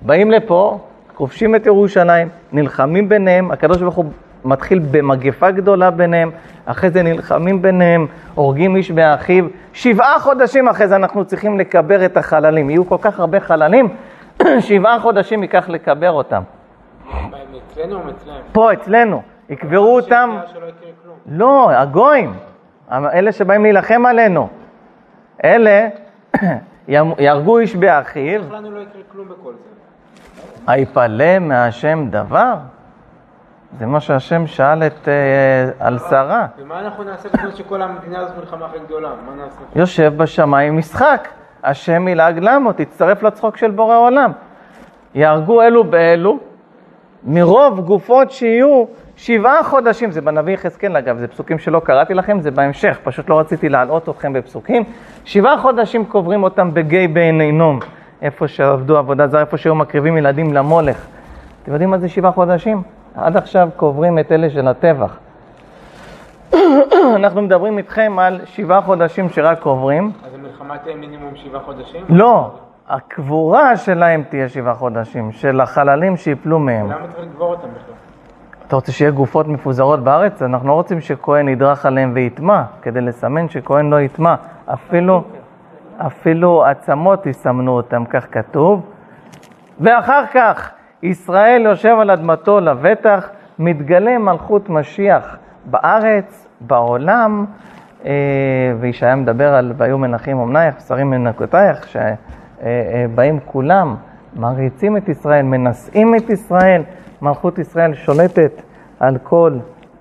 באים 0.00 0.30
לפה, 0.30 0.78
כובשים 1.14 1.54
את 1.54 1.66
ירושלים, 1.66 2.28
נלחמים 2.52 3.08
ביניהם, 3.08 3.50
הקדוש 3.50 3.82
ברוך 3.82 3.94
הוא 3.94 4.04
מתחיל 4.44 4.80
במגפה 4.90 5.50
גדולה 5.50 5.90
ביניהם, 5.90 6.30
אחרי 6.66 6.90
זה 6.90 7.02
נלחמים 7.02 7.62
ביניהם, 7.62 8.06
הורגים 8.34 8.76
איש 8.76 8.90
באחיו. 8.90 9.44
שבעה 9.74 10.18
חודשים 10.18 10.68
אחרי 10.68 10.88
זה 10.88 10.96
אנחנו 10.96 11.24
צריכים 11.24 11.58
לקבר 11.58 12.04
את 12.04 12.16
החללים. 12.16 12.70
יהיו 12.70 12.88
כל 12.88 12.96
כך 13.00 13.20
הרבה 13.20 13.40
חללים, 13.40 13.88
שבעה 14.68 15.00
חודשים 15.00 15.42
ייקח 15.42 15.68
לקבר 15.68 16.10
אותם. 16.10 16.42
אצלנו 17.70 17.96
או 17.96 18.10
אצלם? 18.10 18.34
פה, 18.52 18.72
אצלנו. 18.72 19.22
יקברו 19.48 19.96
אותם. 19.96 20.38
לא, 21.26 21.70
הגויים. 21.70 22.32
אלה 22.92 23.32
שבאים 23.32 23.62
להילחם 23.62 24.06
עלינו. 24.06 24.48
אלה 25.44 25.88
יהרגו 27.18 27.58
איש 27.58 27.76
באחיו. 27.76 28.42
איך 28.42 28.52
לנו 28.52 28.70
לא 28.70 28.80
יקרה 28.80 29.02
כלום 29.12 29.28
בכל 29.28 29.52
זה? 29.52 30.72
היפלא 30.72 31.38
מהשם 31.38 32.06
דבר? 32.10 32.54
זה 33.78 33.86
מה 33.86 34.00
שהשם 34.00 34.46
שאל 34.46 34.82
את, 34.82 35.08
אה, 35.08 35.86
על 35.86 35.98
שרה. 35.98 36.46
ומה 36.58 36.80
אנחנו 36.80 37.04
נעשה 37.04 37.28
בזמן 37.28 37.50
שכל 37.56 37.82
המדינה 37.82 38.18
הזאת 38.18 38.36
מלחמה 38.38 38.66
הכי 38.66 38.78
גדולה? 38.86 39.08
מה 39.08 39.44
נעשה? 39.44 39.60
יושב 39.76 40.12
בשמיים 40.16 40.78
משחק. 40.78 41.28
השם 41.64 42.08
ילעג 42.08 42.38
למו, 42.38 42.72
תצטרף 42.72 43.22
לצחוק 43.22 43.56
של 43.56 43.70
בורא 43.70 43.96
עולם. 43.96 44.32
יהרגו 45.14 45.62
אלו 45.62 45.84
באלו, 45.84 46.38
מרוב 47.24 47.80
גופות 47.80 48.30
שיהיו 48.30 48.84
שבעה 49.16 49.62
חודשים, 49.62 50.10
זה 50.10 50.20
בנביא 50.20 50.54
יחזקאל 50.54 50.96
אגב, 50.96 51.18
זה 51.18 51.28
פסוקים 51.28 51.58
שלא 51.58 51.80
קראתי 51.84 52.14
לכם, 52.14 52.40
זה 52.40 52.50
בהמשך, 52.50 52.98
פשוט 53.04 53.28
לא 53.28 53.38
רציתי 53.38 53.68
להלאות 53.68 54.08
אתכם 54.08 54.32
בפסוקים. 54.32 54.84
שבעה 55.24 55.58
חודשים 55.58 56.04
קוברים 56.04 56.42
אותם 56.42 56.74
בגיא 56.74 57.08
בעיני 57.08 57.52
נום, 57.52 57.78
איפה 58.22 58.48
שעבדו 58.48 58.98
עבודה 58.98 59.26
זרה, 59.26 59.40
איפה 59.40 59.56
שהיו 59.56 59.74
מקריבים 59.74 60.16
ילדים 60.16 60.54
למולך. 60.54 61.06
אתם 61.62 61.72
יודעים 61.72 61.90
מה 61.90 61.98
זה 61.98 62.08
שבעה 62.08 62.32
חודשים? 62.32 62.82
עד 63.16 63.36
עכשיו 63.36 63.68
קוברים 63.76 64.18
את 64.18 64.32
אלה 64.32 64.50
של 64.50 64.68
הטבח. 64.68 65.18
אנחנו 67.16 67.42
מדברים 67.42 67.78
איתכם 67.78 68.18
על 68.18 68.40
שבעה 68.44 68.80
חודשים 68.80 69.28
שרק 69.28 69.58
קוברים. 69.60 70.12
אז 70.26 70.34
המלחמה 70.34 70.78
תהיה 70.78 70.96
מינימום 70.96 71.36
שבעה 71.36 71.62
חודשים? 71.62 72.04
לא, 72.08 72.50
הקבורה 72.88 73.76
שלהם 73.76 74.22
תהיה 74.28 74.48
שבעה 74.48 74.74
חודשים, 74.74 75.32
של 75.32 75.60
החללים 75.60 76.16
שיפלו 76.16 76.58
מהם. 76.58 76.90
למה 76.90 77.06
צריך 77.08 77.26
לקבור 77.26 77.50
אותם 77.50 77.68
בכלל? 77.68 77.94
אתה 78.66 78.76
רוצה 78.76 78.92
שיהיה 78.92 79.10
גופות 79.10 79.48
מפוזרות 79.48 80.00
בארץ? 80.00 80.42
אנחנו 80.42 80.68
לא 80.68 80.72
רוצים 80.72 81.00
שכהן 81.00 81.48
ידרך 81.48 81.86
עליהם 81.86 82.12
ויטמע, 82.14 82.62
כדי 82.82 83.00
לסמן 83.00 83.48
שכהן 83.48 83.90
לא 83.90 84.00
יטמע. 84.00 84.34
אפילו, 84.66 85.22
אפילו 85.98 86.64
עצמות 86.64 87.26
יסמנו 87.26 87.72
אותם, 87.72 88.04
כך 88.04 88.26
כתוב. 88.32 88.86
ואחר 89.80 90.26
כך, 90.34 90.70
ישראל 91.04 91.62
יושב 91.64 91.96
על 92.00 92.10
אדמתו 92.10 92.60
לבטח, 92.60 93.30
מתגלה 93.58 94.18
מלכות 94.18 94.68
משיח 94.68 95.36
בארץ, 95.64 96.46
בעולם, 96.60 97.44
אה, 98.04 98.12
וישעיה 98.80 99.16
מדבר 99.16 99.54
על 99.54 99.72
והיו 99.76 99.98
מנחים 99.98 100.38
אמנייך, 100.38 100.76
בשרים 100.76 101.10
מנקותייך, 101.10 101.88
שבאים 101.88 103.38
כולם, 103.44 103.96
מעריצים 104.36 104.96
את 104.96 105.08
ישראל, 105.08 105.42
מנשאים 105.42 106.14
את 106.14 106.30
ישראל, 106.30 106.82
מלכות 107.22 107.58
ישראל 107.58 107.94
שולטת 107.94 108.62
על 109.00 109.18
כל 109.22 109.52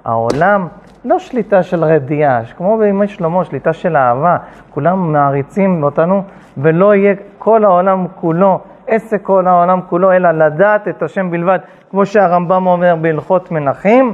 העולם. 0.06 0.68
לא 1.06 1.20
שליטה 1.20 1.64
של 1.64 1.84
רדיעה, 1.84 2.42
כמו 2.58 2.78
בימי 2.78 3.08
שלמה, 3.08 3.44
שליטה 3.44 3.74
של 3.74 3.98
אהבה, 3.98 4.38
כולם 4.70 5.12
מעריצים 5.14 5.84
אותנו, 5.84 6.24
ולא 6.58 6.96
יהיה 6.96 7.14
כל 7.38 7.64
העולם 7.64 8.06
כולו, 8.16 8.60
עסק 8.88 9.22
כל 9.22 9.48
העולם 9.48 9.80
כולו, 9.90 10.12
אלא 10.12 10.32
לדעת 10.32 10.88
את 10.88 11.04
השם 11.04 11.32
בלבד, 11.32 11.60
כמו 11.90 12.06
שהרמב"ם 12.06 12.68
אומר 12.68 12.96
בהלכות 13.02 13.52
מנחים. 13.52 14.14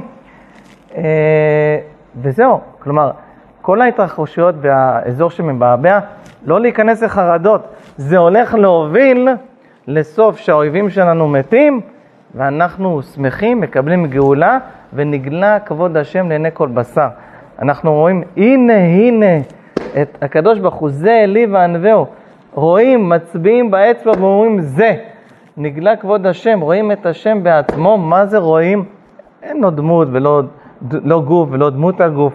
אה, 0.96 1.78
וזהו, 2.16 2.60
כלומר, 2.78 3.10
כל 3.62 3.80
ההתרחשויות 3.80 4.54
והאזור 4.60 5.30
שמבעבע, 5.30 5.98
לא 6.44 6.60
להיכנס 6.60 7.02
לחרדות, 7.02 7.74
זה 7.96 8.18
הולך 8.18 8.54
להוביל 8.54 9.28
לסוף 9.86 10.38
שהאויבים 10.38 10.90
שלנו 10.90 11.28
מתים, 11.28 11.80
ואנחנו 12.34 13.02
שמחים, 13.02 13.60
מקבלים 13.60 14.06
גאולה, 14.06 14.58
ונגלה 14.92 15.58
כבוד 15.60 15.96
השם 15.96 16.28
לעיני 16.28 16.48
כל 16.54 16.68
בשר. 16.68 17.08
אנחנו 17.62 17.94
רואים, 17.94 18.22
הנה, 18.36 18.76
הנה, 18.76 19.36
את 20.02 20.18
הקדוש 20.22 20.58
ברוך 20.58 20.74
הוא, 20.74 20.90
זה 20.90 21.20
אלי 21.24 21.46
וענווהו. 21.46 22.06
רואים, 22.54 23.08
מצביעים 23.08 23.70
באצבע 23.70 24.12
ואומרים, 24.18 24.60
זה. 24.60 24.96
נגלה 25.56 25.96
כבוד 25.96 26.26
השם, 26.26 26.60
רואים 26.60 26.92
את 26.92 27.06
השם 27.06 27.42
בעצמו, 27.42 27.98
מה 27.98 28.26
זה 28.26 28.38
רואים? 28.38 28.84
אין 29.42 29.60
לו 29.60 29.70
דמות 29.70 30.08
ולא 30.12 30.42
לא 30.90 31.20
גוף 31.20 31.48
ולא 31.52 31.70
דמות 31.70 32.00
הגוף, 32.00 32.34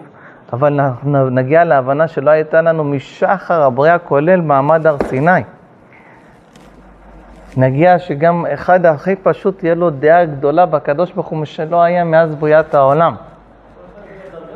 אבל 0.54 0.80
אנחנו 0.80 1.30
נגיע 1.30 1.64
להבנה 1.64 2.08
שלא 2.08 2.32
הייתה 2.32 2.62
לנו 2.62 2.84
משחר 2.84 3.64
הבריאה, 3.64 3.98
כולל 3.98 4.42
מעמד 4.42 4.88
הר 4.88 4.98
סיני. 5.04 5.42
נגיע 7.58 8.00
שגם 8.00 8.46
אחד 8.54 8.86
הכי 8.86 9.16
פשוט 9.16 9.60
תהיה 9.60 9.76
לו 9.76 9.90
דעה 9.90 10.26
גדולה 10.26 10.66
בקדוש 10.66 11.12
ברוך 11.12 11.28
הוא, 11.28 11.46
שלא 11.46 11.84
היה 11.84 12.04
מאז 12.04 12.36
בריאת 12.36 12.76
העולם. 12.76 13.16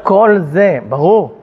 כל 0.04 0.38
זה, 0.40 0.80
ברור, 0.90 1.34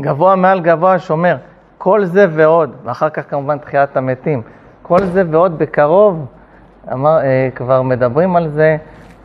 גבוה 0.00 0.36
מעל 0.36 0.60
גבוה 0.60 0.98
שומר, 0.98 1.36
כל 1.82 2.04
זה 2.04 2.26
ועוד, 2.30 2.76
ואחר 2.84 3.10
כך 3.10 3.30
כמובן 3.30 3.58
תחיית 3.58 3.96
המתים, 3.96 4.42
כל 4.82 5.04
זה 5.04 5.22
ועוד 5.30 5.58
בקרוב, 5.58 6.26
אמר, 6.92 7.20
אה, 7.20 7.48
כבר 7.54 7.82
מדברים 7.82 8.36
על 8.36 8.48
זה, 8.48 8.76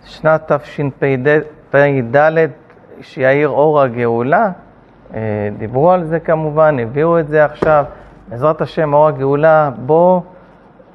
שנת 0.05 0.51
תשפ"ד, 0.51 1.39
שיאיר 3.01 3.49
אור 3.49 3.81
הגאולה, 3.81 4.51
אה, 5.13 5.19
דיברו 5.57 5.91
על 5.91 6.03
זה 6.03 6.19
כמובן, 6.19 6.79
הביאו 6.79 7.19
את 7.19 7.27
זה 7.27 7.45
עכשיו, 7.45 7.85
בעזרת 8.27 8.61
השם 8.61 8.93
אור 8.93 9.07
הגאולה, 9.07 9.69
בוא 9.85 10.21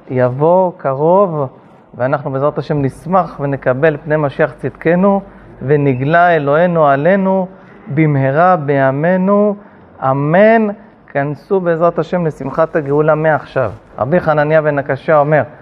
יבוא 0.09 0.71
קרוב, 0.77 1.47
ואנחנו 1.93 2.31
בעזרת 2.31 2.57
השם 2.57 2.81
נשמח 2.81 3.39
ונקבל 3.39 3.97
פני 3.97 4.15
משיח 4.17 4.53
צדקנו, 4.57 5.21
ונגלה 5.61 6.35
אלוהינו 6.35 6.87
עלינו 6.87 7.47
במהרה 7.87 8.55
בימינו, 8.55 9.55
אמן. 10.03 10.67
כנסו 11.11 11.59
בעזרת 11.59 11.99
השם 11.99 12.25
לשמחת 12.25 12.75
הגאולה 12.75 13.15
מעכשיו. 13.15 13.71
רבי 13.97 14.19
חנניה 14.19 14.61
בן 14.61 14.79
הקשה 14.79 15.19
אומר, 15.19 15.43